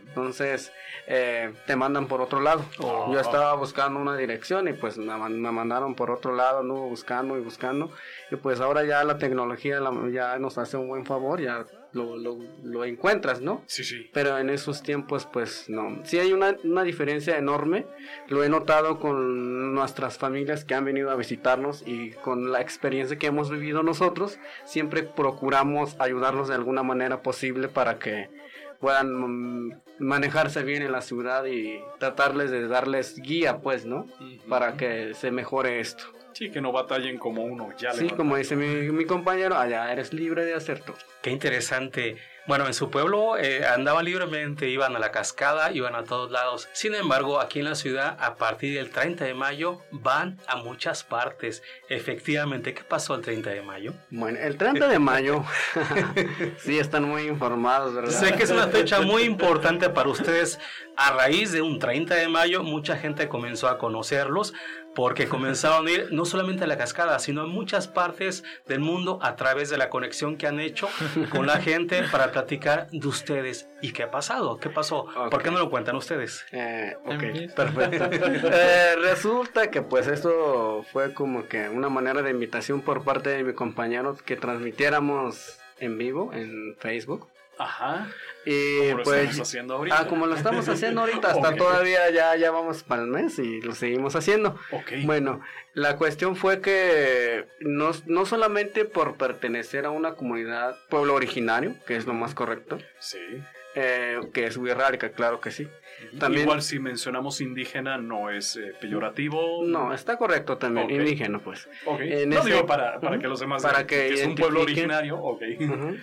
Entonces, 0.09 0.73
eh, 1.07 1.53
te 1.67 1.75
mandan 1.75 2.07
por 2.07 2.21
otro 2.21 2.41
lado. 2.41 2.65
Oh. 2.79 3.13
Yo 3.13 3.19
estaba 3.19 3.55
buscando 3.55 3.99
una 3.99 4.17
dirección 4.17 4.69
y 4.69 4.73
pues 4.73 4.97
me, 4.97 5.13
mandaron 5.17 5.95
por 5.95 6.11
otro 6.11 6.35
lado, 6.35 6.63
no 6.63 6.75
buscando 6.75 7.37
y 7.37 7.41
buscando. 7.41 7.91
Y 8.31 8.37
pues 8.37 8.61
ahora 8.61 8.85
ya 8.85 9.03
la 9.03 9.19
tecnología 9.19 9.81
ya 10.13 10.39
nos 10.39 10.57
hace 10.59 10.77
un 10.77 10.89
buen 10.89 11.05
favor, 11.05 11.41
ya 11.41 11.65
lo, 11.95 12.17
lo, 12.17 12.39
lo, 12.63 12.85
encuentras, 12.85 13.41
¿no? 13.41 13.63
Sí, 13.67 13.85
sí. 13.85 14.11
Pero 14.13 14.39
en 14.39 14.51
esos 14.51 14.83
tiempos, 14.83 15.27
pues 15.27 15.69
no. 15.69 16.01
Sí 16.05 16.19
hay 16.19 16.33
una, 16.33 16.57
una, 16.65 16.83
diferencia 16.83 17.39
enorme. 17.39 17.87
Lo 18.29 18.45
he 18.45 18.49
notado 18.49 18.99
con 18.99 19.75
nuestras 19.75 20.19
familias 20.19 20.65
que 20.65 20.75
han 20.75 20.85
venido 20.85 21.11
a 21.11 21.17
visitarnos 21.17 21.83
y 21.87 22.11
con 22.11 22.53
la 22.53 22.61
experiencia 22.61 23.19
que 23.19 23.29
hemos 23.29 23.51
vivido 23.51 23.83
nosotros. 23.83 24.39
Siempre 24.65 25.03
procuramos 25.03 25.97
ayudarlos 25.99 26.49
de 26.49 26.55
alguna 26.55 26.83
manera 26.83 27.23
posible 27.23 27.69
para 27.69 27.99
que 27.99 28.29
puedan 28.81 29.69
mm, 29.69 29.81
manejarse 29.99 30.63
bien 30.63 30.83
en 30.83 30.93
la 30.93 31.01
ciudad 31.01 31.45
y 31.47 31.81
tratarles 31.99 32.51
de 32.51 32.69
darles 32.69 33.17
guía, 33.17 33.59
pues, 33.59 33.87
¿no? 33.87 34.07
Para 34.49 34.77
que 34.77 35.15
se 35.15 35.31
mejore 35.31 35.81
esto. 35.81 36.05
Sí, 36.35 36.51
que 36.51 36.61
no 36.61 36.73
batallen 36.73 37.17
como 37.19 37.45
uno. 37.45 37.71
Ya 37.79 37.93
sí, 37.93 38.09
como 38.11 38.37
dice 38.37 38.57
mi, 38.57 38.91
mi 38.91 39.05
compañero, 39.07 39.57
allá 39.57 39.91
eres 39.93 40.13
libre 40.13 40.45
de 40.45 40.55
hacer 40.55 40.81
todo. 40.81 40.97
Qué 41.23 41.31
interesante. 41.31 42.19
Bueno, 42.47 42.67
en 42.67 42.75
su 42.75 42.91
pueblo 42.91 43.39
eh, 43.39 43.65
andaban 43.65 44.05
libremente, 44.05 44.69
iban 44.69 44.95
a 44.95 44.99
la 44.99 45.11
cascada, 45.11 45.73
iban 45.73 45.95
a 45.95 46.05
todos 46.05 46.31
lados. 46.31 46.69
Sin 46.73 46.95
embargo, 46.95 47.41
aquí 47.41 47.61
en 47.61 47.65
la 47.65 47.75
ciudad, 47.75 48.19
a 48.21 48.35
partir 48.35 48.77
del 48.77 48.91
30 48.91 49.25
de 49.25 49.33
mayo, 49.33 49.81
van 49.91 50.39
a 50.47 50.57
muchas 50.57 51.05
partes. 51.05 51.63
Efectivamente, 51.89 52.75
¿qué 52.75 52.85
pasó 52.85 53.15
el 53.15 53.23
30 53.23 53.49
de 53.49 53.63
mayo? 53.63 53.95
Bueno, 54.11 54.39
el 54.41 54.59
30 54.59 54.89
de 54.89 54.99
mayo, 54.99 55.43
sí, 56.59 56.79
están 56.79 57.05
muy 57.05 57.23
informados, 57.23 57.95
¿verdad? 57.95 58.11
Sé 58.11 58.35
que 58.35 58.43
es 58.43 58.51
una 58.51 58.69
fecha 58.69 59.01
muy 59.01 59.23
importante 59.23 59.89
para 59.89 60.11
ustedes. 60.11 60.59
A 60.97 61.13
raíz 61.13 61.51
de 61.51 61.63
un 61.63 61.79
30 61.79 62.15
de 62.15 62.29
mayo, 62.29 62.63
mucha 62.63 62.97
gente 62.97 63.27
comenzó 63.27 63.69
a 63.69 63.79
conocerlos 63.79 64.53
porque 64.95 65.29
comenzaron 65.29 65.87
a 65.87 65.91
ir 65.91 66.09
no 66.13 66.25
solamente 66.25 66.65
a 66.65 66.67
la 66.67 66.79
cascada, 66.79 67.19
sino 67.19 67.43
a 67.43 67.47
muchas 67.47 67.89
partes 67.89 68.45
del 68.67 68.81
mundo 68.81 69.19
a 69.23 69.37
través 69.37 69.71
de 69.71 69.79
la 69.79 69.91
conexión 69.91 70.37
que 70.37 70.47
han 70.47 70.61
hecho 70.61 70.89
con 71.31 71.47
la 71.47 71.61
gente 71.61 72.03
para 72.11 72.33
platicar 72.33 72.89
de 72.91 73.07
ustedes. 73.07 73.69
¿Y 73.83 73.93
qué 73.93 74.05
ha 74.05 74.11
pasado? 74.11 74.59
¿Qué 74.59 74.71
pasó? 74.71 75.07
¿Por 75.31 75.43
qué 75.43 75.51
no 75.51 75.59
lo 75.59 75.71
cuentan 75.71 75.97
ustedes? 75.97 76.45
Eh, 76.53 76.97
ok, 77.05 77.55
perfecto. 77.55 78.05
Eh, 78.57 78.97
resulta 79.01 79.71
que 79.71 79.83
pues 79.83 80.07
esto 80.07 80.85
fue 80.93 81.13
como 81.13 81.47
que 81.47 81.69
una 81.69 81.89
manera 81.89 82.23
de 82.23 82.31
invitación 82.31 82.81
por 82.81 83.05
parte 83.05 83.31
de 83.31 83.43
mi 83.43 83.53
compañero 83.53 84.17
que 84.25 84.37
transmitiéramos 84.37 85.59
en 85.79 85.99
vivo 85.99 86.33
en 86.33 86.77
Facebook. 86.79 87.29
Ajá. 87.59 88.09
Y 88.47 88.91
como 88.91 89.03
pues, 89.05 89.07
lo 89.07 89.23
estamos 89.23 89.49
haciendo 89.49 89.75
ahorita. 89.75 89.99
Ah, 90.01 90.07
como 90.07 90.27
lo 90.27 90.35
estamos 90.35 90.69
haciendo 90.69 91.01
ahorita, 91.01 91.29
hasta 91.31 91.57
todavía 91.57 92.11
ya, 92.11 92.37
ya 92.37 92.51
vamos 92.51 92.83
para 92.83 93.03
el 93.03 93.09
mes 93.09 93.39
y 93.39 93.61
lo 93.63 93.75
seguimos 93.75 94.17
haciendo. 94.17 94.59
Okay. 94.71 95.05
Bueno, 95.07 95.41
la 95.73 95.97
cuestión 95.97 96.37
fue 96.37 96.61
que 96.61 97.47
no, 97.61 97.93
no 98.07 98.27
solamente 98.27 98.85
por 98.85 99.17
pertenecer 99.17 99.87
a 99.87 99.91
una 99.91 100.15
comunidad, 100.15 100.77
pueblo 100.91 101.15
originario, 101.15 101.75
que 101.87 101.97
es 101.97 102.07
lo 102.07 102.13
más 102.13 102.35
correcto. 102.35 102.79
Sí. 102.99 103.19
Eh, 103.77 104.21
que 104.33 104.47
es 104.47 104.57
Huirrárica, 104.57 105.11
claro 105.11 105.41
que 105.41 105.51
sí. 105.51 105.67
También, 106.21 106.43
Igual 106.45 106.63
si 106.63 106.79
mencionamos 106.79 107.41
indígena 107.41 107.99
no 107.99 108.31
es 108.31 108.57
eh, 108.57 108.73
peyorativo. 108.81 109.65
No, 109.65 109.93
está 109.95 110.17
correcto 110.17 110.59
también, 110.59 110.85
Okay. 110.87 110.99
indígena 110.99 111.39
pues. 111.39 111.69
Ok. 111.87 112.01
En 112.03 112.29
no 112.31 112.41
ese- 112.41 112.51
digo 112.51 112.67
para, 112.67 113.01
para 113.01 113.15
Ujú. 113.15 113.23
que 113.23 113.29
los 113.29 113.41
demás 113.41 113.63
Para 113.63 113.79
vean 113.79 113.87
que 113.87 114.09
es 114.15 114.27
un 114.27 114.35
pueblo 114.37 114.61
originario. 114.61 115.17
Ok. 115.17 115.43
Ujú. 115.61 115.97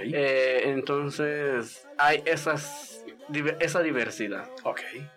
Eh, 0.00 0.62
entonces 0.66 1.86
hay 1.98 2.22
esas, 2.26 3.04
esa 3.60 3.82
diversidad. 3.82 4.48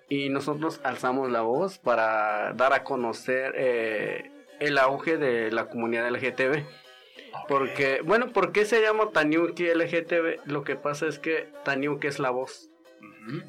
y 0.10 0.30
nosotros 0.30 0.80
alzamos 0.84 1.32
la 1.32 1.41
voz 1.41 1.78
para 1.80 2.54
dar 2.54 2.73
a 2.73 2.84
conocer 2.84 3.54
eh, 3.58 4.32
el 4.60 4.78
auge 4.78 5.17
de 5.17 5.51
la 5.51 5.67
comunidad 5.67 6.10
LGTB. 6.10 6.63
Porque, 7.49 7.99
bueno, 8.04 8.30
¿por 8.32 8.51
qué 8.54 8.63
se 8.65 8.82
llama 8.82 9.10
Taniuki 9.12 9.65
LGTB? 9.73 10.45
Lo 10.45 10.63
que 10.63 10.75
pasa 10.78 11.06
es 11.08 11.19
que 11.19 11.49
Taniuki 11.65 12.08
es 12.08 12.19
la 12.19 12.30
voz. 12.30 12.69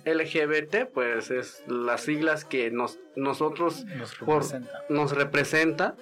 LGBT, 0.05 0.87
pues 0.92 1.31
es 1.31 1.62
las 1.68 2.00
siglas 2.00 2.44
que 2.44 2.70
nos, 2.70 2.98
nosotros 3.14 3.85
Nos 3.85 4.14
por- 4.16 4.42
representa. 4.42 4.83
nos 4.88 5.12
representa 5.12 5.96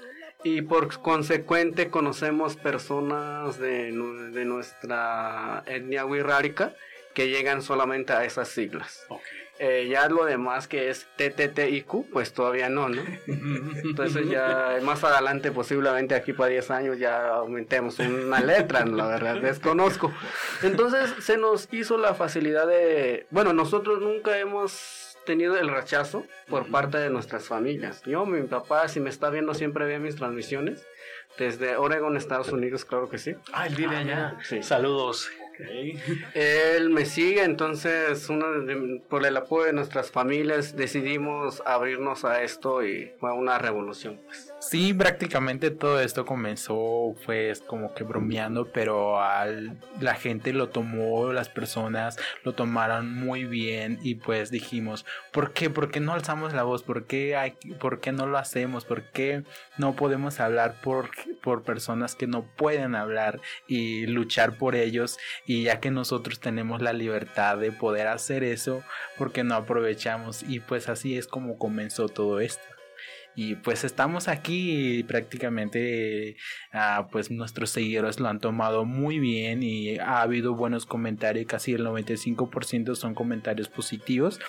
y 0.45 0.63
por 0.63 1.01
consecuente 1.01 1.91
conocemos 1.91 2.57
personas 2.57 3.59
de, 3.59 3.91
de 4.33 4.45
nuestra 4.45 5.65
etnia 5.67 6.05
wixárika 6.05 6.75
que 7.15 7.29
llegan 7.29 7.63
solamente 7.63 8.13
a 8.13 8.25
esas 8.25 8.49
siglas. 8.49 9.07
Eh, 9.61 9.87
ya 9.89 10.09
lo 10.09 10.25
demás 10.25 10.67
que 10.67 10.91
es 10.91 11.07
TTTIQ, 11.17 12.11
pues 12.13 12.33
todavía 12.33 12.69
no, 12.69 12.89
¿no? 12.89 13.03
Entonces 13.85 14.29
ya 14.29 14.79
más 14.83 15.05
adelante, 15.05 15.53
posiblemente 15.53 16.17
aquí 16.17 16.33
para 16.33 16.51
10 16.51 16.71
años, 16.73 16.99
ya 16.99 17.29
aumentemos 17.29 18.01
una 18.01 18.41
letra, 18.41 18.85
la 18.85 19.07
verdad, 19.07 19.41
desconozco. 19.41 20.13
Entonces 20.63 21.15
se 21.21 21.39
nos 21.39 21.69
hizo 21.71 21.97
la 21.99 22.15
facilidad 22.15 22.67
de, 22.67 23.27
bueno, 23.31 23.53
nosotros 23.53 24.01
nunca 24.01 24.37
hemos 24.39 25.14
tenido 25.25 25.57
el 25.57 25.69
rechazo 25.69 26.25
por 26.49 26.71
parte 26.71 26.99
de 26.99 27.11
nuestras 27.11 27.45
familias. 27.49 28.03
Yo, 28.05 28.27
mi 28.27 28.43
papá, 28.43 28.89
si 28.89 29.01
me 29.01 29.11
está 29.11 29.31
viendo, 29.31 29.55
siempre 29.55 29.85
ve 29.87 29.99
mis 29.99 30.17
transmisiones. 30.17 30.87
Desde 31.39 31.77
Oregon, 31.77 32.17
Estados 32.17 32.53
Unidos, 32.53 32.85
claro 32.85 33.09
que 33.09 33.19
sí. 33.19 33.35
Ah, 33.53 33.67
él 33.67 33.75
vive 33.75 33.97
Ah, 33.97 34.01
allá. 34.01 34.37
sí. 34.45 34.63
Saludos. 34.63 35.29
Él 36.35 36.91
me 36.91 37.05
sigue, 37.07 37.43
entonces 37.43 38.29
uno 38.29 38.47
por 39.09 39.25
el 39.27 39.37
apoyo 39.37 39.67
de 39.67 39.73
nuestras 39.73 40.11
familias 40.11 40.77
decidimos 40.77 41.63
abrirnos 41.67 42.25
a 42.25 42.43
esto 42.43 42.85
y 42.85 43.13
fue 43.19 43.33
una 43.33 43.59
revolución. 43.59 44.21
Pues. 44.27 44.53
Sí, 44.71 44.95
prácticamente 44.95 45.71
todo 45.71 46.01
esto 46.01 46.25
comenzó 46.25 47.15
pues 47.27 47.61
como 47.61 47.95
que 47.95 48.03
bromeando, 48.03 48.73
pero 48.73 49.21
al, 49.23 49.79
la 50.01 50.15
gente 50.15 50.53
lo 50.55 50.71
tomó, 50.71 51.33
las 51.33 51.51
personas 51.51 52.17
lo 52.45 52.55
tomaron 52.55 53.15
muy 53.15 53.45
bien 53.45 53.99
y 54.03 54.15
pues 54.15 54.51
dijimos, 54.51 55.05
¿por 55.33 55.53
qué? 55.53 55.69
¿Por 55.69 55.91
qué 55.91 56.01
no 56.01 56.15
alzamos 56.15 56.55
la 56.55 56.63
voz? 56.63 56.83
¿Por 56.83 57.07
qué, 57.07 57.37
hay, 57.37 57.53
¿por 57.79 58.01
qué 58.01 58.13
no 58.13 58.27
lo 58.27 58.39
hacemos? 58.39 58.85
¿Por 58.87 59.03
qué 59.11 59.45
no 59.77 59.95
podemos 59.97 60.41
hablar 60.41 60.81
por, 60.81 61.11
por 61.43 61.63
personas 61.63 62.15
que 62.15 62.27
no 62.27 62.45
pueden 62.57 62.95
hablar 62.95 63.41
y 63.69 64.07
luchar 64.07 64.57
por 64.57 64.77
ellos? 64.77 65.19
Y 65.47 65.65
ya 65.65 65.79
que 65.79 65.91
nosotros 65.91 66.41
tenemos 66.41 66.81
la 66.81 66.95
libertad 66.95 67.59
de 67.59 67.71
poder 67.71 68.07
hacer 68.07 68.43
eso, 68.43 68.83
¿por 69.19 69.31
qué 69.31 69.45
no 69.45 69.55
aprovechamos? 69.57 70.43
Y 70.43 70.61
pues 70.61 70.89
así 70.89 71.19
es 71.19 71.27
como 71.27 71.59
comenzó 71.59 72.09
todo 72.09 72.41
esto. 72.41 72.74
Y 73.37 73.57
pues 73.57 73.85
estamos 73.85 74.29
aquí 74.29 74.99
y 74.99 75.03
prácticamente 75.03 76.37
ah, 76.73 77.09
pues 77.11 77.31
nuestros 77.31 77.71
seguidores 77.71 78.21
lo 78.21 78.29
han 78.29 78.41
tomado 78.41 78.85
muy 78.85 79.19
bien 79.19 79.63
y 79.63 79.99
ha 79.99 80.23
habido 80.23 80.55
buenos 80.55 80.87
comentarios, 80.87 81.47
casi 81.47 81.73
el 81.73 81.85
95% 81.85 82.95
son 82.95 83.15
comentarios 83.15 83.69
positivos. 83.69 84.41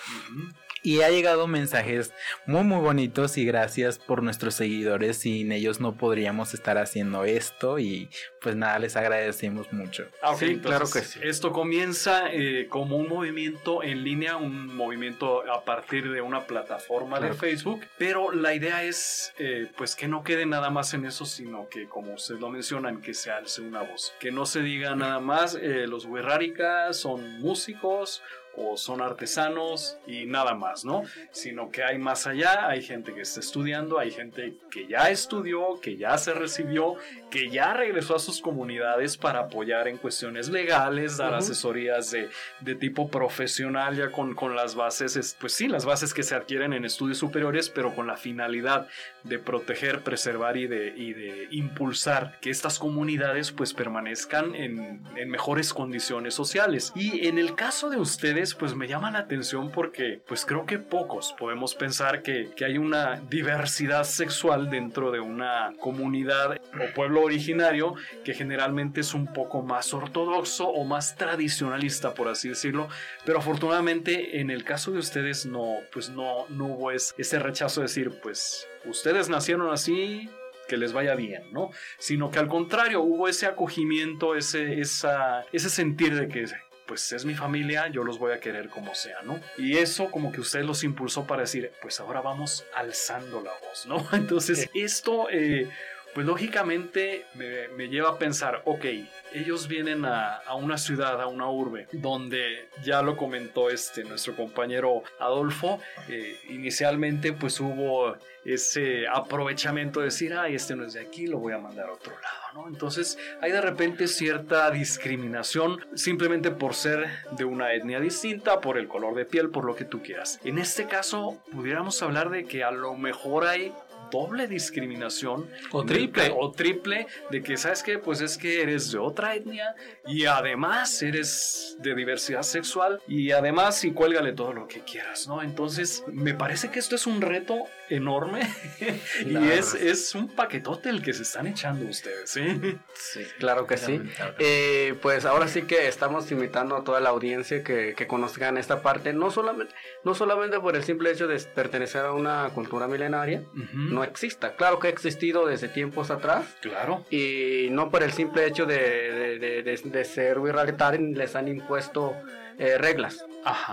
Y 0.82 1.00
ha 1.02 1.10
llegado 1.10 1.48
mensajes 1.48 2.12
muy 2.46 2.62
muy 2.62 2.78
bonitos 2.78 3.38
y 3.38 3.44
gracias 3.44 3.98
por 3.98 4.22
nuestros 4.22 4.54
seguidores. 4.54 5.16
Sin 5.16 5.50
ellos 5.50 5.80
no 5.80 5.96
podríamos 5.96 6.54
estar 6.54 6.78
haciendo 6.78 7.24
esto 7.24 7.80
y 7.80 8.08
pues 8.40 8.54
nada, 8.54 8.78
les 8.78 8.94
agradecemos 8.94 9.72
mucho. 9.72 10.06
Ah, 10.22 10.36
sí, 10.36 10.60
claro 10.60 10.86
que 10.88 11.00
sí. 11.00 11.18
Esto 11.24 11.50
comienza 11.50 12.32
eh, 12.32 12.68
como 12.68 12.96
un 12.96 13.08
movimiento 13.08 13.82
en 13.82 14.04
línea, 14.04 14.36
un 14.36 14.76
movimiento 14.76 15.42
a 15.50 15.64
partir 15.64 16.12
de 16.12 16.20
una 16.20 16.46
plataforma 16.46 17.18
de 17.18 17.34
Facebook, 17.34 17.80
pero 17.98 18.30
la 18.30 18.54
idea 18.54 18.75
es 18.84 19.32
eh, 19.38 19.70
pues 19.76 19.94
que 19.94 20.08
no 20.08 20.24
quede 20.24 20.46
nada 20.46 20.70
más 20.70 20.94
en 20.94 21.06
eso, 21.06 21.24
sino 21.24 21.68
que 21.68 21.88
como 21.88 22.14
ustedes 22.14 22.40
lo 22.40 22.50
mencionan, 22.50 23.00
que 23.00 23.14
se 23.14 23.30
alce 23.30 23.62
una 23.62 23.82
voz, 23.82 24.14
que 24.20 24.30
no 24.30 24.46
se 24.46 24.60
diga 24.60 24.94
nada 24.94 25.20
más, 25.20 25.54
eh, 25.54 25.86
los 25.86 26.06
Werráricas 26.06 26.96
son 26.96 27.40
músicos 27.40 28.22
o 28.56 28.76
son 28.76 29.02
artesanos 29.02 29.98
y 30.06 30.26
nada 30.26 30.54
más, 30.54 30.84
¿no? 30.84 31.02
Sino 31.30 31.70
que 31.70 31.84
hay 31.84 31.98
más 31.98 32.26
allá, 32.26 32.68
hay 32.68 32.82
gente 32.82 33.14
que 33.14 33.20
está 33.20 33.40
estudiando, 33.40 33.98
hay 33.98 34.10
gente 34.10 34.54
que 34.70 34.86
ya 34.86 35.10
estudió, 35.10 35.78
que 35.80 35.96
ya 35.96 36.16
se 36.18 36.32
recibió, 36.32 36.94
que 37.30 37.50
ya 37.50 37.74
regresó 37.74 38.16
a 38.16 38.18
sus 38.18 38.40
comunidades 38.40 39.16
para 39.16 39.40
apoyar 39.40 39.88
en 39.88 39.96
cuestiones 39.96 40.48
legales, 40.48 41.16
dar 41.16 41.34
asesorías 41.34 42.10
de, 42.10 42.28
de, 42.60 42.74
tipo 42.74 43.10
profesional 43.10 43.96
ya 43.96 44.10
con, 44.10 44.34
con 44.34 44.54
las 44.54 44.74
bases, 44.74 45.36
pues 45.40 45.52
sí, 45.52 45.68
las 45.68 45.84
bases 45.84 46.14
que 46.14 46.22
se 46.22 46.34
adquieren 46.34 46.72
en 46.72 46.84
estudios 46.84 47.18
superiores, 47.18 47.68
pero 47.68 47.94
con 47.94 48.06
la 48.06 48.16
finalidad 48.16 48.88
de 49.24 49.38
proteger, 49.38 50.02
preservar 50.02 50.56
y 50.56 50.66
de, 50.66 50.94
y 50.96 51.12
de 51.12 51.48
impulsar 51.50 52.38
que 52.40 52.50
estas 52.50 52.78
comunidades 52.78 53.50
pues 53.50 53.74
permanezcan 53.74 54.54
en, 54.54 55.02
en 55.16 55.30
mejores 55.30 55.74
condiciones 55.74 56.34
sociales. 56.34 56.92
Y 56.94 57.26
en 57.26 57.38
el 57.38 57.54
caso 57.54 57.90
de 57.90 57.98
ustedes, 57.98 58.54
pues 58.54 58.74
me 58.74 58.86
llama 58.86 59.10
la 59.10 59.18
atención 59.20 59.70
porque 59.70 60.20
pues 60.26 60.44
creo 60.44 60.66
que 60.66 60.78
pocos 60.78 61.34
podemos 61.38 61.74
pensar 61.74 62.22
que, 62.22 62.50
que 62.56 62.64
hay 62.64 62.78
una 62.78 63.20
diversidad 63.28 64.04
sexual 64.04 64.70
dentro 64.70 65.10
de 65.10 65.20
una 65.20 65.72
comunidad 65.80 66.56
o 66.56 66.94
pueblo 66.94 67.15
originario 67.22 67.94
que 68.24 68.34
generalmente 68.34 69.00
es 69.00 69.14
un 69.14 69.32
poco 69.32 69.62
más 69.62 69.92
ortodoxo 69.94 70.68
o 70.68 70.84
más 70.84 71.16
tradicionalista 71.16 72.14
por 72.14 72.28
así 72.28 72.48
decirlo 72.48 72.88
pero 73.24 73.38
afortunadamente 73.38 74.40
en 74.40 74.50
el 74.50 74.64
caso 74.64 74.92
de 74.92 74.98
ustedes 74.98 75.46
no 75.46 75.76
pues 75.92 76.10
no, 76.10 76.46
no 76.48 76.66
hubo 76.66 76.90
ese 76.90 77.38
rechazo 77.38 77.80
de 77.80 77.86
decir 77.86 78.12
pues 78.22 78.66
ustedes 78.84 79.28
nacieron 79.28 79.72
así 79.72 80.28
que 80.66 80.76
les 80.76 80.92
vaya 80.92 81.14
bien, 81.14 81.44
¿no? 81.52 81.70
Sino 81.98 82.30
que 82.30 82.40
al 82.40 82.48
contrario, 82.48 83.00
hubo 83.00 83.28
ese 83.28 83.46
acogimiento, 83.46 84.34
ese, 84.34 84.80
esa, 84.80 85.44
ese 85.52 85.70
sentir 85.70 86.16
de 86.16 86.26
que 86.26 86.46
pues 86.86 87.12
es 87.12 87.24
mi 87.24 87.34
familia, 87.34 87.88
yo 87.88 88.04
los 88.04 88.18
voy 88.18 88.32
a 88.32 88.38
querer 88.38 88.68
como 88.68 88.94
sea, 88.94 89.22
¿no? 89.22 89.40
Y 89.58 89.76
eso 89.76 90.10
como 90.10 90.30
que 90.30 90.40
usted 90.40 90.62
los 90.62 90.84
impulsó 90.84 91.26
para 91.26 91.42
decir, 91.42 91.72
pues 91.82 91.98
ahora 92.00 92.20
vamos 92.20 92.64
alzando 92.74 93.42
la 93.42 93.52
voz, 93.66 93.86
¿no? 93.86 94.06
Entonces, 94.16 94.70
esto, 94.72 95.28
eh, 95.30 95.68
pues 96.16 96.26
lógicamente 96.26 97.26
me, 97.34 97.88
lleva 97.90 98.08
a 98.08 98.18
pensar, 98.18 98.62
ok, 98.64 98.86
ellos 99.34 99.68
vienen 99.68 100.06
a, 100.06 100.40
una 100.54 100.78
ciudad, 100.78 101.20
a 101.20 101.26
una 101.26 101.50
urbe, 101.50 101.88
donde 101.92 102.70
ya 102.82 103.02
lo 103.02 103.18
comentó 103.18 103.68
este, 103.68 104.02
nuestro 104.02 104.34
compañero 104.34 105.02
Adolfo, 105.20 105.78
eh, 106.08 106.40
inicialmente 106.48 107.34
pues 107.34 107.60
hubo 107.60 108.16
ese 108.46 109.06
aprovechamiento 109.08 110.00
de 110.00 110.06
decir, 110.06 110.32
ay, 110.32 110.54
este 110.54 110.74
no 110.74 110.86
es 110.86 110.94
de 110.94 111.00
aquí, 111.00 111.26
lo 111.26 111.38
voy 111.38 111.52
a 111.52 111.58
mandar 111.58 111.90
a 111.90 111.92
otro 111.92 112.12
lado, 112.12 112.62
¿no? 112.62 112.68
Entonces 112.68 113.18
hay 113.42 113.52
de 113.52 113.60
repente 113.60 114.08
cierta 114.08 114.70
discriminación 114.70 115.84
simplemente 115.94 116.50
por 116.50 116.72
ser 116.74 117.08
de 117.32 117.44
una 117.44 117.74
etnia 117.74 118.00
distinta, 118.00 118.62
por 118.62 118.78
el 118.78 118.88
color 118.88 119.14
de 119.16 119.26
piel, 119.26 119.50
por 119.50 119.64
lo 119.64 119.76
que 119.76 119.84
tú 119.84 120.00
quieras. 120.00 120.40
En 120.44 120.58
este 120.58 120.86
caso, 120.86 121.42
pudiéramos 121.52 122.00
hablar 122.02 122.30
de 122.30 122.44
que 122.44 122.64
a 122.64 122.70
lo 122.70 122.94
mejor 122.94 123.46
hay 123.46 123.74
doble 124.10 124.46
discriminación 124.46 125.48
o 125.72 125.84
triple. 125.84 126.32
o 126.36 126.50
triple 126.50 127.06
de 127.30 127.42
que 127.42 127.56
sabes 127.56 127.82
que 127.82 127.98
pues 127.98 128.20
es 128.20 128.38
que 128.38 128.62
eres 128.62 128.92
de 128.92 128.98
otra 128.98 129.34
etnia 129.34 129.74
y 130.06 130.24
además 130.26 131.02
eres 131.02 131.76
de 131.80 131.94
diversidad 131.94 132.42
sexual 132.42 133.00
y 133.06 133.32
además 133.32 133.84
y 133.84 133.92
cuélgale 133.92 134.32
todo 134.32 134.52
lo 134.52 134.66
que 134.68 134.80
quieras 134.80 135.26
no 135.28 135.42
entonces 135.42 136.04
me 136.08 136.34
parece 136.34 136.70
que 136.70 136.78
esto 136.78 136.94
es 136.94 137.06
un 137.06 137.20
reto 137.20 137.64
enorme 137.88 138.40
y 139.26 139.36
es, 139.36 139.74
es 139.74 140.14
un 140.14 140.28
paquetote 140.28 140.88
el 140.88 141.02
que 141.02 141.12
se 141.12 141.22
están 141.22 141.46
echando 141.46 141.88
ustedes 141.88 142.30
¿sí? 142.30 142.78
sí 142.94 143.20
claro 143.38 143.66
que 143.66 143.76
sí 143.76 144.00
eh, 144.38 144.94
pues 145.02 145.24
ahora 145.24 145.48
sí 145.48 145.62
que 145.62 145.88
estamos 145.88 146.30
invitando 146.30 146.76
a 146.76 146.84
toda 146.84 147.00
la 147.00 147.10
audiencia 147.10 147.62
que, 147.62 147.94
que 147.94 148.06
conozcan 148.06 148.56
esta 148.58 148.82
parte 148.82 149.12
no 149.12 149.30
solamente 149.30 149.74
no 150.04 150.14
solamente 150.14 150.58
por 150.60 150.76
el 150.76 150.84
simple 150.84 151.10
hecho 151.10 151.26
de 151.26 151.38
pertenecer 151.54 152.04
a 152.04 152.12
una 152.12 152.48
cultura 152.54 152.88
milenaria 152.88 153.42
no 153.72 154.04
exista. 154.04 154.56
Claro 154.56 154.78
que 154.78 154.88
ha 154.88 154.90
existido 154.90 155.46
desde 155.46 155.68
tiempos 155.68 156.10
atrás. 156.10 156.56
Claro. 156.60 157.04
Y 157.10 157.68
no 157.70 157.90
por 157.90 158.02
el 158.02 158.12
simple 158.12 158.46
hecho 158.46 158.66
de, 158.66 159.38
de, 159.38 159.62
de, 159.62 159.76
de 159.76 160.04
ser 160.04 160.38
les 160.38 161.36
han 161.36 161.48
impuesto 161.48 162.14
eh, 162.58 162.78
reglas. 162.78 163.24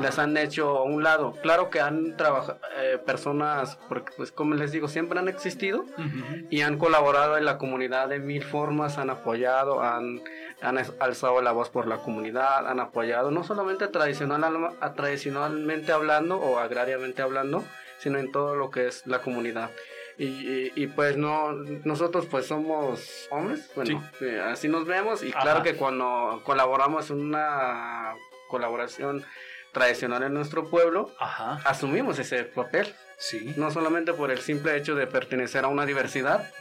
Les 0.01 0.19
han 0.19 0.35
hecho 0.37 0.77
a 0.77 0.83
un 0.83 1.03
lado. 1.03 1.33
Claro 1.41 1.69
que 1.69 1.79
han 1.79 2.15
trabajado 2.17 2.59
eh, 2.77 2.99
personas, 3.03 3.77
porque 3.87 4.11
pues 4.15 4.31
como 4.31 4.55
les 4.55 4.71
digo, 4.71 4.87
siempre 4.87 5.19
han 5.19 5.27
existido 5.27 5.85
y 6.49 6.61
han 6.61 6.77
colaborado 6.77 7.37
en 7.37 7.45
la 7.45 7.57
comunidad 7.57 8.09
de 8.09 8.19
mil 8.19 8.43
formas, 8.43 8.97
han 8.97 9.09
apoyado, 9.09 9.81
han, 9.81 10.21
han 10.61 10.77
alzado 10.99 11.41
la 11.41 11.51
voz 11.51 11.69
por 11.69 11.87
la 11.87 11.97
comunidad, 11.97 12.67
han 12.67 12.79
apoyado 12.79 13.31
no 13.31 13.43
solamente 13.43 13.87
tradicional, 13.87 14.75
tradicionalmente 14.95 15.91
hablando 15.91 16.37
o 16.37 16.59
agrariamente 16.59 17.21
hablando, 17.21 17.63
sino 17.97 18.19
en 18.19 18.31
todo 18.31 18.55
lo 18.55 18.69
que 18.69 18.87
es 18.87 19.07
la 19.07 19.21
comunidad. 19.21 19.71
Y, 20.15 20.71
y, 20.75 20.87
pues 20.87 21.17
no, 21.17 21.53
nosotros 21.53 22.27
pues 22.27 22.45
somos 22.45 23.27
hombres, 23.31 23.71
bueno, 23.75 24.03
eh, 24.21 24.39
así 24.45 24.67
nos 24.67 24.85
vemos 24.85 25.23
y 25.23 25.31
claro 25.31 25.63
que 25.63 25.73
cuando 25.73 26.39
colaboramos 26.45 27.09
en 27.09 27.19
una 27.19 28.13
colaboración 28.53 29.25
tradicional 29.71 30.21
en 30.21 30.35
nuestro 30.35 30.69
pueblo, 30.69 31.11
asumimos 31.65 32.19
ese 32.19 32.43
papel. 32.43 32.93
Sí. 33.17 33.53
No 33.57 33.71
solamente 33.71 34.13
por 34.13 34.29
el 34.29 34.39
simple 34.39 34.77
hecho 34.77 34.93
de 34.93 35.07
pertenecer 35.07 35.65
a 35.65 35.69
una 35.69 35.87
diversidad, 35.87 36.51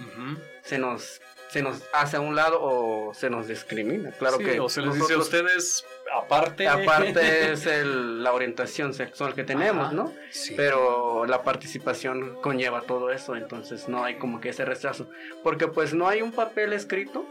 se 0.63 0.79
nos 0.79 1.21
se 1.53 1.61
nos 1.61 1.83
hace 1.93 2.17
a 2.17 2.21
un 2.21 2.35
lado 2.35 2.59
o 2.63 3.13
se 3.13 3.29
nos 3.29 3.47
discrimina. 3.47 4.11
Claro 4.13 4.39
que 4.39 4.59
o 4.59 4.71
se 4.71 4.81
les 4.81 4.95
dice 4.95 5.13
a 5.13 5.19
ustedes 5.19 5.85
aparte. 6.11 6.67
Aparte 6.67 7.53
es 7.53 7.67
la 7.67 8.33
orientación 8.33 8.95
sexual 8.95 9.35
que 9.35 9.45
tenemos, 9.45 9.93
¿no? 9.93 10.15
Pero 10.57 11.27
la 11.27 11.43
participación 11.43 12.37
conlleva 12.41 12.81
todo 12.81 13.11
eso, 13.11 13.37
entonces 13.37 13.87
no 13.87 14.03
hay 14.03 14.17
como 14.17 14.41
que 14.41 14.49
ese 14.49 14.65
rechazo. 14.65 15.11
Porque 15.43 15.69
pues 15.69 15.93
no 15.93 16.09
hay 16.09 16.23
un 16.23 16.33
papel 16.33 16.73
escrito 16.73 17.27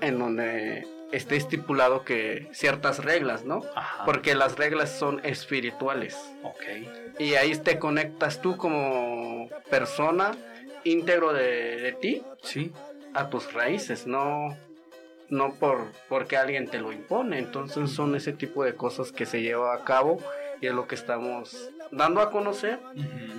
en 0.00 0.18
donde 0.18 0.88
esté 1.16 1.36
estipulado 1.36 2.04
que 2.04 2.48
ciertas 2.52 3.04
reglas, 3.04 3.44
¿no? 3.44 3.62
Porque 4.04 4.34
las 4.34 4.56
reglas 4.56 4.90
son 4.90 5.20
espirituales. 5.24 6.16
Ok. 6.42 7.18
Y 7.18 7.34
ahí 7.34 7.56
te 7.56 7.78
conectas 7.78 8.40
tú 8.40 8.56
como 8.56 9.48
persona 9.70 10.32
íntegro 10.84 11.32
de, 11.32 11.76
de 11.76 11.92
ti. 11.92 12.22
Sí 12.42 12.72
a 13.14 13.30
tus 13.30 13.52
raíces, 13.52 14.06
no, 14.06 14.56
no 15.30 15.54
por 15.54 15.92
porque 16.08 16.36
alguien 16.36 16.68
te 16.68 16.78
lo 16.78 16.92
impone. 16.92 17.38
Entonces 17.38 17.90
son 17.90 18.14
ese 18.14 18.32
tipo 18.32 18.64
de 18.64 18.74
cosas 18.74 19.12
que 19.12 19.24
se 19.24 19.40
lleva 19.40 19.74
a 19.74 19.84
cabo 19.84 20.18
y 20.60 20.66
es 20.66 20.74
lo 20.74 20.86
que 20.86 20.96
estamos 20.96 21.70
dando 21.90 22.20
a 22.20 22.30
conocer, 22.30 22.80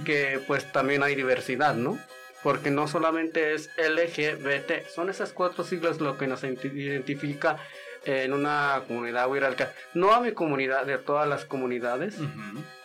que 0.05 0.39
pues 0.47 0.71
también 0.71 1.03
hay 1.03 1.15
diversidad, 1.15 1.75
¿no? 1.75 1.99
Porque 2.45 2.69
no 2.69 2.88
solamente 2.88 3.55
es 3.55 3.71
LGBT, 3.75 4.88
son 4.88 5.10
esas 5.10 5.34
cuatro 5.34 5.63
siglas 5.63 5.99
lo 5.99 6.15
que 6.15 6.27
nos 6.27 6.43
identifica 6.43 7.58
en 8.05 8.34
una 8.34 8.84
comunidad 8.88 9.27
huiralca. 9.27 9.73
No 9.95 10.13
a 10.13 10.21
mi 10.21 10.31
comunidad, 10.31 10.86
de 10.86 10.99
todas 10.99 11.27
las 11.27 11.43
comunidades. 11.43 12.19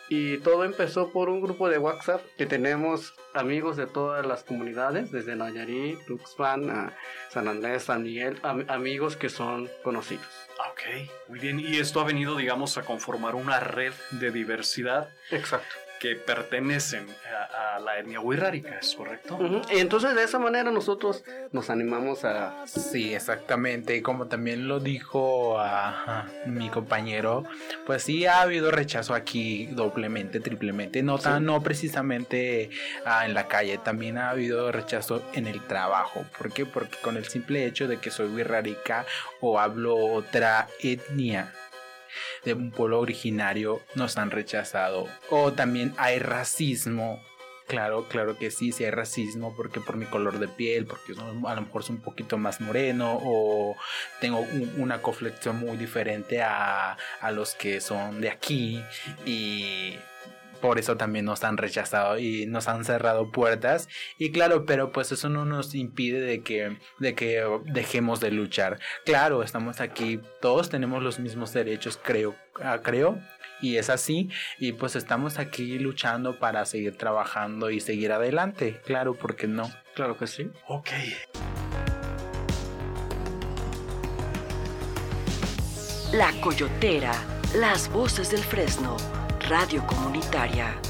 Y 0.09 0.39
todo 0.39 0.65
empezó 0.65 1.13
por 1.13 1.29
un 1.29 1.43
grupo 1.43 1.69
de 1.69 1.77
WhatsApp 1.77 2.23
que 2.39 2.47
tenemos 2.47 3.13
amigos 3.35 3.77
de 3.77 3.87
todas 3.87 4.25
las 4.25 4.45
comunidades, 4.45 5.13
desde 5.13 5.37
Nayarit, 5.37 6.07
Tuxpan, 6.07 6.95
San 7.29 7.47
Andrés, 7.47 7.83
San 7.83 8.03
Miguel, 8.03 8.41
amigos 8.43 9.19
que 9.19 9.29
son 9.29 9.69
conocidos. 9.85 10.27
Ok, 10.73 11.11
muy 11.29 11.39
bien. 11.39 11.61
Y 11.61 11.77
esto 11.81 12.01
ha 12.01 12.05
venido, 12.05 12.35
digamos, 12.35 12.79
a 12.79 12.83
conformar 12.83 13.35
una 13.35 13.61
red 13.61 13.93
de 14.13 14.31
diversidad. 14.31 15.11
Exacto 15.31 15.77
que 16.01 16.17
pertenecen 16.17 17.07
a, 17.31 17.79
la 17.79 17.99
etnia 17.99 18.21
wixárika, 18.21 18.79
¿es 18.79 18.95
correcto? 18.95 19.39
Y 19.73 19.79
entonces 19.79 20.15
de 20.15 20.25
esa 20.25 20.39
manera 20.39 20.71
nosotros 20.71 21.25
nos 21.53 21.71
animamos 21.71 22.25
a... 22.25 22.67
Sí, 22.67 23.15
exactamente. 23.15 23.97
Y 23.97 24.03
como 24.03 24.27
también 24.27 24.67
lo 24.67 24.81
dijo 24.81 25.59
a, 25.59 26.27
mi 26.47 26.71
compañero, 26.71 27.45
pues 27.87 28.03
sí 28.03 28.27
ha 28.27 28.41
habido 28.41 28.71
rechazo 28.71 29.15
aquí 29.15 29.67
doblemente, 29.67 30.41
triplemente. 30.41 31.03
No, 31.03 31.19
tan, 31.19 31.45
no 31.45 31.63
precisamente 31.63 32.71
ah, 33.05 33.27
en 33.27 33.35
la 33.35 33.47
calle, 33.47 33.79
también 33.79 34.17
ha 34.17 34.31
habido 34.31 34.73
rechazo 34.73 35.23
en 35.35 35.47
el 35.47 35.61
trabajo. 35.67 36.25
¿Por 36.37 36.51
qué? 36.53 36.65
Porque 36.65 36.97
con 37.03 37.19
el 37.19 37.27
simple 37.27 37.67
hecho 37.67 37.89
de 37.89 37.99
que 37.99 38.11
soy 38.11 38.29
wixárika 38.29 39.05
o 39.41 39.61
hablo 39.61 39.97
otra 39.97 40.67
etnia 40.81 41.53
de 42.45 42.55
un 42.55 42.71
pueblo 42.71 43.01
originario 43.01 43.81
nos 43.95 44.17
han 44.17 44.31
rechazado. 44.31 45.07
O 45.31 45.53
también 45.53 45.95
hay 45.97 46.19
racismo. 46.19 47.23
Claro, 47.67 48.09
claro 48.09 48.37
que 48.37 48.51
sí, 48.51 48.73
sí 48.73 48.85
hay 48.85 48.91
racismo 48.91 49.55
porque 49.57 49.81
por 49.81 49.97
mi 49.97 50.05
color 50.05 50.41
de 50.41 50.49
piel, 50.49 50.87
porque 50.87 51.13
a 51.13 51.55
lo 51.55 51.61
mejor 51.63 51.85
soy 51.85 51.97
un 51.97 52.03
poquito 52.03 52.37
más 52.37 52.61
moreno 52.61 53.21
o 53.23 53.77
tengo 54.21 54.45
una 54.77 55.01
conflexión 55.03 55.61
muy 55.61 55.77
diferente 55.77 56.43
a, 56.43 56.97
a 57.21 57.31
los 57.31 57.55
que 57.55 57.81
son 57.81 58.21
de 58.21 58.29
aquí 58.29 58.83
y 59.25 59.95
por 60.61 60.79
eso 60.79 60.97
también 60.97 61.25
nos 61.25 61.45
han 61.45 61.57
rechazado 61.57 62.19
y 62.19 62.47
nos 62.47 62.69
han 62.69 62.85
cerrado 62.85 63.31
puertas. 63.31 63.89
Y 64.19 64.31
claro, 64.31 64.67
pero 64.67 64.93
pues 64.93 65.13
eso 65.13 65.29
no 65.29 65.45
nos 65.45 65.75
impide 65.75 66.21
de 66.21 66.43
que, 66.43 66.77
de 66.99 67.15
que 67.15 67.45
dejemos 67.67 68.21
de 68.21 68.31
luchar. 68.31 68.79
Claro, 69.05 69.43
estamos 69.43 69.81
aquí, 69.81 70.21
todos 70.41 70.71
tenemos 70.71 71.03
los 71.03 71.19
mismos 71.19 71.53
derechos, 71.53 71.99
creo, 72.03 72.35
ah, 72.63 72.81
creo. 72.83 73.19
Y 73.63 73.77
es 73.77 73.91
así, 73.91 74.31
y 74.59 74.73
pues 74.73 74.97
estamos 74.97 75.39
aquí 75.39 75.79
luchando 75.79 76.39
para 76.39 76.65
seguir 76.65 76.97
trabajando 76.97 77.71
y 77.71 77.81
seguir 77.81 78.11
adelante. 78.13 78.81
Claro, 78.87 79.15
porque 79.15 79.47
no? 79.47 79.71
Claro 79.95 80.17
que 80.17 80.27
sí. 80.27 80.51
Ok. 80.67 80.89
La 86.13 86.33
Coyotera, 86.41 87.13
las 87.55 87.89
voces 87.91 88.31
del 88.31 88.43
Fresno. 88.43 88.97
Radio 89.51 89.85
Comunitaria. 89.85 90.81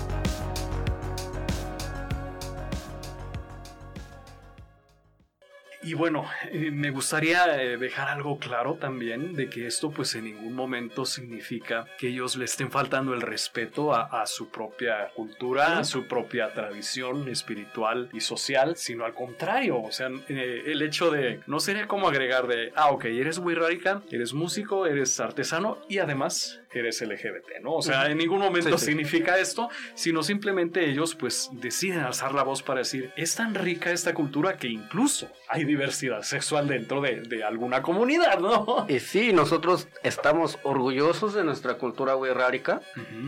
Y 5.82 5.94
bueno, 5.94 6.26
eh, 6.52 6.70
me 6.70 6.90
gustaría 6.90 7.60
eh, 7.60 7.78
dejar 7.78 8.08
algo 8.08 8.38
claro 8.38 8.74
también 8.74 9.34
de 9.34 9.48
que 9.48 9.66
esto 9.66 9.90
pues 9.90 10.14
en 10.14 10.24
ningún 10.24 10.54
momento 10.54 11.06
significa 11.06 11.86
que 11.98 12.08
ellos 12.08 12.36
le 12.36 12.44
estén 12.44 12.70
faltando 12.70 13.14
el 13.14 13.22
respeto 13.22 13.94
a, 13.94 14.26
su 14.26 14.50
propia 14.50 15.08
cultura, 15.16 15.78
a 15.78 15.84
su 15.84 16.06
propia 16.06 16.52
tradición 16.52 17.28
espiritual 17.30 18.10
y 18.12 18.20
social, 18.20 18.76
sino 18.76 19.06
al 19.06 19.14
contrario, 19.14 19.80
o 19.80 19.90
sea, 19.90 20.10
eh, 20.28 20.64
el 20.66 20.82
hecho 20.82 21.10
de, 21.10 21.40
no 21.46 21.60
sería 21.60 21.88
como 21.88 22.08
agregar 22.08 22.46
de, 22.46 22.72
ah, 22.76 22.90
ok, 22.90 23.06
eres 23.06 23.40
radical, 23.42 24.02
eres 24.10 24.34
músico, 24.34 24.86
eres 24.86 25.18
artesano 25.18 25.78
y 25.88 25.98
además 25.98 26.60
eres 26.78 27.00
LGBT, 27.00 27.60
¿no? 27.62 27.74
O 27.74 27.82
sea, 27.82 28.06
en 28.06 28.18
ningún 28.18 28.38
momento 28.38 28.78
significa 28.78 29.38
esto, 29.38 29.68
sino 29.94 30.22
simplemente 30.22 30.88
ellos 30.88 31.14
pues 31.14 31.50
deciden 31.52 32.00
alzar 32.00 32.32
la 32.32 32.44
voz 32.44 32.62
para 32.62 32.78
decir, 32.78 33.12
es 33.16 33.34
tan 33.34 33.54
rica 33.54 33.90
esta 33.90 34.14
cultura 34.14 34.56
que 34.56 34.68
incluso 34.68 35.28
hay 35.48 35.64
diversidad 35.64 36.22
sexual 36.22 36.68
dentro 36.68 37.00
de, 37.00 37.40
alguna 37.44 37.82
comunidad, 37.82 38.38
¿no? 38.38 38.86
Y 38.88 39.00
sí, 39.00 39.32
nosotros 39.32 39.88
estamos 40.02 40.58
orgullosos 40.62 41.34
de 41.34 41.42
nuestra 41.42 41.74
cultura 41.74 42.16
wixárika 42.16 42.80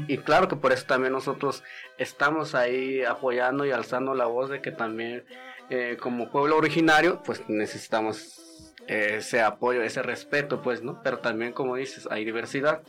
y 0.06 0.18
claro 0.18 0.48
que 0.48 0.56
por 0.56 0.72
eso 0.72 0.84
también 0.86 1.12
nosotros 1.12 1.64
estamos 1.98 2.54
ahí 2.54 3.02
apoyando 3.02 3.64
y 3.66 3.70
alzando 3.70 4.14
la 4.14 4.26
voz 4.26 4.50
de 4.50 4.60
que 4.60 4.70
también 4.70 5.24
eh, 5.70 5.96
como 5.98 6.30
pueblo 6.30 6.56
originario 6.56 7.22
pues 7.24 7.42
necesitamos 7.48 8.42
ese 8.86 9.40
apoyo, 9.40 9.82
ese 9.82 10.02
respeto, 10.02 10.62
pues, 10.62 10.82
¿no? 10.82 11.00
Pero 11.02 11.18
también, 11.18 11.52
como 11.52 11.76
dices, 11.76 12.08
hay 12.10 12.24
diversidad. 12.24 12.82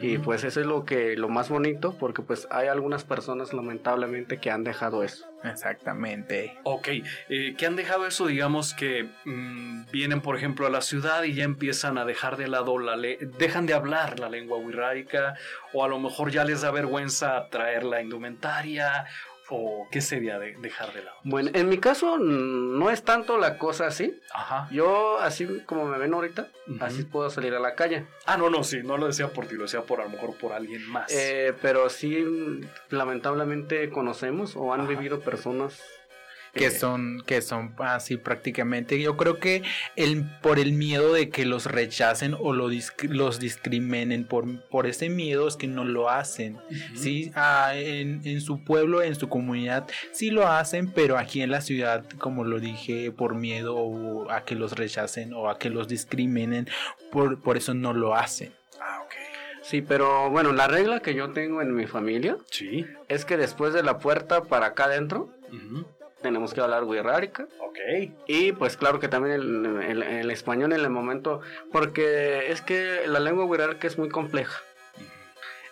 Y 0.00 0.18
pues 0.18 0.44
eso 0.44 0.60
es 0.60 0.66
lo 0.66 0.84
que 0.84 1.16
lo 1.16 1.28
más 1.28 1.48
bonito 1.48 1.96
porque 1.98 2.22
pues 2.22 2.46
hay 2.50 2.68
algunas 2.68 3.04
personas 3.04 3.52
lamentablemente 3.52 4.38
que 4.38 4.50
han 4.50 4.64
dejado 4.64 5.02
eso. 5.02 5.26
Exactamente. 5.44 6.58
Ok, 6.64 6.88
eh, 7.28 7.54
que 7.56 7.66
han 7.66 7.76
dejado 7.76 8.06
eso, 8.06 8.26
digamos 8.26 8.74
que 8.74 9.08
mm, 9.24 9.90
vienen 9.92 10.20
por 10.20 10.36
ejemplo 10.36 10.66
a 10.66 10.70
la 10.70 10.80
ciudad 10.80 11.22
y 11.22 11.34
ya 11.34 11.44
empiezan 11.44 11.96
a 11.96 12.04
dejar 12.04 12.36
de 12.36 12.48
lado 12.48 12.78
la 12.78 12.96
dejan 12.96 13.66
de 13.66 13.74
hablar 13.74 14.18
la 14.18 14.28
lengua 14.28 14.58
wixárika 14.58 15.34
o 15.72 15.84
a 15.84 15.88
lo 15.88 15.98
mejor 16.00 16.30
ya 16.30 16.44
les 16.44 16.62
da 16.62 16.70
vergüenza 16.70 17.48
traer 17.50 17.84
la 17.84 18.02
indumentaria 18.02 19.06
¿O 19.50 19.88
qué 19.90 20.00
sería 20.00 20.38
de 20.38 20.56
dejar 20.58 20.92
de 20.92 21.02
lado? 21.02 21.16
Bueno, 21.24 21.50
en 21.54 21.68
mi 21.68 21.78
caso 21.78 22.18
no 22.18 22.90
es 22.90 23.02
tanto 23.02 23.38
la 23.38 23.56
cosa 23.56 23.86
así. 23.86 24.20
Ajá. 24.32 24.68
Yo, 24.70 25.18
así 25.18 25.62
como 25.64 25.86
me 25.86 25.98
ven 25.98 26.12
ahorita, 26.12 26.48
así 26.80 27.04
puedo 27.04 27.30
salir 27.30 27.54
a 27.54 27.60
la 27.60 27.74
calle. 27.74 28.04
Ah, 28.26 28.36
no, 28.36 28.50
no, 28.50 28.62
sí, 28.62 28.80
no 28.84 28.98
lo 28.98 29.06
decía 29.06 29.28
por 29.28 29.46
ti, 29.46 29.54
lo 29.54 29.62
decía 29.62 29.82
por 29.82 30.00
a 30.00 30.04
lo 30.04 30.10
mejor 30.10 30.36
por 30.36 30.52
alguien 30.52 30.86
más. 30.88 31.10
Eh, 31.12 31.54
pero 31.62 31.88
sí, 31.88 32.60
lamentablemente 32.90 33.88
conocemos 33.90 34.54
o 34.54 34.74
han 34.74 34.86
vivido 34.86 35.20
personas 35.20 35.82
que 36.58 36.70
son 36.70 37.22
que 37.26 37.42
son 37.42 37.74
así 37.78 38.16
prácticamente. 38.16 39.00
Yo 39.00 39.16
creo 39.16 39.38
que 39.38 39.62
el 39.96 40.24
por 40.42 40.58
el 40.58 40.72
miedo 40.72 41.12
de 41.12 41.30
que 41.30 41.44
los 41.44 41.66
rechacen 41.66 42.34
o 42.38 42.52
lo 42.52 42.68
los 43.02 43.38
discriminen 43.38 44.24
por, 44.24 44.60
por 44.68 44.86
ese 44.86 45.08
miedo 45.08 45.48
es 45.48 45.56
que 45.56 45.66
no 45.66 45.84
lo 45.84 46.10
hacen. 46.10 46.58
Sí 46.94 47.32
ah, 47.34 47.72
en, 47.74 48.20
en, 48.24 48.40
su 48.40 48.62
pueblo 48.64 49.02
en 49.02 49.14
su 49.14 49.28
comunidad 49.28 49.86
sí 50.12 50.30
lo 50.30 50.48
hacen 50.48 50.90
pero 50.92 51.18
aquí 51.18 51.42
en 51.42 51.50
la 51.50 51.60
ciudad 51.60 52.04
como 52.18 52.44
lo 52.44 52.60
dije 52.60 53.10
por 53.10 53.34
miedo 53.34 54.30
a 54.30 54.44
que 54.44 54.54
los 54.54 54.72
rechacen 54.72 55.32
o 55.32 55.48
a 55.48 55.58
que 55.58 55.70
los 55.70 55.88
discriminen 55.88 56.68
por, 57.10 57.40
por 57.40 57.56
eso 57.56 57.74
no 57.74 57.92
lo 57.92 58.14
hacen. 58.14 58.52
Ah 58.80 59.02
ok. 59.04 59.12
Sí, 59.62 59.82
pero 59.82 60.30
bueno, 60.30 60.52
la 60.52 60.66
regla 60.66 61.00
que 61.00 61.14
yo 61.14 61.32
tengo 61.32 61.60
en 61.60 61.74
mi 61.74 61.86
familia 61.86 62.36
sí. 62.50 62.86
es 63.08 63.24
que 63.24 63.36
después 63.36 63.74
de 63.74 63.82
la 63.82 63.98
puerta 63.98 64.44
para 64.44 64.66
acá 64.66 64.84
adentro, 64.84 65.30
tenemos 66.22 66.54
que 66.54 66.60
hablar 66.60 66.84
wixárika. 66.84 67.46
Ok. 67.60 67.78
Y 68.26 68.52
pues 68.52 68.76
claro 68.76 69.00
que 69.00 69.08
también 69.08 69.34
el, 69.34 70.30
español 70.30 70.72
en 70.72 70.80
el 70.80 70.90
momento, 70.90 71.40
porque 71.72 72.50
es 72.50 72.60
que 72.60 73.02
la 73.06 73.20
lengua 73.20 73.44
wixárika 73.44 73.86
es 73.86 73.98
muy 73.98 74.08
compleja. 74.08 74.60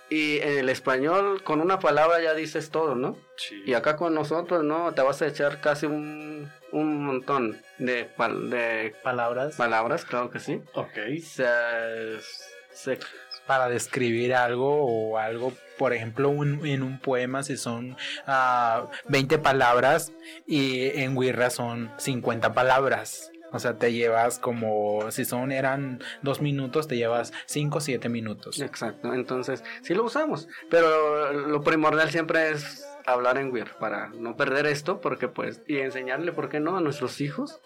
Y 0.08 0.38
en 0.38 0.58
el 0.58 0.68
español 0.68 1.42
con 1.42 1.60
una 1.60 1.80
palabra 1.80 2.22
ya 2.22 2.32
dices 2.32 2.70
todo, 2.70 2.94
¿no? 2.94 3.18
Sí. 3.36 3.60
Y 3.66 3.74
acá 3.74 3.96
con 3.96 4.14
nosotros, 4.14 4.62
¿no? 4.62 4.92
Te 4.94 5.02
vas 5.02 5.20
a 5.20 5.26
echar 5.26 5.60
casi 5.60 5.86
un, 5.86 6.48
un 6.70 7.04
montón 7.04 7.60
de, 7.78 8.08
de 8.48 8.94
palabras. 9.02 9.56
Palabras, 9.56 10.04
claro 10.04 10.30
que 10.30 10.38
sí. 10.38 10.62
Ok. 10.74 10.92
se, 11.22 12.98
para 13.46 13.68
describir 13.68 14.34
algo 14.34 14.84
o 14.84 15.18
algo, 15.18 15.52
por 15.78 15.92
ejemplo, 15.92 16.30
en 16.42 16.82
un 16.82 16.98
poema 17.00 17.42
si 17.42 17.56
son 17.56 17.92
uh, 17.92 17.96
ah, 18.26 18.90
20 19.08 19.38
palabras 19.38 20.12
y 20.46 20.86
en 21.00 21.16
Wirra 21.16 21.50
son 21.50 21.90
50 21.98 22.52
palabras. 22.54 23.30
O 23.52 23.58
sea, 23.58 23.78
te 23.78 23.92
llevas 23.92 24.38
como, 24.38 25.10
si 25.10 25.24
son, 25.24 25.52
eran 25.52 26.02
dos 26.20 26.42
minutos, 26.42 26.88
te 26.88 26.96
llevas 26.96 27.32
cinco 27.46 27.78
o 27.78 27.80
siete 27.80 28.08
minutos. 28.08 28.60
Exacto, 28.60 29.14
entonces 29.14 29.62
sí 29.82 29.94
lo 29.94 30.04
usamos, 30.04 30.48
pero 30.68 31.32
lo 31.32 31.62
primordial 31.62 32.10
siempre 32.10 32.50
es 32.50 32.86
hablar 33.06 33.38
en 33.38 33.52
WIR 33.52 33.70
para 33.78 34.08
no 34.08 34.36
perder 34.36 34.66
esto, 34.66 35.00
porque 35.00 35.28
pues, 35.28 35.62
y 35.66 35.78
enseñarle, 35.78 36.32
¿por 36.32 36.48
qué 36.48 36.60
no?, 36.60 36.76
a 36.76 36.80
nuestros 36.80 37.20
hijos, 37.20 37.60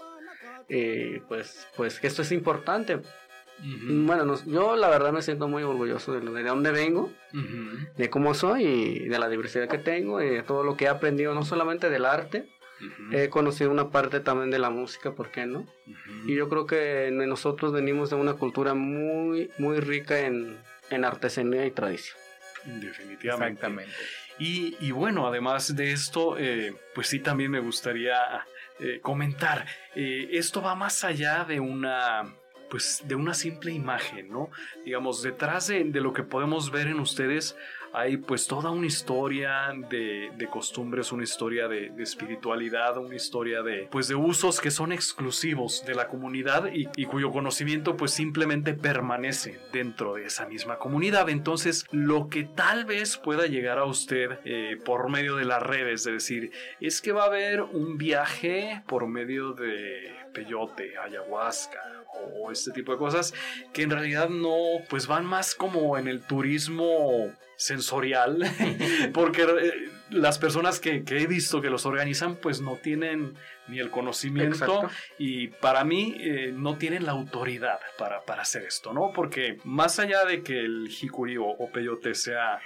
eh, 0.69 1.23
pues, 1.29 1.67
pues 1.77 1.99
que 1.99 2.07
esto 2.07 2.23
es 2.23 2.31
importante, 2.31 3.01
bueno, 3.63 4.37
yo 4.47 4.77
la 4.77 4.89
verdad 4.89 5.13
me 5.13 5.23
siento 5.23 5.49
muy 5.49 5.63
orgulloso 5.63 6.13
de, 6.13 6.21
de 6.21 6.43
dónde 6.43 6.71
vengo, 6.71 7.13
de 7.97 8.11
cómo 8.11 8.35
soy 8.35 8.65
y 8.65 9.09
de 9.09 9.19
la 9.19 9.29
diversidad 9.29 9.69
que 9.69 9.79
tengo 9.79 10.21
y 10.23 10.29
de 10.29 10.43
todo 10.43 10.63
lo 10.63 10.77
que 10.77 10.87
he 10.87 10.89
aprendido, 10.89 11.35
no 11.35 11.45
solamente 11.45 11.91
del 11.91 12.05
arte, 12.05 12.49
he 13.13 13.29
conocido 13.29 13.71
una 13.71 13.91
parte 13.91 14.21
también 14.21 14.51
de 14.51 14.59
la 14.59 14.71
música, 14.71 15.13
¿por 15.13 15.31
qué 15.31 15.47
no? 15.47 15.67
Y 16.27 16.35
yo 16.35 16.49
creo 16.49 16.67
que 16.67 17.11
nosotros 17.13 17.73
venimos 17.73 18.11
de 18.11 18.17
una 18.17 18.35
cultura 18.35 18.75
muy, 18.75 19.51
muy 19.59 19.81
rica 19.81 20.21
en, 20.21 20.59
en 20.91 21.05
artesanía 21.05 21.67
y 21.67 21.71
tradición. 21.71 22.17
Definitivamente. 22.65 23.55
Exactamente. 23.55 23.95
Y, 24.39 24.77
y, 24.81 24.91
bueno, 24.91 25.27
además 25.27 25.77
de 25.77 25.93
esto, 25.93 26.39
eh, 26.39 26.75
pues 26.95 27.09
sí, 27.09 27.21
también 27.21 27.51
me 27.51 27.61
gustaría 27.61 28.47
eh, 28.79 29.01
comentar, 29.03 29.67
eh, 29.95 30.29
esto 30.33 30.63
va 30.63 30.75
más 30.75 31.05
allá 31.05 31.45
de 31.45 31.61
una 31.61 32.35
pues 32.71 33.03
de 33.07 33.15
una 33.15 33.35
simple 33.35 33.73
imagen, 33.73 34.31
¿no? 34.31 34.51
Digamos, 34.85 35.23
detrás 35.23 35.67
de, 35.67 35.85
de 35.85 36.01
lo 36.01 36.13
que 36.13 36.23
podemos 36.23 36.71
ver 36.71 36.87
en 36.87 37.01
ustedes 37.01 37.57
hay 37.93 38.17
pues 38.17 38.47
toda 38.47 38.71
una 38.71 38.87
historia 38.87 39.73
de, 39.89 40.31
de 40.37 40.47
costumbres, 40.47 41.13
una 41.13 41.25
historia 41.25 41.69
de, 41.69 41.91
espiritualidad, 41.99 42.97
una 42.99 43.15
historia 43.15 43.63
de 43.63 43.89
pues 43.91 44.09
de 44.09 44.15
usos 44.15 44.61
que 44.61 44.71
son 44.71 44.93
exclusivos 44.93 45.85
de 45.85 45.95
la 45.95 46.09
comunidad 46.09 46.73
y, 46.73 46.89
y, 46.97 47.07
cuyo 47.07 47.31
conocimiento 47.31 47.97
pues 47.97 48.13
simplemente 48.13 48.75
permanece 48.75 49.59
dentro 49.73 50.15
de 50.15 50.27
esa 50.27 50.47
misma 50.47 50.79
comunidad. 50.79 51.29
Entonces 51.29 51.87
lo 51.91 52.29
que 52.29 52.45
tal 52.45 52.85
vez 52.85 53.17
pueda 53.17 53.47
llegar 53.47 53.79
a 53.79 53.85
usted 53.85 54.39
eh, 54.45 54.79
por 54.85 55.11
medio 55.11 55.37
de 55.37 55.45
las 55.45 55.63
redes, 55.63 56.07
es 56.07 56.13
decir, 56.13 56.53
es 56.81 57.01
que 57.01 57.13
va 57.13 57.25
a 57.25 57.27
haber 57.27 57.63
un 57.63 57.99
viaje 57.99 58.83
por 58.87 59.07
medio 59.07 59.53
de 59.53 60.20
peyote, 60.33 60.97
ayahuasca, 60.99 61.81
o 62.35 62.51
este 62.51 62.73
tipo 62.73 62.93
de 62.93 62.99
cosas 62.99 63.35
que 63.73 63.83
en 63.83 63.91
realidad 63.91 64.29
no 64.29 64.57
pues 64.89 65.07
van 65.07 65.25
más 65.25 65.55
como 65.55 65.97
en 65.99 66.09
el 66.09 66.23
turismo 66.23 67.33
sensorial, 67.57 68.39
porque 69.15 69.43
eh, 69.43 69.91
las 70.11 70.39
personas 70.39 70.81
que, 70.81 71.05
que, 71.05 71.19
he 71.19 71.27
visto 71.27 71.61
que 71.61 71.71
los 71.71 71.85
organizan, 71.87 72.37
pues 72.37 72.61
no 72.61 72.77
tienen 72.77 73.35
ni 73.69 73.79
el 73.79 73.91
conocimiento 73.91 74.65
Exacto. 74.65 74.91
y 75.19 75.49
para 75.49 75.85
mí 75.85 76.17
eh, 76.19 76.53
no 76.55 76.77
tienen 76.77 77.05
la 77.05 77.13
autoridad 77.13 77.79
para, 77.99 78.23
para, 78.23 78.43
hacer 78.43 78.65
esto, 78.65 78.93
¿no? 78.93 79.13
Porque 79.15 79.59
más 79.65 79.99
allá 79.99 80.25
de 80.25 80.43
que 80.43 80.59
el 80.59 80.89
jicuri 80.89 81.37
o, 81.37 81.45
o 81.45 81.71
peyote 81.71 82.15
sea 82.15 82.61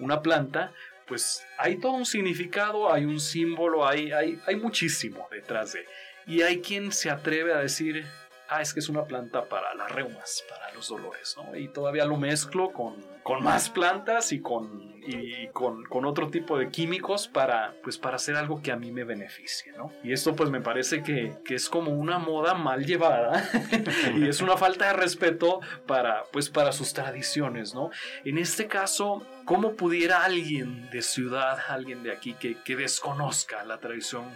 una 0.00 0.20
planta, 0.20 0.72
pues 1.10 1.44
hay 1.58 1.76
todo 1.78 1.92
un 1.92 2.06
significado, 2.06 2.92
hay 2.92 3.04
un 3.04 3.18
símbolo, 3.18 3.86
hay, 3.86 4.12
hay, 4.12 4.40
hay 4.46 4.56
muchísimo 4.56 5.28
detrás 5.30 5.72
de... 5.72 5.84
Y 6.30 6.42
hay 6.42 6.60
quien 6.60 6.92
se 6.92 7.10
atreve 7.10 7.52
a 7.52 7.58
decir, 7.58 8.06
ah, 8.48 8.62
es 8.62 8.72
que 8.72 8.78
es 8.78 8.88
una 8.88 9.04
planta 9.04 9.46
para 9.46 9.74
las 9.74 9.90
reumas, 9.90 10.44
para 10.48 10.72
los 10.74 10.88
dolores, 10.88 11.36
¿no? 11.36 11.56
Y 11.56 11.66
todavía 11.66 12.04
lo 12.04 12.16
mezclo 12.16 12.72
con, 12.72 12.94
con 13.24 13.42
más 13.42 13.68
plantas 13.68 14.30
y, 14.30 14.40
con, 14.40 14.94
y 15.04 15.48
con, 15.48 15.82
con, 15.86 16.04
otro 16.04 16.28
tipo 16.28 16.56
de 16.56 16.68
químicos 16.68 17.26
para, 17.26 17.74
pues, 17.82 17.98
para 17.98 18.14
hacer 18.14 18.36
algo 18.36 18.62
que 18.62 18.70
a 18.70 18.76
mí 18.76 18.92
me 18.92 19.02
beneficie, 19.02 19.72
¿no? 19.72 19.92
Y 20.04 20.12
esto 20.12 20.36
pues 20.36 20.50
me 20.50 20.60
parece 20.60 21.02
que, 21.02 21.34
que 21.44 21.56
es 21.56 21.68
como 21.68 21.90
una 21.90 22.20
moda 22.20 22.54
mal 22.54 22.86
llevada 22.86 23.44
y 24.16 24.28
es 24.28 24.40
una 24.40 24.56
falta 24.56 24.86
de 24.86 24.92
respeto 24.92 25.58
para, 25.88 26.22
pues, 26.32 26.48
para 26.48 26.70
sus 26.70 26.92
tradiciones, 26.92 27.74
¿no? 27.74 27.90
En 28.24 28.38
este 28.38 28.68
caso, 28.68 29.26
¿cómo 29.46 29.74
pudiera 29.74 30.24
alguien 30.24 30.88
de 30.90 31.02
ciudad, 31.02 31.58
alguien 31.66 32.04
de 32.04 32.12
aquí 32.12 32.34
que, 32.34 32.56
que 32.62 32.76
desconozca 32.76 33.64
la 33.64 33.78
tradición 33.78 34.26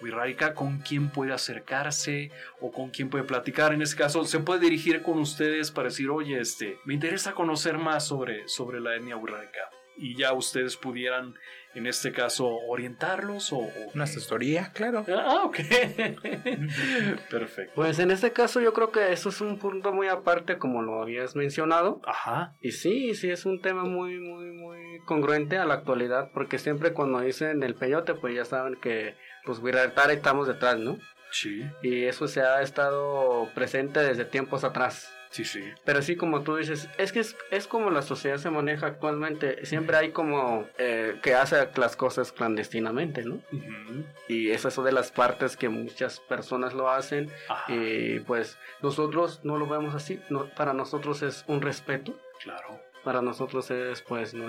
Wirrárica, 0.00 0.54
con 0.54 0.78
quién 0.78 1.10
puede 1.10 1.32
acercarse 1.32 2.30
o 2.60 2.72
con 2.72 2.90
quién 2.90 3.10
puede 3.10 3.24
platicar. 3.24 3.72
En 3.72 3.82
este 3.82 3.96
caso, 3.96 4.24
se 4.24 4.40
puede 4.40 4.60
dirigir 4.60 5.02
con 5.02 5.18
ustedes 5.18 5.70
para 5.70 5.88
decir, 5.88 6.10
oye, 6.10 6.40
este, 6.40 6.78
me 6.84 6.94
interesa 6.94 7.32
conocer 7.32 7.78
más 7.78 8.06
sobre, 8.06 8.48
sobre 8.48 8.80
la 8.80 8.96
etnia 8.96 9.16
Wirrárica. 9.16 9.70
Y 9.96 10.16
ya 10.16 10.32
ustedes 10.32 10.76
pudieran, 10.76 11.34
en 11.74 11.86
este 11.86 12.12
caso, 12.12 12.48
orientarlos 12.48 13.52
o... 13.52 13.58
o 13.58 13.70
Una 13.94 14.04
asesoría, 14.04 14.72
claro. 14.72 15.04
Ah, 15.08 15.42
ok. 15.44 15.56
Perfecto. 17.30 17.72
Pues 17.74 17.98
en 17.98 18.10
este 18.10 18.32
caso 18.32 18.60
yo 18.60 18.72
creo 18.72 18.90
que 18.90 19.12
eso 19.12 19.28
es 19.28 19.40
un 19.42 19.58
punto 19.58 19.92
muy 19.92 20.08
aparte 20.08 20.56
como 20.56 20.80
lo 20.80 21.02
habías 21.02 21.36
mencionado. 21.36 22.00
Ajá. 22.06 22.56
Y 22.62 22.72
sí, 22.72 23.14
sí 23.14 23.30
es 23.30 23.44
un 23.44 23.60
tema 23.60 23.84
muy, 23.84 24.18
muy, 24.18 24.46
muy 24.52 25.00
congruente 25.04 25.58
a 25.58 25.66
la 25.66 25.74
actualidad 25.74 26.30
porque 26.32 26.58
siempre 26.58 26.92
cuando 26.92 27.20
dicen 27.20 27.62
el 27.62 27.74
peyote 27.74 28.14
pues 28.14 28.34
ya 28.34 28.44
saben 28.44 28.76
que 28.76 29.14
pues 29.44 29.58
Wirraritari 29.58 30.14
estamos 30.14 30.46
detrás, 30.46 30.78
¿no? 30.78 30.98
Sí. 31.30 31.64
Y 31.82 32.04
eso 32.04 32.28
se 32.28 32.42
ha 32.42 32.62
estado 32.62 33.48
presente 33.54 34.00
desde 34.00 34.24
tiempos 34.24 34.64
atrás. 34.64 35.12
Sí, 35.30 35.46
sí. 35.46 35.64
Pero 35.86 36.02
sí, 36.02 36.14
como 36.14 36.42
tú 36.42 36.56
dices, 36.56 36.90
es 36.98 37.10
que 37.10 37.20
es, 37.20 37.34
es 37.50 37.66
como 37.66 37.90
la 37.90 38.02
sociedad 38.02 38.36
se 38.36 38.50
maneja 38.50 38.86
actualmente. 38.86 39.64
Siempre 39.64 39.96
hay 39.96 40.10
como 40.10 40.68
eh, 40.76 41.18
que 41.22 41.34
hace 41.34 41.56
las 41.76 41.96
cosas 41.96 42.32
clandestinamente, 42.32 43.24
¿no? 43.24 43.36
Uh 43.36 43.56
-huh. 43.56 44.04
Y 44.28 44.50
esa 44.50 44.68
es 44.68 44.76
una 44.76 44.88
de 44.88 44.92
las 44.92 45.10
partes 45.10 45.56
que 45.56 45.70
muchas 45.70 46.20
personas 46.20 46.74
lo 46.74 46.90
hacen. 46.90 47.30
Ajá. 47.48 47.72
Y 47.72 48.20
pues 48.20 48.58
nosotros 48.82 49.40
no 49.42 49.56
lo 49.56 49.66
vemos 49.66 49.94
así. 49.94 50.20
No, 50.28 50.50
para 50.50 50.74
nosotros 50.74 51.22
es 51.22 51.44
un 51.48 51.62
respeto. 51.62 52.14
Claro 52.42 52.91
para 53.04 53.22
nosotros 53.22 53.70
es 53.70 54.02
pues 54.02 54.34
no 54.34 54.46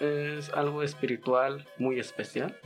es 0.00 0.50
algo 0.50 0.82
espiritual 0.82 1.66
muy 1.78 1.98
especial. 1.98 2.56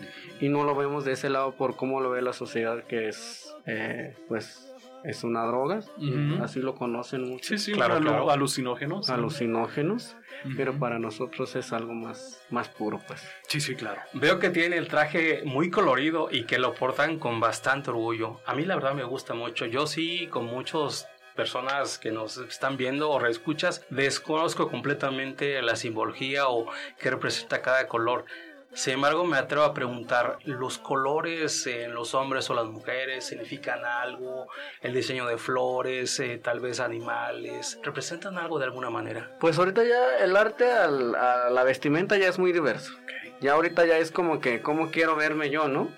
Y 0.41 0.49
no 0.49 0.65
lo 0.65 0.75
vemos 0.75 1.05
de 1.05 1.13
ese 1.13 1.31
lado 1.31 1.53
por 1.53 1.77
cómo 1.77 2.01
lo 2.01 2.11
ve 2.11 2.23
la 2.23 2.33
sociedad 2.33 2.85
que 2.85 3.09
es 3.09 3.55
eh, 3.67 4.17
pues 4.29 4.69
es 5.05 5.25
una 5.25 5.45
droga. 5.45 5.81
Uh 5.97 6.03
-huh. 6.03 6.43
así 6.43 6.61
lo 6.61 6.75
conocen 6.75 7.29
mucho. 7.29 7.49
Sí 7.49 7.59
sí 7.59 7.73
claro, 7.73 8.01
claro. 8.01 8.31
alucinógenos 8.31 9.11
alucinógenos 9.11 10.17
uh 10.45 10.49
-huh. 10.49 10.57
pero 10.57 10.79
para 10.79 10.99
nosotros 10.99 11.57
es 11.57 11.73
algo 11.73 11.95
más 11.95 12.43
más 12.51 12.69
puro 12.69 13.01
pues. 13.07 13.27
Sí 13.49 13.61
sí 13.61 13.75
claro. 13.75 14.01
Veo 14.13 14.39
que 14.39 14.51
tiene 14.51 14.77
el 14.77 14.89
traje 14.89 15.43
muy 15.45 15.71
colorido 15.71 16.29
y 16.31 16.45
que 16.45 16.59
lo 16.59 16.75
portan 16.75 17.19
con 17.19 17.41
bastante 17.41 17.91
orgullo. 17.91 18.41
A 18.47 18.55
mí 18.55 18.65
la 18.65 18.75
verdad 18.75 18.95
me 18.95 19.05
gusta 19.05 19.35
mucho. 19.35 19.67
Yo 19.67 19.87
sí 19.87 20.29
con 20.29 20.47
muchos 20.47 21.07
personas 21.35 21.99
que 21.99 22.11
nos 22.11 22.39
están 22.39 22.77
viendo 22.77 23.11
o 23.11 23.19
reescuchas, 23.19 23.85
desconozco 23.91 24.71
completamente 24.71 25.61
la 25.63 25.77
simbología 25.77 26.49
o 26.49 26.67
qué 26.99 27.11
representa 27.11 27.63
cada 27.63 27.89
color. 27.89 28.25
Sin 28.75 28.95
embargo, 28.95 29.27
me 29.27 29.37
atrevo 29.37 29.65
a 29.65 29.75
preguntar, 29.75 30.39
¿los 30.45 30.79
colores 30.79 31.67
en 31.67 31.95
los 31.95 32.15
hombres 32.15 32.49
o 32.49 32.55
las 32.55 32.65
mujeres 32.65 33.27
significan 33.27 33.85
algo? 33.85 34.47
¿El 34.81 34.95
diseño 34.95 35.27
de 35.27 35.37
flores, 35.37 36.19
eh, 36.21 36.41
tal 36.43 36.61
vez 36.61 36.81
animales, 36.81 37.79
representan 37.83 38.39
algo 38.39 38.59
de 38.59 38.65
alguna 38.65 38.89
manera? 38.89 39.37
Pues 39.41 39.59
ahorita 39.59 39.85
ya 39.85 40.25
el 40.25 40.35
arte 40.37 40.73
al, 40.73 41.15
a 41.15 41.51
la 41.51 41.65
vestimenta 41.65 42.17
ya 42.17 42.29
es 42.29 42.39
muy 42.39 42.51
diverso. 42.53 42.95
Okay. 43.03 43.35
Ya 43.43 43.53
ahorita 43.53 43.85
ya 43.85 43.99
es 43.99 44.11
como 44.11 44.41
que, 44.41 44.63
¿cómo 44.63 44.91
quiero 44.91 45.17
verme 45.17 45.51
yo, 45.51 45.69
no? 45.69 45.91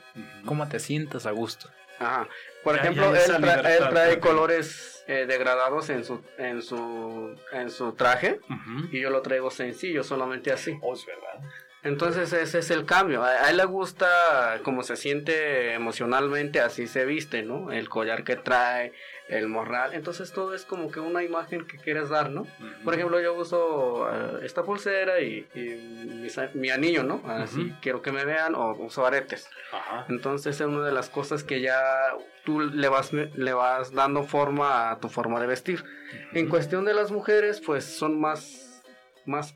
¿Cómo 0.44 0.68
te 0.68 0.80
sientes 0.80 1.26
a 1.26 1.30
gusto? 1.30 1.68
Ajá. 1.98 2.28
Por 2.62 2.76
ya, 2.76 2.82
ejemplo, 2.82 3.14
ya 3.14 3.24
él, 3.24 3.40
tra 3.40 3.74
él, 3.76 3.88
trae 3.90 4.18
colores 4.20 5.04
eh, 5.06 5.26
degradados 5.26 5.90
en 5.90 6.04
su, 6.04 6.22
en 6.38 6.62
su, 6.62 7.38
en 7.52 7.70
su 7.70 7.92
traje 7.92 8.40
uh 8.48 8.52
-huh. 8.52 8.88
y 8.92 9.00
yo 9.00 9.10
lo 9.10 9.22
traigo 9.22 9.50
sencillo, 9.50 10.02
solamente 10.02 10.50
así. 10.52 10.78
Oh, 10.82 10.94
es 10.94 11.04
verdad. 11.06 11.50
Entonces 11.84 12.32
ese 12.32 12.58
es 12.58 12.70
el 12.70 12.86
cambio. 12.86 13.22
A, 13.22 13.50
él 13.50 13.58
le 13.58 13.64
gusta 13.66 14.60
como 14.62 14.82
se 14.82 14.96
siente 14.96 15.74
emocionalmente, 15.74 16.60
así 16.60 16.86
se 16.86 17.04
viste, 17.04 17.42
¿no? 17.42 17.70
El 17.70 17.90
collar 17.90 18.24
que 18.24 18.36
trae, 18.36 18.92
el 19.28 19.48
morral. 19.48 19.92
Entonces 19.92 20.32
todo 20.32 20.54
es 20.54 20.64
como 20.64 20.90
que 20.90 21.00
una 21.00 21.22
imagen 21.22 21.66
que 21.66 21.76
quieres 21.76 22.08
dar, 22.08 22.30
¿no? 22.30 22.42
Uh 22.42 22.46
-huh. 22.46 22.84
Por 22.84 22.94
ejemplo, 22.94 23.20
yo 23.20 23.34
uso 23.34 24.04
uh, 24.04 24.38
esta 24.42 24.62
pulsera 24.62 25.20
y, 25.20 25.46
y 25.54 25.60
mi, 25.60 26.28
mi, 26.54 26.70
anillo, 26.70 27.04
¿no? 27.04 27.22
Así 27.26 27.60
uh 27.60 27.64
-huh. 27.64 27.80
quiero 27.80 28.00
que 28.00 28.12
me 28.12 28.24
vean 28.24 28.54
o 28.54 28.74
uso 28.76 29.04
aretes. 29.06 29.48
Ajá. 29.70 30.06
Entonces 30.08 30.58
es 30.58 30.66
una 30.66 30.86
de 30.86 30.92
las 30.92 31.10
cosas 31.10 31.44
que 31.44 31.60
ya 31.60 31.80
tú 32.44 32.60
le 32.60 32.88
vas, 32.88 33.12
le 33.12 33.52
vas 33.52 33.92
dando 33.92 34.22
forma 34.22 34.90
a 34.90 35.00
tu 35.00 35.10
forma 35.10 35.38
de 35.38 35.46
vestir. 35.46 35.84
En 36.32 36.48
cuestión 36.48 36.86
de 36.86 36.94
las 36.94 37.10
mujeres, 37.10 37.60
pues 37.60 37.84
son 37.84 38.18
más, 38.20 38.82
más 39.26 39.54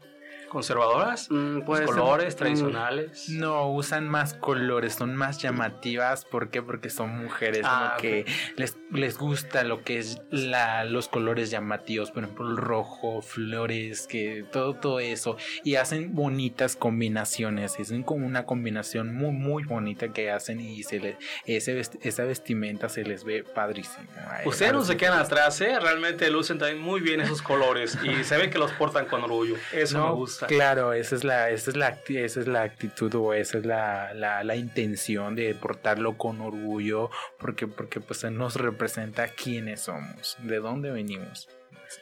conservadoras, 0.49 1.29
mm, 1.31 1.61
pues, 1.63 1.83
colores 1.83 2.35
ser, 2.35 2.39
tradicionales. 2.39 3.29
No, 3.29 3.71
usan 3.73 4.09
más 4.09 4.35
colores, 4.35 4.95
son 4.95 5.15
más 5.15 5.39
llamativas. 5.39 6.25
¿Por 6.25 6.51
qué? 6.51 6.63
Porque 6.63 6.91
son 6.91 7.11
mujeres, 7.19 7.63
ah, 7.65 7.93
¿no? 7.95 8.03
que 8.03 8.25
les, 8.57 8.77
les 8.93 9.19
gusta 9.19 9.65
lo 9.65 9.83
que 9.83 9.99
es 9.99 10.21
la, 10.31 10.85
los 10.85 11.09
colores 11.09 11.51
llamativos, 11.51 12.11
por 12.11 12.25
ejemplo, 12.25 12.49
el 12.49 12.57
rojo, 12.57 13.23
flores, 13.23 14.07
que 14.07 14.45
todo, 14.51 14.75
todo 14.75 15.01
eso. 15.01 15.37
Y 15.65 15.77
hacen 15.77 16.15
bonitas 16.15 16.77
combinaciones, 16.77 17.79
hacen 17.79 18.03
como 18.03 18.27
una 18.27 18.47
combinación 18.47 19.15
muy, 19.15 19.33
muy 19.33 19.65
bonita 19.65 20.13
que 20.13 20.31
hacen 20.31 20.61
y 20.61 20.83
se 20.83 21.01
les, 21.01 21.17
ese, 21.47 21.81
esa 22.03 22.25
vestimenta 22.25 22.89
se 22.89 23.05
les 23.05 23.25
ve 23.25 23.45
padrísima. 23.45 24.07
Ustedes 24.45 24.73
no 24.73 24.85
se 24.85 24.97
quedan 24.97 25.19
atrás, 25.19 25.61
¿eh? 25.61 25.79
Realmente 25.81 26.31
lucen 26.31 26.59
también 26.59 26.81
muy 26.81 27.01
bien 27.01 27.21
esos 27.21 27.43
colores 27.43 27.99
y 28.03 28.25
se 28.25 28.37
ve 28.37 28.51
que 28.51 28.59
los 28.59 28.73
portan 28.73 29.07
con 29.07 29.23
orgullo. 29.25 29.57
Eso 29.73 29.99
no, 29.99 30.09
me 30.09 30.15
gusta. 30.15 30.38
Claro, 30.47 30.93
esa 30.93 31.17
es 31.17 31.25
la, 31.25 31.51
esa 31.51 31.71
es 31.71 31.77
la, 31.77 31.89
esa 31.89 32.41
es 32.41 32.47
la 32.47 32.63
actitud 32.63 33.15
o 33.15 33.35
esa 33.35 33.59
es 33.59 33.67
la, 33.67 34.15
la, 34.15 34.45
la 34.45 34.57
intención 34.57 35.35
de 35.35 35.55
portarlo 35.55 36.17
con 36.17 36.41
orgullo, 36.41 37.11
porque, 37.39 37.67
porque 37.67 38.01
pues 38.01 38.25
nos 38.25 38.57
representa 38.57 39.29
quiénes 39.29 39.83
somos, 39.83 40.37
de 40.41 40.59
dónde 40.59 40.91
venimos. 40.91 41.49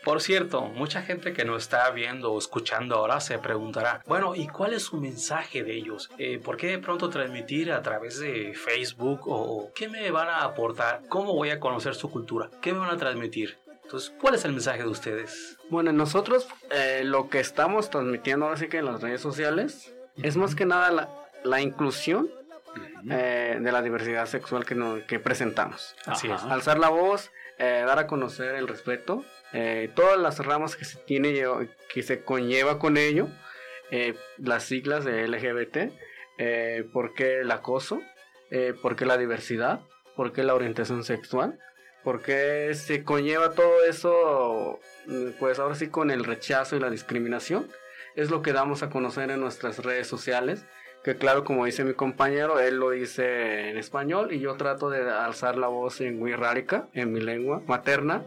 Por 0.05 0.20
cierto, 0.20 0.62
mucha 0.62 1.03
gente 1.03 1.32
que 1.32 1.45
nos 1.45 1.62
está 1.62 1.89
viendo 1.91 2.32
o 2.32 2.39
escuchando 2.39 2.97
ahora 2.97 3.20
se 3.20 3.39
preguntará, 3.39 4.03
bueno, 4.07 4.34
¿y 4.34 4.49
cuál 4.49 4.72
es 4.72 4.82
su 4.82 4.97
mensaje 4.97 5.62
de 5.62 5.74
ellos? 5.74 6.11
Eh, 6.18 6.41
¿Por 6.43 6.57
qué 6.57 6.68
de 6.68 6.78
pronto 6.78 7.09
transmitir 7.09 7.70
a 7.70 7.82
través 7.82 8.18
de 8.18 8.55
Facebook? 8.55 9.20
¿O 9.26 9.70
qué 9.74 9.89
me 9.89 10.11
van 10.11 10.28
a 10.28 10.43
aportar? 10.43 11.03
¿Cómo 11.09 11.34
voy 11.34 11.51
a 11.51 11.61
conocer 11.61 11.95
su 11.95 12.11
cultura? 12.11 12.51
¿Qué 12.61 12.72
me 12.72 12.80
van 12.80 12.91
a 12.91 12.97
transmitir? 12.97 13.59
Entonces, 13.87 14.12
¿cuál 14.20 14.34
es 14.34 14.45
el 14.45 14.51
mensaje 14.51 14.82
de 14.82 14.89
ustedes? 14.89 15.59
Bueno, 15.70 15.93
nosotros 15.93 16.49
eh, 16.72 17.03
lo 17.05 17.30
que 17.30 17.39
estamos 17.39 17.89
transmitiendo 17.89 18.47
ahora 18.47 18.59
sí 18.59 18.66
que 18.66 18.78
en 18.78 18.87
las 18.87 19.01
redes 19.01 19.20
sociales 19.20 19.95
uh 20.16 20.22
-huh. 20.22 20.26
es 20.26 20.37
más 20.37 20.57
que 20.57 20.66
nada 20.66 20.91
la, 20.91 21.09
la 21.45 21.61
inclusión 21.61 22.28
uh 22.28 22.78
-huh. 23.05 23.12
eh, 23.12 23.59
de 23.61 23.72
la 23.72 23.82
diversidad 23.82 24.26
sexual 24.26 24.64
que, 24.64 25.20
presentamos. 25.20 25.95
Así 26.05 26.28
es. 26.28 26.43
Alzar 26.43 26.80
la 26.80 26.89
voz 26.89 27.30
eh, 27.59 27.84
dar 27.87 28.01
a 28.01 28.09
conocer 28.09 28.57
el 28.57 28.66
respeto, 28.66 29.24
todas 29.95 30.18
las 30.18 30.45
ramas 30.45 30.74
que 30.74 30.84
se 30.84 30.99
tiene, 30.99 31.41
que 31.95 32.03
se 32.03 32.22
conlleva 32.22 32.78
con 32.80 32.97
ello, 32.97 33.28
las 34.37 34.64
siglas 34.64 35.05
de 35.05 35.26
LGBT, 35.28 35.93
por 36.93 37.14
qué 37.14 37.41
el 37.41 37.51
acoso, 37.51 38.03
por 38.82 38.97
qué 38.97 39.07
la 39.07 39.16
diversidad, 39.16 39.80
por 40.16 40.32
qué 40.32 40.43
la 40.43 40.55
orientación 40.55 41.05
sexual, 41.05 41.59
por 42.07 42.22
qué 42.22 42.70
se 42.74 43.02
conlleva 43.02 43.50
todo 43.50 43.82
eso, 43.82 44.78
pues 45.40 45.59
ahora 45.59 45.74
sí 45.74 45.88
con 45.88 46.12
el 46.12 46.22
rechazo 46.22 46.76
y 46.76 46.78
la 46.78 46.88
discriminación, 46.88 47.66
es 48.14 48.30
lo 48.30 48.42
que 48.42 48.52
damos 48.52 48.84
a 48.84 48.90
conocer 48.90 49.28
en 49.32 49.40
nuestras 49.40 49.80
redes 49.80 50.07
sociales 50.07 50.64
que 51.02 51.16
claro, 51.16 51.42
como 51.42 51.64
dice 51.64 51.82
mi 51.82 51.94
compañero, 51.94 52.61
él 52.61 52.76
lo 52.76 52.90
dice 52.90 53.70
en 53.70 53.76
español 53.76 54.32
y 54.32 54.38
yo 54.38 54.54
trato 54.54 54.88
de 54.88 55.11
alzar 55.11 55.57
la 55.57 55.66
voz 55.66 56.00
en 56.00 56.22
wixárika, 56.22 56.88
en 56.94 57.12
mi 57.12 57.20
lengua 57.20 57.61
materna, 57.66 58.24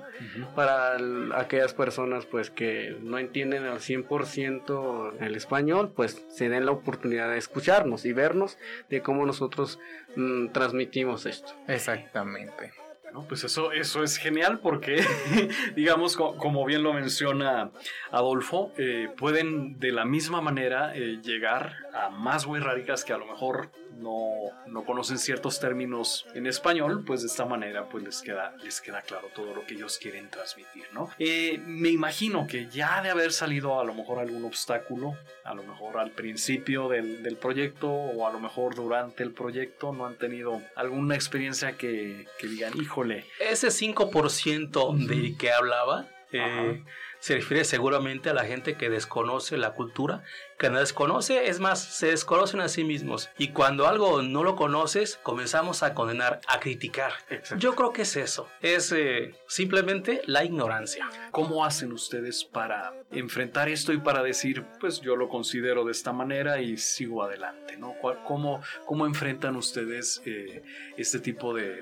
para 0.56 0.98
aquellas 1.38 1.74
personas 1.74 2.26
pues 2.26 2.50
que 2.50 2.98
no 3.02 3.18
entienden 3.18 3.64
al 3.64 3.80
100% 3.80 5.14
el 5.22 5.36
español, 5.36 5.94
pues 5.96 6.26
se 6.30 6.50
den 6.50 6.66
la 6.66 6.74
oportunidad 6.74 7.30
de 7.30 7.38
escucharnos 7.38 8.04
y 8.04 8.12
vernos 8.12 8.58
de 8.90 9.02
cómo 9.02 9.26
nosotros 9.26 9.80
mm, 10.18 10.50
transmitimos 10.50 11.26
esto. 11.26 11.54
Exactamente. 11.68 12.72
¿No? 13.14 13.24
Pues 13.28 13.44
eso, 13.44 13.72
eso 13.72 14.04
es 14.04 14.18
genial 14.18 14.60
porque, 14.60 15.04
digamos, 15.76 16.16
como 16.16 16.66
bien 16.66 16.84
lo 16.84 16.94
menciona 16.94 17.72
Adolfo, 18.12 18.72
eh, 18.78 19.10
pueden 19.18 19.80
de 19.80 19.92
la 19.92 20.06
misma 20.06 20.42
manera 20.42 20.96
eh, 20.96 21.20
llegar 21.22 21.76
a 21.94 22.10
más 22.10 22.46
raricas 22.46 23.04
que 23.04 23.14
a 23.14 23.18
lo 23.18 23.26
mejor 23.26 23.72
no, 23.98 24.30
no, 24.68 24.86
conocen 24.86 25.18
ciertos 25.18 25.60
términos 25.60 26.26
en 26.34 26.48
español, 26.48 27.04
pues 27.06 27.22
de 27.22 27.28
esta 27.28 27.46
manera 27.46 27.90
pues 27.90 28.04
les 28.04 28.22
queda, 28.22 28.56
les 28.64 28.80
queda 28.80 29.02
claro 29.02 29.28
todo 29.36 29.54
lo 29.54 29.66
que 29.66 29.74
ellos 29.74 29.98
quieren 30.02 30.30
transmitir, 30.30 30.86
¿no? 30.94 31.10
Eh, 31.20 31.60
me 31.66 31.90
imagino 31.90 32.48
que 32.48 32.68
ya 32.68 33.02
de 33.02 33.10
haber 33.10 33.32
salido 33.34 33.80
a 33.80 33.84
lo 33.84 33.94
mejor 33.94 34.20
algún 34.20 34.46
obstáculo, 34.46 35.18
a 35.44 35.54
lo 35.54 35.64
mejor 35.64 35.98
al 35.98 36.12
principio 36.12 36.88
del, 36.88 37.24
del 37.24 37.36
proyecto 37.36 37.90
o 37.90 38.26
a 38.26 38.32
lo 38.32 38.40
mejor 38.40 38.76
durante 38.76 39.24
el 39.24 39.32
proyecto, 39.32 39.92
no 39.92 40.06
han 40.06 40.16
tenido 40.16 40.62
alguna 40.76 41.16
experiencia 41.16 41.74
que, 41.74 42.26
digan, 42.42 42.74
híjole. 43.00 43.26
Ese 43.40 43.68
5% 43.70 45.08
del 45.08 45.38
que 45.38 45.52
hablaba, 45.52 46.08
eh, 46.32 46.84
se 47.20 47.36
refiere 47.36 47.66
seguramente 47.66 48.30
a 48.30 48.34
la 48.34 48.46
gente 48.46 48.76
que 48.76 48.90
desconoce 48.90 49.58
la 49.58 49.74
cultura, 49.74 50.24
que 50.58 50.70
no 50.70 50.80
desconoce, 50.80 51.48
es 51.48 51.60
más, 51.60 51.84
se 51.84 52.08
desconocen 52.08 52.62
a 52.62 52.70
sí 52.70 52.84
mismos. 52.84 53.30
Y 53.38 53.50
cuando 53.50 53.88
algo 53.88 54.22
no 54.22 54.44
lo 54.44 54.56
conoces, 54.56 55.20
comenzamos 55.24 55.84
a 55.84 55.94
condenar, 55.94 56.42
a 56.48 56.60
criticar. 56.60 57.14
Yo 57.58 57.76
creo 57.76 57.94
que 57.94 58.04
es 58.04 58.16
eso, 58.16 58.48
es 58.62 58.92
eh, 58.92 59.36
simplemente 59.48 60.22
la 60.26 60.44
ignorancia. 60.44 61.10
¿Cómo 61.32 61.66
hacen 61.66 61.92
ustedes 61.92 62.44
para 62.44 62.94
enfrentar 63.12 63.70
esto 63.70 63.94
y 63.94 64.00
para 64.00 64.24
decir, 64.24 64.66
pues 64.80 65.02
yo 65.02 65.16
lo 65.16 65.30
considero 65.30 65.86
de 65.86 65.92
esta 65.92 66.14
manera 66.14 66.62
y 66.62 66.78
sigo 66.78 67.24
adelante? 67.24 67.78
¿no? 67.78 67.96
¿Cómo, 68.26 68.62
cómo 68.86 69.06
enfrentan 69.06 69.56
ustedes 69.56 70.22
eh, 70.26 70.64
este 70.98 71.20
tipo 71.20 71.54
de, 71.54 71.82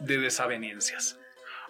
de 0.00 0.18
desavenencias? 0.18 1.18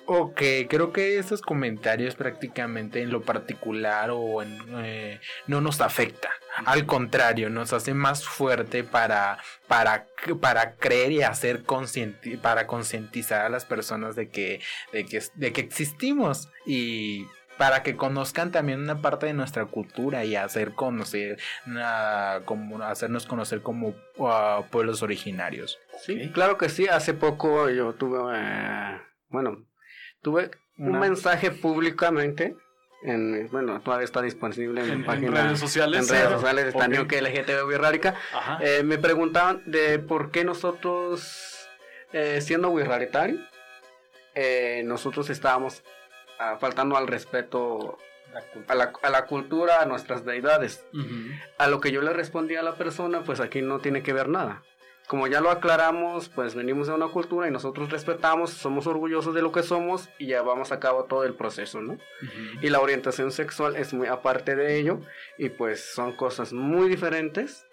Ok, 0.06 0.42
creo 0.68 0.92
que 0.92 1.18
esos 1.18 1.42
comentarios 1.42 2.16
prácticamente 2.16 3.02
en 3.02 3.10
lo 3.10 3.22
particular 3.22 4.10
o 4.10 4.42
en, 4.42 4.58
eh, 4.78 5.20
no 5.46 5.60
nos 5.60 5.80
afecta. 5.80 6.28
Al 6.66 6.86
contrario, 6.86 7.50
nos 7.50 7.72
hace 7.72 7.94
más 7.94 8.24
fuerte 8.24 8.84
para, 8.84 9.38
para, 9.68 10.06
para 10.40 10.74
creer 10.74 11.12
y 11.12 11.22
hacer 11.22 11.62
conscienti 11.62 12.36
para 12.36 12.66
concientizar 12.66 13.46
a 13.46 13.48
las 13.48 13.64
personas 13.64 14.16
de 14.16 14.28
que, 14.28 14.60
de 14.92 15.06
que, 15.06 15.22
de 15.34 15.52
que 15.52 15.60
existimos 15.60 16.48
y 16.66 17.26
para 17.56 17.82
que 17.82 17.96
conozcan 17.96 18.50
también 18.50 18.80
una 18.80 19.00
parte 19.00 19.26
de 19.26 19.34
nuestra 19.34 19.66
cultura 19.66 20.24
y 20.24 20.34
hacer 20.34 20.72
conocer, 20.72 21.38
como, 22.44 22.82
hacernos 22.82 23.26
conocer 23.26 23.62
como 23.62 23.94
uh, 24.16 24.64
pueblos 24.70 25.02
originarios. 25.02 25.78
Sí, 26.00 26.30
claro 26.32 26.58
que 26.58 26.68
sí. 26.68 26.88
Hace 26.88 27.14
poco 27.14 27.70
yo 27.70 27.94
tuve, 27.94 28.18
eh, 28.34 29.00
bueno, 29.28 29.64
Tuve 30.22 30.50
un 30.78 30.98
mensaje 30.98 31.50
públicamente 31.50 32.56
en, 33.02 33.48
bueno, 33.50 33.80
todavía 33.80 34.04
está 34.04 34.22
disponible 34.22 34.82
en, 34.82 34.90
en 34.90 35.04
página. 35.04 35.40
En 35.40 35.46
redes 35.46 35.58
sociales. 35.58 36.08
En 36.08 36.16
redes 36.16 36.30
sociales 36.30 36.66
está 36.66 36.86
okay. 36.86 37.06
que 37.06 37.20
LGTB. 37.20 38.14
Eh, 38.60 38.82
me 38.84 38.98
preguntaban 38.98 39.62
de 39.66 39.98
por 39.98 40.30
qué 40.30 40.44
nosotros, 40.44 41.68
eh, 42.12 42.40
siendo 42.40 42.70
Wirraritari, 42.70 43.44
eh, 44.34 44.82
nosotros 44.84 45.30
estábamos 45.30 45.82
ah, 46.38 46.56
faltando 46.60 46.96
al 46.96 47.08
respeto 47.08 47.98
a 48.68 48.74
la, 48.74 48.92
a 49.02 49.10
la, 49.10 49.26
cultura, 49.26 49.82
a 49.82 49.86
nuestras 49.86 50.24
deidades. 50.24 50.86
A 51.58 51.66
lo 51.66 51.80
que 51.80 51.90
yo 51.90 52.00
le 52.02 52.12
respondí 52.12 52.54
a 52.54 52.62
la 52.62 52.76
persona, 52.76 53.22
pues 53.24 53.40
aquí 53.40 53.62
no 53.62 53.80
tiene 53.80 54.02
que 54.02 54.12
ver 54.12 54.28
nada 54.28 54.62
como 55.06 55.26
ya 55.26 55.40
lo 55.40 55.50
aclaramos, 55.50 56.28
pues 56.28 56.54
venimos 56.54 56.86
de 56.86 56.94
una 56.94 57.08
cultura 57.08 57.48
y 57.48 57.50
nosotros 57.50 57.90
respetamos, 57.90 58.50
somos 58.50 58.86
orgullosos 58.86 59.34
de 59.34 59.42
lo 59.42 59.52
que 59.52 59.62
somos 59.62 60.08
y 60.18 60.26
llevamos 60.26 60.72
a 60.72 60.80
cabo 60.80 61.04
todo 61.04 61.24
el 61.24 61.34
proceso, 61.34 61.80
¿no? 61.80 61.98
Y 62.60 62.70
la 62.70 62.80
orientación 62.80 63.32
sexual 63.32 63.76
es 63.76 63.92
muy 63.92 64.06
aparte 64.06 64.56
de 64.56 64.78
ello 64.78 65.00
y 65.38 65.48
pues 65.50 65.84
son 65.84 66.12
cosas 66.12 66.52
muy 66.52 66.88
diferentes. 66.88 67.66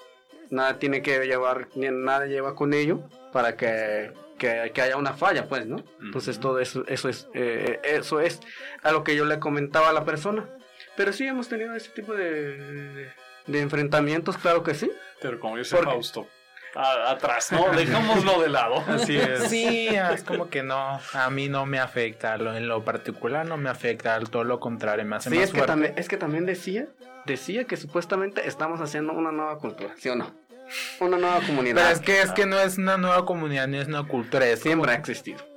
Nada 0.50 0.80
tiene 0.80 1.02
que 1.02 1.26
llevar, 1.26 1.68
nada 1.76 2.26
lleva 2.26 2.56
con 2.56 2.74
ello 2.74 3.02
para 3.32 3.56
que, 3.56 4.12
que, 4.38 4.72
que 4.74 4.82
haya 4.82 4.98
una 4.98 5.14
falla, 5.14 5.48
pues, 5.48 5.68
¿no? 5.68 5.84
Entonces 6.02 6.40
todo 6.40 6.60
eso, 6.60 6.84
eso 6.88 7.08
es, 7.08 7.30
eh, 7.36 7.80
eso 7.84 8.20
es 8.20 8.40
a 8.82 8.92
lo 8.92 9.04
que 9.04 9.16
yo 9.16 9.26
le 9.26 9.40
comentaba 9.40 9.90
a 9.90 9.94
la 9.94 10.04
persona. 10.04 10.50
Pero 10.98 11.14
sí 11.14 11.26
hemos 11.26 11.48
tenido 11.48 11.74
ese 11.76 11.92
tipo 11.92 12.14
de, 12.14 13.12
de, 13.48 13.62
enfrentamientos, 13.62 14.38
claro 14.38 14.64
que 14.64 14.74
sí. 14.74 14.92
Pero 15.22 15.40
como 15.40 15.58
dice 15.58 15.78
Fausto, 15.78 16.28
atrás, 16.76 17.52
¿no? 17.52 17.70
Dejámoslo 17.72 18.42
de 18.42 18.50
lado. 18.50 18.84
Así 18.88 19.18
es. 19.18 19.50
Sí, 19.50 19.88
es 19.88 20.24
como 20.24 20.50
que 20.50 20.64
no, 20.64 21.00
a 21.14 21.30
mí 21.30 21.50
no 21.50 21.66
me 21.66 21.80
afecta, 21.80 22.36
en 22.36 22.68
lo 22.68 22.84
particular 22.84 23.46
no 23.46 23.58
me 23.58 23.70
afecta, 23.70 24.20
todo 24.22 24.44
lo 24.44 24.60
contrario, 24.60 25.06
me 25.06 25.16
hace 25.16 25.30
sí, 25.30 25.36
más 25.36 25.46
es 25.46 25.54
que 25.54 25.62
también, 25.62 25.94
es 25.98 26.08
que 26.08 26.18
también 26.18 26.46
decía, 26.46 26.88
decía 27.26 27.66
que 27.66 27.78
supuestamente 27.78 28.48
estamos 28.48 28.82
haciendo 28.82 29.14
una 29.14 29.32
nueva 29.32 29.58
cultura, 29.58 29.94
¿sí 29.98 30.10
o 30.10 30.16
no? 30.16 30.34
Una 31.00 31.18
nueva 31.18 31.42
comunidad. 31.42 31.76
Pero 31.76 31.90
es 31.90 32.00
que 32.00 32.22
es 32.22 32.32
que 32.32 32.46
no 32.46 32.60
es 32.60 32.78
una 32.78 32.98
nueva 32.98 33.26
comunidad, 33.26 33.68
ni 33.68 33.78
es 33.78 33.88
una 33.88 34.04
cultura, 34.04 34.48
es 34.48 34.60
siempre 34.60 34.92
ha 34.92 34.96
existido. 34.96 35.49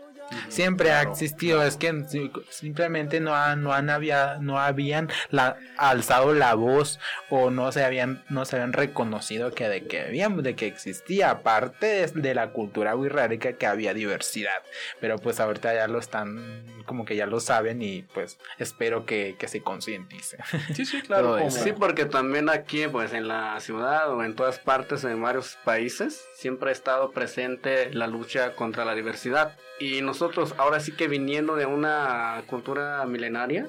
Siempre 0.49 0.93
ha 0.93 1.03
existido, 1.03 1.62
es 1.62 1.76
que 1.76 2.05
simplemente 2.51 3.20
no, 3.20 3.57
no, 3.57 3.72
han 3.72 3.91
había, 3.91 4.39
no 4.41 4.59
habían 4.59 5.09
la, 5.30 5.57
alzado 5.76 6.35
la 6.35 6.55
voz 6.55 6.99
o 7.30 7.51
no 7.51 7.72
se 7.72 7.85
habían, 7.85 8.24
no 8.28 8.45
se 8.45 8.57
habían 8.57 8.72
reconocido 8.72 9.53
que 9.53 9.68
de 9.68 9.87
que 9.87 10.01
habían, 10.01 10.43
de 10.43 10.55
que 10.55 10.66
existía, 10.66 11.30
aparte 11.30 12.07
de, 12.07 12.33
la 12.33 12.51
cultura 12.51 12.97
wixárika 12.97 13.55
que 13.55 13.66
había 13.66 13.93
diversidad. 13.95 14.62
Pero 15.01 15.18
pues 15.18 15.41
ahorita 15.41 15.74
ya 15.74 15.87
lo 15.87 15.99
están, 15.99 16.64
como 16.87 17.05
que 17.05 17.16
ya 17.16 17.26
lo 17.26 17.41
saben 17.41 17.83
y 17.83 18.03
pues 18.14 18.39
espero 18.59 19.05
que, 19.05 19.37
que 19.39 19.49
se 19.49 19.62
concientice. 19.62 20.39
Sí, 20.74 20.85
sí, 20.85 21.03
claro. 21.07 21.51
sí, 21.51 21.72
porque 21.72 22.05
también 22.05 22.49
aquí, 22.49 22.87
pues 22.89 23.12
en 23.12 23.28
la 23.28 23.59
ciudad 23.61 24.11
o 24.11 24.22
en 24.22 24.35
todas 24.35 24.59
partes, 24.59 25.05
en 25.05 25.20
varios 25.20 25.57
países, 25.64 26.24
siempre 26.35 26.70
ha 26.70 26.72
estado 26.72 27.11
presente 27.11 27.93
la 27.93 28.07
lucha 28.07 28.55
contra 28.55 28.85
la 28.85 28.95
diversidad. 28.95 29.57
Y 29.78 30.01
nosotros, 30.01 30.22
ahora 30.59 30.81
sí 30.81 30.93
que 30.93 31.09
viniendo 31.09 31.57
de 31.57 31.66
una 31.66 32.43
cultura 32.47 33.05
milenaria, 33.07 33.68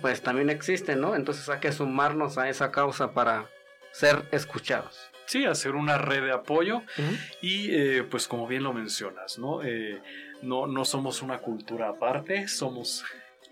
pues 0.00 0.22
también 0.22 0.50
existe, 0.50 0.96
¿no? 0.96 1.14
Entonces 1.14 1.48
hay 1.48 1.60
que 1.60 1.72
sumarnos 1.72 2.38
a 2.38 2.48
esa 2.48 2.70
causa 2.70 3.12
para 3.12 3.46
ser 3.92 4.24
escuchados. 4.32 5.10
Sí, 5.26 5.44
hacer 5.44 5.74
una 5.74 5.98
red 5.98 6.22
de 6.22 6.32
apoyo 6.32 6.82
y 7.42 7.70
eh, 7.70 8.02
pues 8.02 8.26
como 8.26 8.46
bien 8.46 8.62
lo 8.62 8.72
mencionas, 8.72 9.38
¿no? 9.38 9.62
Eh, 9.62 10.00
no, 10.40 10.66
no 10.66 10.84
somos 10.84 11.20
una 11.20 11.38
cultura 11.38 11.90
aparte, 11.90 12.48
somos 12.48 13.04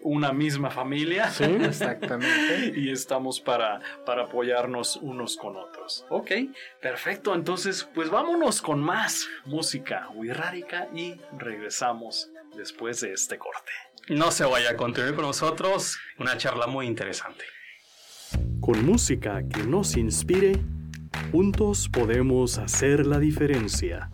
una 0.06 0.32
misma 0.32 0.70
familia. 0.70 1.30
Sí, 1.30 1.44
exactamente. 1.44 2.72
y 2.76 2.90
estamos 2.90 3.40
para, 3.40 3.80
para 4.04 4.24
apoyarnos 4.24 4.96
unos 4.96 5.36
con 5.36 5.56
otros. 5.56 6.06
Ok, 6.08 6.30
perfecto. 6.80 7.34
Entonces, 7.34 7.88
pues 7.94 8.08
vámonos 8.08 8.62
con 8.62 8.80
más 8.80 9.26
música 9.44 10.08
wixárika 10.14 10.88
y 10.94 11.16
regresamos 11.36 12.30
después 12.56 13.00
de 13.00 13.12
este 13.12 13.36
corte. 13.36 13.72
No 14.08 14.30
se 14.30 14.44
vaya 14.44 14.70
a 14.70 14.76
continuar 14.76 15.14
con 15.14 15.24
nosotros 15.24 15.98
una 16.18 16.36
charla 16.38 16.68
muy 16.68 16.86
interesante. 16.86 17.44
Con 18.60 18.84
música 18.86 19.42
que 19.48 19.64
nos 19.64 19.96
inspire, 19.96 20.52
juntos 21.32 21.88
podemos 21.88 22.58
hacer 22.58 23.06
la 23.06 23.18
diferencia. 23.18 24.08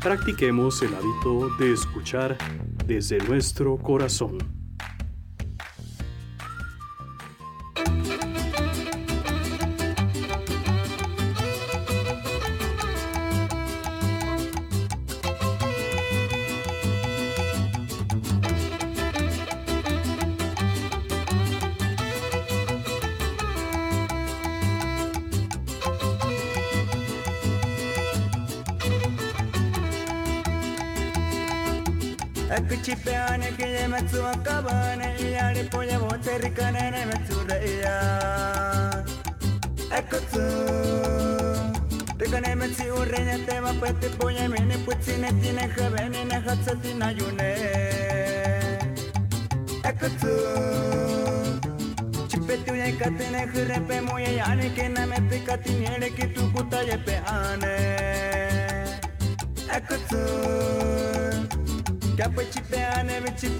Practiquemos 0.00 0.82
el 0.82 0.94
hábito 0.94 1.48
de 1.58 1.72
escuchar 1.72 2.36
desde 2.86 3.18
nuestro 3.18 3.76
corazón. 3.78 4.63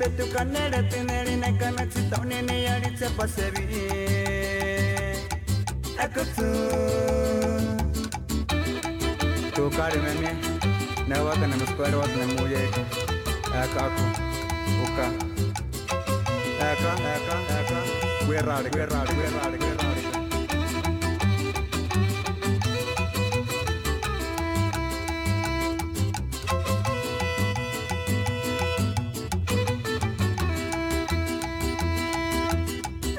Ane 0.05 0.17
vi 0.17 0.17
chipe 0.17 0.17
tu 0.17 0.25
kanere 0.33 0.89
teneri 0.89 1.37
ne 1.37 1.59
kana 1.59 1.87
chitone 1.87 2.43
ne 2.43 2.63
yari 2.63 2.97
se 2.97 3.09
pasevi 3.17 3.65
Ecco 5.99 6.25
tu 6.37 6.47
Tu 9.55 9.71
kare 9.71 9.99
me 10.01 10.15
me 10.21 10.31
Ne 11.09 11.19
waka 11.21 11.47
ne 11.47 11.57
muskwara 11.57 12.05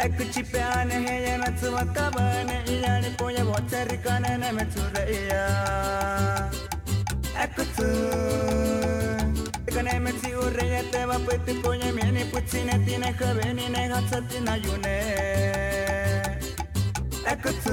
एकची 0.06 0.42
प्यान 0.54 0.92
है 0.92 1.14
ये 1.22 1.36
नचवा 1.42 1.82
कबन 1.98 2.50
यानी 2.86 3.10
पोये 3.18 3.44
बहुत 3.44 3.72
सारी 3.72 3.98
काने 4.06 4.34
ने 4.38 4.52
में 4.54 4.66
चुरैया 4.70 5.46
एकच 7.44 7.78
कने 9.74 9.98
में 10.06 10.12
चुरैया 10.22 10.82
ते 10.94 11.02
वापति 11.10 11.54
पोये 11.66 11.92
मैंने 11.98 12.24
पूछी 12.30 12.64
ने 12.70 12.76
तीने 12.86 13.12
कबे 13.18 13.50
ने 13.58 13.66
ने 13.74 13.84
हसती 13.94 14.40
ना 14.46 14.56
यूने 14.62 14.96
एकच 17.34 17.66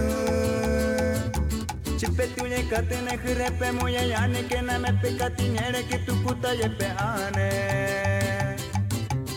छिपे 2.00 2.26
तुझे 2.32 2.62
कते 2.72 3.00
ने 3.06 3.16
खरे 3.20 3.48
पे 3.60 3.70
मुझे 3.76 4.04
यानी 4.08 4.42
के 4.48 4.60
ना 4.64 4.78
मैं 4.80 4.94
पे 5.02 5.16
कती 5.20 5.48
नेड़े 5.52 5.82
की 5.84 6.04
तू 6.06 6.12
कुता 6.24 6.52
ये 6.64 6.68
पे 6.80 6.88
आने 6.96 7.50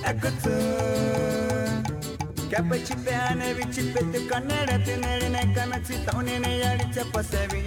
एकच 0.09 1.34
ಕೆಪಚಿಪ್ಯಾನೆ 2.55 3.47
ವಿಚಿಪಿತ್ತು 3.53 4.19
ಕನ್ನಡತಿ 4.29 4.93
ನಡಿನ 5.01 5.37
ಕನಸಿ 5.55 5.95
ತವನಿನ 6.05 6.45
ಅಡಿಚ 6.69 6.97
ಪಸವಿ 7.13 7.63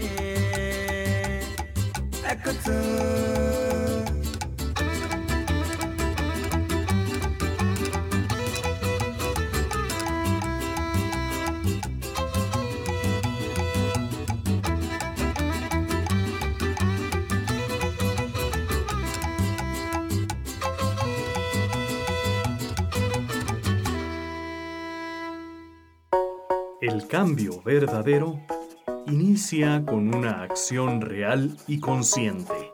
ಅಕುಚೂ 2.31 2.77
El 26.99 27.07
cambio 27.07 27.63
verdadero 27.63 28.41
inicia 29.07 29.85
con 29.87 30.13
una 30.13 30.43
acción 30.43 31.01
real 31.01 31.57
y 31.69 31.79
consciente. 31.79 32.73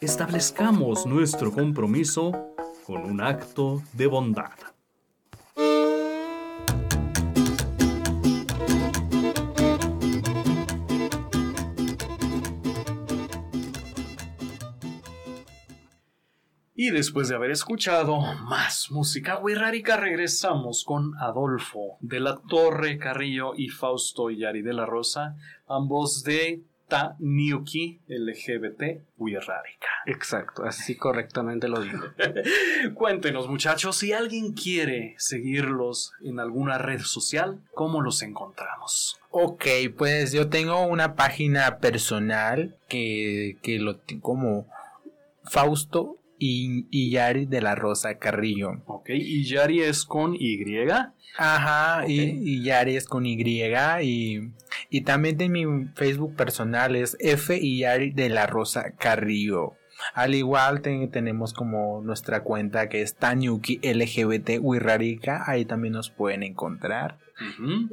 Establezcamos 0.00 1.04
nuestro 1.04 1.52
compromiso 1.52 2.32
con 2.86 3.02
un 3.02 3.20
acto 3.20 3.82
de 3.92 4.06
bondad. 4.06 4.73
Y 16.84 16.90
después 16.90 17.30
de 17.30 17.34
haber 17.34 17.50
escuchado 17.50 18.20
más 18.20 18.90
música 18.90 19.38
wixárika, 19.38 19.96
regresamos 19.96 20.84
con 20.84 21.16
Adolfo 21.16 21.96
de 22.00 22.20
la 22.20 22.38
Torre 22.46 22.98
Carrillo 22.98 23.54
y 23.56 23.70
Fausto 23.70 24.28
Yari 24.28 24.60
de 24.60 24.74
la 24.74 24.84
Rosa, 24.84 25.34
ambos 25.66 26.24
de 26.24 26.60
Taniuki 26.86 28.02
LGBT 28.06 29.00
wixárika. 29.16 29.88
Exacto, 30.04 30.64
así 30.64 30.94
correctamente 30.94 31.68
lo 31.68 31.80
digo. 31.80 32.00
Cuéntenos, 32.94 33.48
muchachos, 33.48 33.96
si 33.96 34.12
alguien 34.12 34.52
quiere 34.52 35.14
seguirlos 35.16 36.12
en 36.22 36.38
alguna 36.38 36.76
red 36.76 37.00
social, 37.00 37.62
¿cómo 37.72 38.02
los 38.02 38.20
encontramos? 38.20 39.18
Ok, 39.30 39.64
pues 39.96 40.32
yo 40.32 40.50
tengo 40.50 40.82
una 40.82 41.14
página 41.14 41.78
personal 41.78 42.76
que, 42.88 43.56
que 43.62 43.78
lo 43.78 43.96
tengo 43.96 44.20
como 44.20 44.66
Fausto 45.44 46.18
y, 46.38 46.86
y 46.90 47.10
Yari 47.10 47.46
de 47.46 47.60
la 47.60 47.74
Rosa 47.74 48.18
Carrillo. 48.18 48.82
Ok, 48.86 49.10
y 49.10 49.44
Yari 49.44 49.80
es 49.82 50.04
con 50.04 50.34
Y. 50.34 50.58
Ajá, 51.36 52.06
y, 52.08 52.20
Ok. 52.20 52.36
y 52.42 52.62
Yari 52.64 52.96
es 52.96 53.06
con 53.06 53.26
Y. 53.26 53.36
Y, 54.02 54.50
y 54.90 55.00
también 55.02 55.36
de 55.36 55.48
mi 55.48 55.64
Facebook 55.94 56.34
personal 56.36 56.96
es 56.96 57.16
F 57.20 57.56
y 57.60 57.78
Yari 57.80 58.10
de 58.10 58.28
la 58.28 58.46
Rosa 58.46 58.92
Carrillo. 58.98 59.74
Al 60.12 60.34
igual 60.34 60.80
te- 60.82 61.06
tenemos 61.08 61.54
como 61.54 62.02
nuestra 62.02 62.42
cuenta 62.42 62.88
que 62.88 63.00
es 63.02 63.14
Tanyuki 63.14 63.78
LGBT 63.82 64.58
Wirrarica. 64.60 65.44
Ahí 65.46 65.64
también 65.64 65.94
nos 65.94 66.10
pueden 66.10 66.42
encontrar 66.42 67.18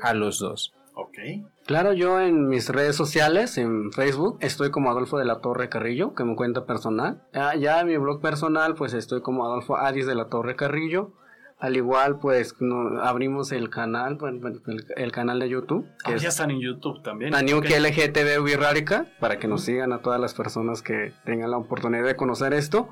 a 0.01 0.13
los 0.13 0.39
dos. 0.39 0.73
Ok. 0.93 1.17
Claro, 1.65 1.93
yo 1.93 2.19
en 2.19 2.47
mis 2.49 2.69
redes 2.69 2.95
sociales, 2.95 3.57
en 3.57 3.91
Facebook, 3.93 4.37
estoy 4.41 4.71
como 4.71 4.89
Adolfo 4.91 5.17
de 5.17 5.25
la 5.25 5.39
Torre 5.39 5.69
Carrillo, 5.69 6.13
que 6.15 6.23
me 6.25 6.35
cuenta 6.35 6.65
personal. 6.65 7.21
Ah, 7.33 7.55
ya 7.55 7.79
en 7.79 7.87
mi 7.87 7.97
blog 7.97 8.21
personal, 8.21 8.75
pues 8.75 8.93
estoy 8.93 9.21
como 9.21 9.45
Adolfo 9.45 9.77
Adis 9.77 10.05
de 10.05 10.15
la 10.15 10.25
Torre 10.29 10.55
Carrillo. 10.55 11.13
Al 11.59 11.77
igual, 11.77 12.17
pues 12.19 12.55
no- 12.59 13.01
abrimos 13.03 13.51
el 13.51 13.69
canal, 13.69 14.17
el, 14.65 14.85
el 14.95 15.11
canal 15.11 15.39
de 15.39 15.47
YouTube, 15.47 15.85
que 16.03 16.13
Ah, 16.13 16.15
es 16.15 16.23
ya 16.23 16.29
están 16.29 16.49
en 16.51 16.59
YouTube 16.59 17.03
también. 17.03 17.33
LGTB 17.79 18.41
Wirrárica, 18.43 19.05
para 19.19 19.37
que 19.37 19.47
nos 19.47 19.61
sigan 19.61 19.93
a 19.93 19.99
todas 20.01 20.19
las 20.19 20.33
personas 20.33 20.81
que 20.81 21.13
tengan 21.23 21.51
la 21.51 21.57
oportunidad 21.57 22.03
de 22.03 22.15
conocer 22.15 22.53
esto. 22.55 22.89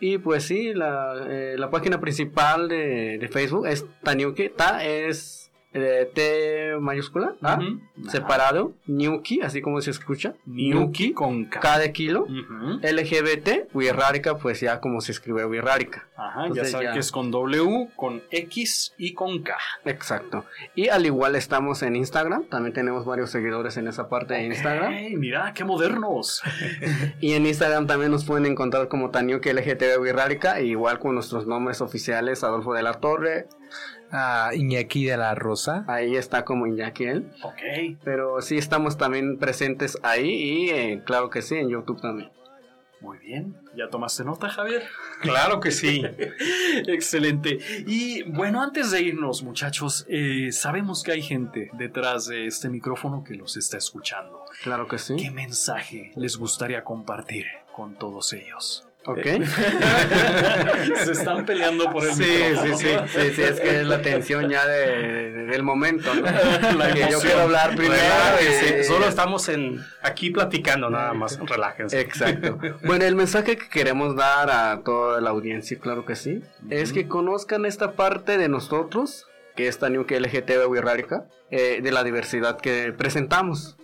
Y 0.00 0.16
pues 0.18 0.44
sí, 0.44 0.72
la, 0.74 1.14
eh, 1.28 1.56
la 1.58 1.70
página 1.70 2.00
principal 2.00 2.68
de, 2.68 3.18
de 3.18 3.28
Facebook 3.28 3.66
es 3.66 3.84
Taniuki. 4.02 4.48
Ta 4.48 4.82
es 4.82 5.45
eh, 5.76 6.10
T 6.12 6.76
mayúscula, 6.80 7.34
A, 7.42 7.58
separado, 8.08 8.72
Niuki, 8.86 9.42
así 9.42 9.60
como 9.60 9.80
se 9.82 9.90
escucha. 9.90 10.34
Niuki 10.46 11.12
con 11.12 11.44
K. 11.44 11.60
K 11.60 11.78
de 11.78 11.92
kilo. 11.92 12.26
LGBT, 12.82 13.74
Wirrárica, 13.74 14.38
pues 14.38 14.60
ya 14.60 14.80
como 14.80 15.00
se 15.00 15.12
escribe 15.12 15.44
Wirrárica. 15.44 16.06
Ajá, 16.16 16.46
ya 16.52 16.64
saben 16.64 16.88
ya. 16.88 16.92
que 16.94 17.00
es 17.00 17.12
con 17.12 17.30
W, 17.30 17.88
con 17.94 18.22
X 18.30 18.94
y 18.96 19.12
con 19.12 19.42
K. 19.42 19.56
Exacto. 19.84 20.46
Y 20.74 20.88
al 20.88 21.04
igual 21.04 21.36
estamos 21.36 21.82
en 21.82 21.94
Instagram, 21.96 22.44
también 22.44 22.72
tenemos 22.72 23.04
varios 23.04 23.30
seguidores 23.30 23.76
en 23.76 23.86
esa 23.88 24.08
parte 24.08 24.34
de 24.34 24.44
Instagram. 24.44 24.92
¡Ey, 24.92 25.16
mira, 25.16 25.52
qué 25.54 25.64
modernos! 25.64 26.42
Y 27.20 27.32
en 27.32 27.46
Instagram 27.46 27.86
también 27.86 28.10
nos 28.10 28.24
pueden 28.24 28.46
encontrar 28.46 28.88
como 28.88 29.10
Taniuki 29.10 29.52
LGTB 29.52 30.00
Wirrárica, 30.00 30.60
igual 30.60 30.98
con 30.98 31.14
nuestros 31.14 31.46
nombres 31.46 31.80
oficiales, 31.80 32.44
Adolfo 32.44 32.74
de 32.74 32.82
la 32.82 32.94
Torre, 32.94 33.48
Ah, 34.12 34.50
Iñaki 34.54 35.04
de 35.06 35.16
la 35.16 35.34
Rosa. 35.34 35.84
ahí 35.88 36.16
está 36.16 36.44
como 36.44 36.66
Iñaki 36.66 37.04
él. 37.04 37.30
ok. 37.42 37.98
Pero 38.04 38.40
sí 38.40 38.56
estamos 38.58 38.96
también 38.96 39.38
presentes 39.38 39.98
ahí 40.02 40.30
y 40.30 40.70
eh, 40.70 41.02
claro 41.04 41.28
que 41.30 41.42
sí, 41.42 41.56
en 41.56 41.68
YouTube 41.68 42.00
también. 42.00 42.30
Muy 43.00 43.18
bien. 43.18 43.54
¿Ya 43.76 43.88
tomaste 43.90 44.24
nota, 44.24 44.48
Javier? 44.48 44.82
Claro 45.20 45.60
que 45.60 45.70
sí. 45.70 46.02
Excelente. 46.86 47.58
Y 47.86 48.22
bueno, 48.24 48.62
antes 48.62 48.90
de 48.90 49.00
irnos, 49.02 49.42
muchachos, 49.42 50.04
eh, 50.08 50.50
sabemos 50.52 51.02
que 51.02 51.12
hay 51.12 51.22
gente 51.22 51.70
detrás 51.74 52.26
de 52.26 52.46
este 52.46 52.68
micrófono 52.68 53.24
que 53.24 53.34
los 53.34 53.56
está 53.56 53.76
escuchando. 53.78 54.44
Claro 54.62 54.86
que 54.88 54.96
¿Qué 54.96 54.98
sí. 54.98 55.30
mensaje 55.30 56.12
les 56.16 56.36
gustaría 56.36 56.84
compartir 56.84 57.46
con 57.74 57.94
todos 57.96 58.32
ellos? 58.32 58.85
¿Ok? 59.06 59.20
Se 61.04 61.12
están 61.12 61.44
peleando 61.44 61.90
por 61.90 62.04
el 62.04 62.12
Sí, 62.14 62.24
sí, 62.24 62.30
micrófono. 62.44 62.76
sí, 62.78 62.88
sí, 63.08 63.30
sí, 63.34 63.42
es 63.42 63.60
que 63.60 63.80
es 63.80 63.86
la 63.86 64.02
tensión 64.02 64.48
ya 64.50 64.66
de, 64.66 65.32
de- 65.32 65.46
del 65.46 65.62
momento, 65.62 66.12
¿no? 66.14 66.22
La 66.76 66.92
que 66.92 67.06
yo 67.10 67.20
quiero 67.20 67.42
hablar 67.42 67.76
primero. 67.76 68.02
Eh, 68.40 68.82
Solo 68.84 69.06
estamos 69.06 69.48
en 69.48 69.80
aquí 70.02 70.30
platicando 70.30 70.90
nada 70.90 71.12
más. 71.14 71.38
Relájense. 71.38 72.00
Exacto. 72.00 72.58
Bueno, 72.84 73.04
el 73.04 73.14
mensaje 73.14 73.56
que 73.56 73.68
queremos 73.68 74.16
dar 74.16 74.50
a 74.50 74.80
toda 74.84 75.20
la 75.20 75.30
audiencia, 75.30 75.78
claro 75.78 76.04
que 76.04 76.16
sí, 76.16 76.42
es 76.70 76.92
que 76.92 77.06
conozcan 77.06 77.64
esta 77.64 77.92
parte 77.92 78.38
de 78.38 78.48
nosotros, 78.48 79.26
que 79.54 79.68
es 79.68 79.78
Taniuke 79.78 80.18
LGTB 80.20 80.68
Wirrárica, 80.68 81.26
eh, 81.50 81.80
de 81.82 81.92
la 81.92 82.02
diversidad 82.02 82.58
que 82.60 82.92
presentamos. 82.92 83.76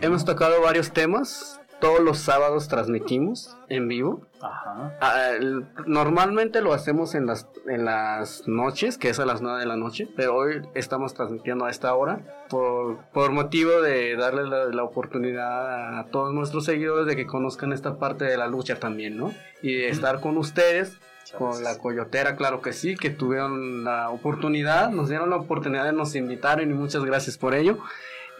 Hemos 0.00 0.24
tocado 0.24 0.60
varios 0.62 0.92
temas, 0.92 1.60
todos 1.80 2.00
los 2.00 2.18
sábados 2.18 2.68
transmitimos 2.68 3.56
en 3.68 3.88
vivo. 3.88 4.22
Ajá. 4.42 5.34
El- 5.36 5.66
normalmente 5.86 6.60
lo 6.60 6.72
hacemos 6.72 7.14
en 7.14 7.26
las, 7.26 7.46
en 7.66 7.84
las 7.84 8.46
noches, 8.46 8.96
que 8.98 9.08
es 9.10 9.18
a 9.20 9.26
las 9.26 9.42
9 9.42 9.60
de 9.60 9.66
la 9.66 9.76
noche, 9.76 10.08
pero 10.16 10.34
hoy 10.36 10.62
estamos 10.74 11.14
transmitiendo 11.14 11.64
a 11.64 11.70
esta 11.70 11.94
hora 11.94 12.20
por, 12.48 12.98
por 13.12 13.32
motivo 13.32 13.80
de 13.82 14.16
darle 14.16 14.44
la, 14.46 14.66
la 14.66 14.82
oportunidad 14.84 15.98
a 15.98 16.06
todos 16.06 16.32
nuestros 16.34 16.64
seguidores 16.64 17.06
de 17.06 17.16
que 17.16 17.26
conozcan 17.26 17.72
esta 17.72 17.98
parte 17.98 18.24
de 18.24 18.36
la 18.36 18.46
lucha 18.46 18.76
también, 18.78 19.16
¿no? 19.16 19.32
Y 19.62 19.74
de 19.74 19.88
estar 19.90 20.20
con 20.20 20.36
ustedes, 20.38 20.96
con 21.38 21.62
la 21.62 21.78
coyotera, 21.78 22.34
claro 22.34 22.60
que 22.60 22.72
sí, 22.72 22.96
que 22.96 23.10
tuvieron 23.10 23.84
la 23.84 24.10
oportunidad, 24.10 24.90
nos 24.90 25.08
dieron 25.08 25.30
la 25.30 25.36
oportunidad, 25.36 25.92
nos 25.92 26.14
invitaron 26.16 26.70
y 26.70 26.74
muchas 26.74 27.04
gracias 27.04 27.38
por 27.38 27.54
ello. 27.54 27.78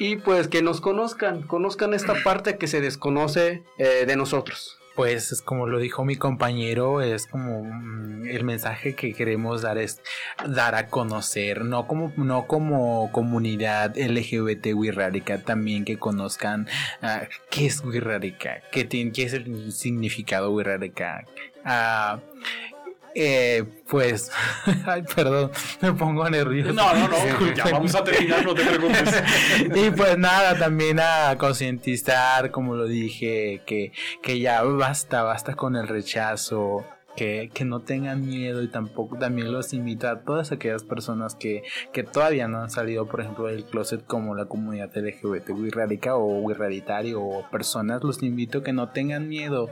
Y 0.00 0.16
pues 0.16 0.48
que 0.48 0.62
nos 0.62 0.80
conozcan, 0.80 1.42
conozcan 1.42 1.94
esta 1.94 2.14
parte 2.24 2.56
que 2.58 2.66
se 2.66 2.80
desconoce 2.80 3.62
eh, 3.78 4.04
de 4.06 4.16
nosotros. 4.16 4.78
Pues 4.96 5.30
es 5.30 5.40
como 5.40 5.66
lo 5.68 5.78
dijo 5.78 6.04
mi 6.04 6.16
compañero, 6.16 7.00
es 7.00 7.26
como 7.26 7.62
mm, 7.62 8.26
el 8.26 8.44
mensaje 8.44 8.94
que 8.96 9.14
queremos 9.14 9.62
dar 9.62 9.78
es 9.78 10.02
dar 10.48 10.74
a 10.74 10.88
conocer, 10.88 11.64
no 11.64 11.86
como 11.86 12.12
no 12.16 12.46
como 12.48 13.10
comunidad 13.12 13.96
LGBT 13.96 14.74
wirrárica, 14.74 15.38
también 15.42 15.84
que 15.84 15.96
conozcan 15.96 16.66
ah, 17.02 17.22
qué 17.50 17.66
es 17.66 17.84
wirrárica, 17.84 18.62
qué, 18.72 18.84
tiene- 18.84 19.12
qué 19.12 19.22
es 19.22 19.32
el 19.34 19.70
significado 19.72 20.50
wirrárica. 20.50 21.24
Ah, 21.64 22.18
eh, 23.14 23.64
pues, 23.88 24.30
ay, 24.86 25.02
perdón, 25.14 25.50
me 25.80 25.92
pongo 25.92 26.28
nervioso. 26.28 26.72
No, 26.72 26.94
no, 26.94 27.08
no. 27.08 27.54
Ya 27.54 27.64
vamos 27.64 27.94
a 27.94 28.04
terminar, 28.04 28.44
no 28.44 28.54
te 28.54 28.64
preocupes. 28.64 29.22
y 29.74 29.90
pues 29.90 30.18
nada, 30.18 30.58
también 30.58 31.00
a 31.00 31.36
concientizar, 31.38 32.50
como 32.50 32.74
lo 32.74 32.86
dije, 32.86 33.62
que, 33.66 33.92
que 34.22 34.40
ya 34.40 34.62
basta, 34.62 35.22
basta 35.22 35.54
con 35.54 35.76
el 35.76 35.88
rechazo. 35.88 36.84
Que, 37.20 37.50
no 37.66 37.80
tengan 37.80 38.26
miedo 38.26 38.62
y 38.62 38.68
tampoco 38.68 39.18
también 39.18 39.52
los 39.52 39.74
invito 39.74 40.08
a 40.08 40.20
todas 40.22 40.52
aquellas 40.52 40.84
personas 40.84 41.34
que, 41.34 41.62
que 41.92 42.02
todavía 42.02 42.48
no 42.48 42.62
han 42.62 42.70
salido, 42.70 43.06
por 43.06 43.20
ejemplo, 43.20 43.48
del 43.48 43.64
closet 43.64 44.06
como 44.06 44.34
la 44.34 44.46
comunidad 44.46 44.90
LGBT 44.96 45.50
wirrárica 45.50 46.16
o 46.16 46.40
wirraritario 46.40 47.20
o 47.20 47.46
personas, 47.50 48.02
los 48.02 48.22
invito 48.22 48.62
que 48.62 48.72
no 48.72 48.88
tengan 48.88 49.28
miedo, 49.28 49.68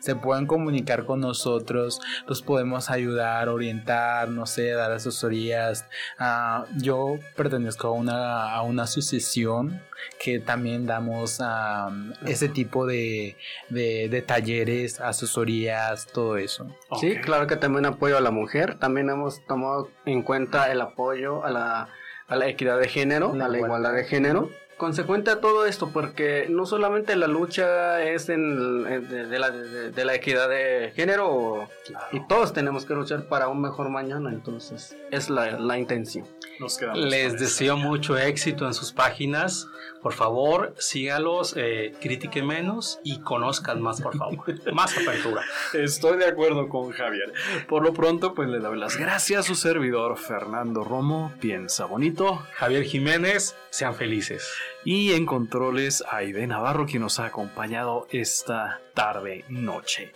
se 0.00 0.14
puedan 0.14 0.46
comunicar 0.46 1.06
con 1.06 1.20
nosotros, 1.20 2.02
los 2.26 2.42
podemos 2.42 2.90
ayudar, 2.90 3.48
orientar, 3.48 4.28
no 4.28 4.44
sé, 4.44 4.68
dar 4.72 4.92
asesorías. 4.92 5.86
Ah, 6.18 6.66
yo 6.76 7.18
pertenezco 7.34 7.88
a 7.88 7.92
una, 7.92 8.52
a 8.52 8.60
una 8.60 8.82
asociación 8.82 9.80
que 10.22 10.38
también 10.38 10.84
damos 10.86 11.38
ah, 11.40 11.90
ese 12.26 12.50
tipo 12.50 12.86
de, 12.86 13.38
de 13.70 14.24
talleres, 14.26 15.00
asesorías, 15.00 16.06
todo 16.06 16.36
eso. 16.36 16.66
Sí, 16.98 17.16
claro 17.16 17.46
que 17.46 17.56
también 17.56 17.86
apoyo 17.86 18.16
a 18.16 18.20
la 18.20 18.30
mujer. 18.30 18.78
También 18.78 19.10
hemos 19.10 19.44
tomado 19.46 19.88
en 20.06 20.22
cuenta 20.22 20.70
el 20.72 20.80
apoyo 20.80 21.44
a 21.44 21.50
la, 21.50 21.88
a 22.28 22.36
la 22.36 22.46
equidad 22.48 22.78
de 22.78 22.88
género, 22.88 23.32
La 23.34 23.46
a 23.46 23.48
la 23.48 23.58
igualdad. 23.58 23.92
de 23.94 24.04
género. 24.04 24.48
Consecuente 24.76 25.30
a 25.30 25.40
todo 25.42 25.66
esto, 25.66 25.90
porque 25.92 26.46
no 26.48 26.64
solamente 26.64 27.14
la 27.14 27.26
lucha 27.26 28.02
es 28.02 28.30
en, 28.30 28.86
en- 28.88 29.08
de, 29.10 29.26
de 29.26 29.38
la, 29.38 29.50
de- 29.50 29.90
de 29.90 30.04
la 30.06 30.14
equidad 30.14 30.48
de 30.48 30.90
género, 30.96 31.68
y 32.12 32.26
todos 32.26 32.54
tenemos 32.54 32.86
que 32.86 32.94
luchar 32.94 33.24
para 33.28 33.48
un 33.48 33.60
mejor 33.60 33.90
mañana, 33.90 34.30
entonces 34.32 34.96
es 35.10 35.28
la, 35.28 35.58
la 35.58 35.76
intención. 35.78 36.26
Nos 36.60 36.80
Les 36.94 37.38
deseo 37.38 37.76
mucho 37.76 38.16
éxito 38.16 38.66
en 38.66 38.72
sus 38.72 38.90
páginas. 38.92 39.66
Por 40.02 40.14
favor, 40.14 40.74
sígalos, 40.78 41.54
eh, 41.56 41.94
critiquen 42.00 42.46
menos 42.46 43.00
y 43.04 43.20
conozcan 43.20 43.82
más, 43.82 44.00
por 44.00 44.16
favor. 44.16 44.44
más 44.72 44.96
apertura. 44.96 45.42
Estoy 45.74 46.16
de 46.16 46.26
acuerdo 46.26 46.68
con 46.68 46.90
Javier. 46.90 47.32
Por 47.68 47.82
lo 47.82 47.92
pronto, 47.92 48.34
pues 48.34 48.48
le 48.48 48.60
doy 48.60 48.78
las 48.78 48.96
gracias 48.96 49.40
a 49.40 49.42
su 49.42 49.54
servidor 49.54 50.16
Fernando 50.16 50.84
Romo. 50.84 51.32
Piensa 51.40 51.84
bonito. 51.84 52.42
Javier 52.54 52.84
Jiménez, 52.84 53.56
sean 53.68 53.94
felices. 53.94 54.50
Y 54.84 55.12
en 55.12 55.26
controles, 55.26 56.02
Aide 56.10 56.46
Navarro, 56.46 56.86
quien 56.86 57.02
nos 57.02 57.20
ha 57.20 57.26
acompañado 57.26 58.06
esta 58.10 58.80
tarde 58.94 59.44
noche. 59.48 60.12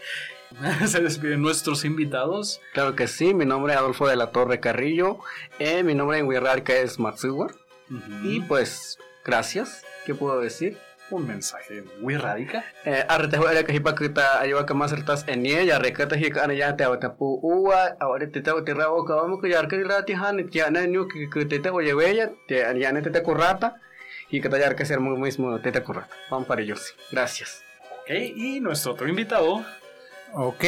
Se 0.87 1.01
despiden 1.01 1.43
nuestros 1.43 1.85
invitados. 1.85 2.61
Claro 2.73 2.95
que 2.95 3.09
sí, 3.09 3.35
mi 3.35 3.45
nombre 3.45 3.73
es 3.73 3.79
Adolfo 3.79 4.07
de 4.07 4.17
la 4.17 4.31
Torre 4.31 4.61
Carrillo, 4.61 5.19
eh, 5.59 5.83
mi 5.83 5.95
nombre 5.95 6.19
en 6.19 6.27
Wirrarca 6.27 6.75
es 6.75 6.99
Matsuwa, 6.99 7.49
y 8.23 8.41
pues, 8.41 8.99
gracias, 9.25 9.85
¿qué 10.07 10.15
puedo 10.15 10.41
decir? 10.41 10.79
un 11.11 11.27
mensaje 11.27 11.85
muy 12.01 12.17
radical. 12.17 12.65
Eh, 12.85 13.05
arrete 13.09 13.37
juega 13.37 13.65
que 13.65 13.75
hipa 13.75 13.95
kita 13.95 14.41
ayuda 14.41 14.67
que 14.67 14.75
más 14.75 14.91
certas 14.91 15.25
en 15.29 15.47
ella. 15.47 15.79
Recata 15.79 16.17
hika 16.17 16.45
ana 16.45 16.55
ya 16.55 16.77
te 16.77 16.85
awata 16.85 17.15
pu 17.15 17.39
uwa 17.43 17.97
ahora 18.01 18.27
te 18.31 18.41
te 18.41 18.53
te 18.65 18.75
rabo 18.75 19.05
ka 19.05 19.15
vamos 19.15 19.41
que 19.41 19.51
ya 19.51 19.67
que 19.69 19.83
rati 19.85 20.15
han 20.15 20.49
ya 20.51 20.71
na 20.71 20.87
nyu 20.87 21.07
que 21.09 21.29
que 21.31 21.45
te 21.45 21.59
te 21.59 21.71
oye 21.71 21.95
bella 21.95 22.33
te 22.49 22.57
ya 22.81 22.93
ne 22.93 23.03
te 23.03 23.11
te 23.11 23.23
currata 23.23 23.77
y 24.31 24.41
que 24.41 24.49
te 24.49 24.59
ya 24.59 24.75
que 24.75 24.85
ser 24.85 25.01
muy 25.01 25.19
mismo 25.19 25.61
te 25.61 25.73
te 25.73 25.83
currata 25.83 26.15
vamos 26.31 26.47
para 26.47 26.63
ellos. 26.63 26.95
Gracias. 27.11 27.63
Ok, 28.03 28.11
y 28.11 28.61
nuestro 28.61 28.93
otro 28.93 29.09
invitado. 29.09 29.65
Ok, 30.37 30.65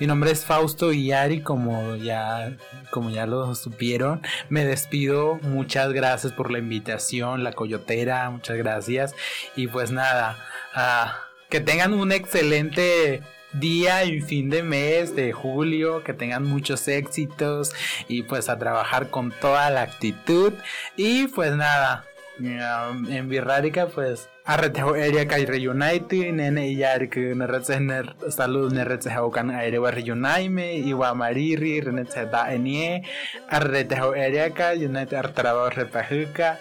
mi 0.00 0.08
nombre 0.08 0.32
es 0.32 0.44
Fausto 0.44 0.90
Guillari, 0.90 1.40
como 1.40 1.94
ya, 1.94 2.56
como 2.90 3.10
ya 3.10 3.24
lo 3.24 3.54
supieron. 3.54 4.20
Me 4.48 4.64
despido, 4.64 5.38
muchas 5.42 5.92
gracias 5.92 6.32
por 6.32 6.50
la 6.50 6.58
invitación, 6.58 7.44
la 7.44 7.52
coyotera, 7.52 8.28
muchas 8.30 8.56
gracias. 8.56 9.14
Y 9.54 9.68
pues 9.68 9.92
nada, 9.92 10.44
ah, 10.74 11.20
que 11.48 11.60
tengan 11.60 11.94
un 11.94 12.10
excelente 12.10 13.22
día 13.52 14.04
y 14.04 14.20
fin 14.22 14.50
de 14.50 14.64
mes 14.64 15.14
de 15.14 15.32
julio, 15.32 16.02
que 16.02 16.12
tengan 16.12 16.42
muchos 16.42 16.88
éxitos 16.88 17.74
y 18.08 18.24
pues 18.24 18.48
a 18.48 18.58
trabajar 18.58 19.08
con 19.10 19.30
toda 19.30 19.70
la 19.70 19.82
actitud. 19.82 20.52
Y 20.96 21.28
pues 21.28 21.52
nada, 21.52 22.04
um, 22.38 23.10
en 23.10 23.28
Birrárica 23.28 23.86
pues 23.86 24.28
arretejo 24.44 24.90
area 24.90 25.26
kai 25.26 25.46
reunite 25.46 26.32
nene 26.32 26.74
yar 26.74 27.08
que 27.08 27.34
neretsener 27.34 28.16
salud 28.30 28.72
neretsejo 28.72 29.30
kan 29.30 29.50
aire 29.50 29.78
wa 29.78 29.90
reunime 29.90 30.76
y 30.76 30.92
wa 30.92 31.14
mariri 31.14 31.80
renetse 31.80 32.26
da 32.26 32.52
enie 32.52 33.02
arretejo 33.48 34.12
area 34.12 34.52
kai 34.54 34.84
unite 34.84 35.16
artraba 35.16 35.70
repajuca 35.70 36.58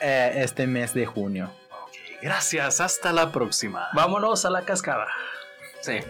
eh, 0.00 0.32
este 0.44 0.66
mes 0.66 0.94
de 0.94 1.06
junio. 1.06 1.50
Ok, 1.70 2.22
gracias, 2.22 2.80
hasta 2.80 3.12
la 3.12 3.32
próxima. 3.32 3.88
Vámonos 3.94 4.44
a 4.44 4.50
la 4.50 4.62
cascada. 4.62 5.08
sí 5.80 6.00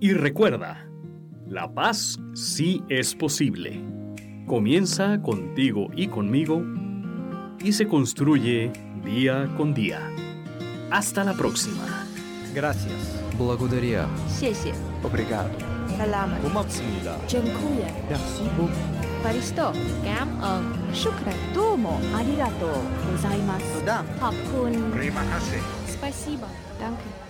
Y 0.00 0.14
recuerda, 0.14 0.84
la 1.52 1.68
paz 1.68 2.18
sí 2.32 2.82
es 2.88 3.14
posible. 3.14 3.78
Comienza 4.46 5.20
contigo 5.20 5.88
y 5.94 6.08
conmigo 6.08 6.64
y 7.60 7.74
se 7.74 7.86
construye 7.86 8.72
día 9.04 9.52
con 9.58 9.74
día. 9.74 10.00
Hasta 10.90 11.22
la 11.24 11.34
próxima. 11.34 12.06
Gracias. 12.54 12.94
Благодаря. 13.36 14.08
Gracias. 14.40 14.78
Obrigado. 15.02 15.50
Salam. 15.98 16.30
Paristo. 19.22 19.72
Cảm 20.02 20.40
Спасибо. 25.86 26.46
Um, 26.80 27.21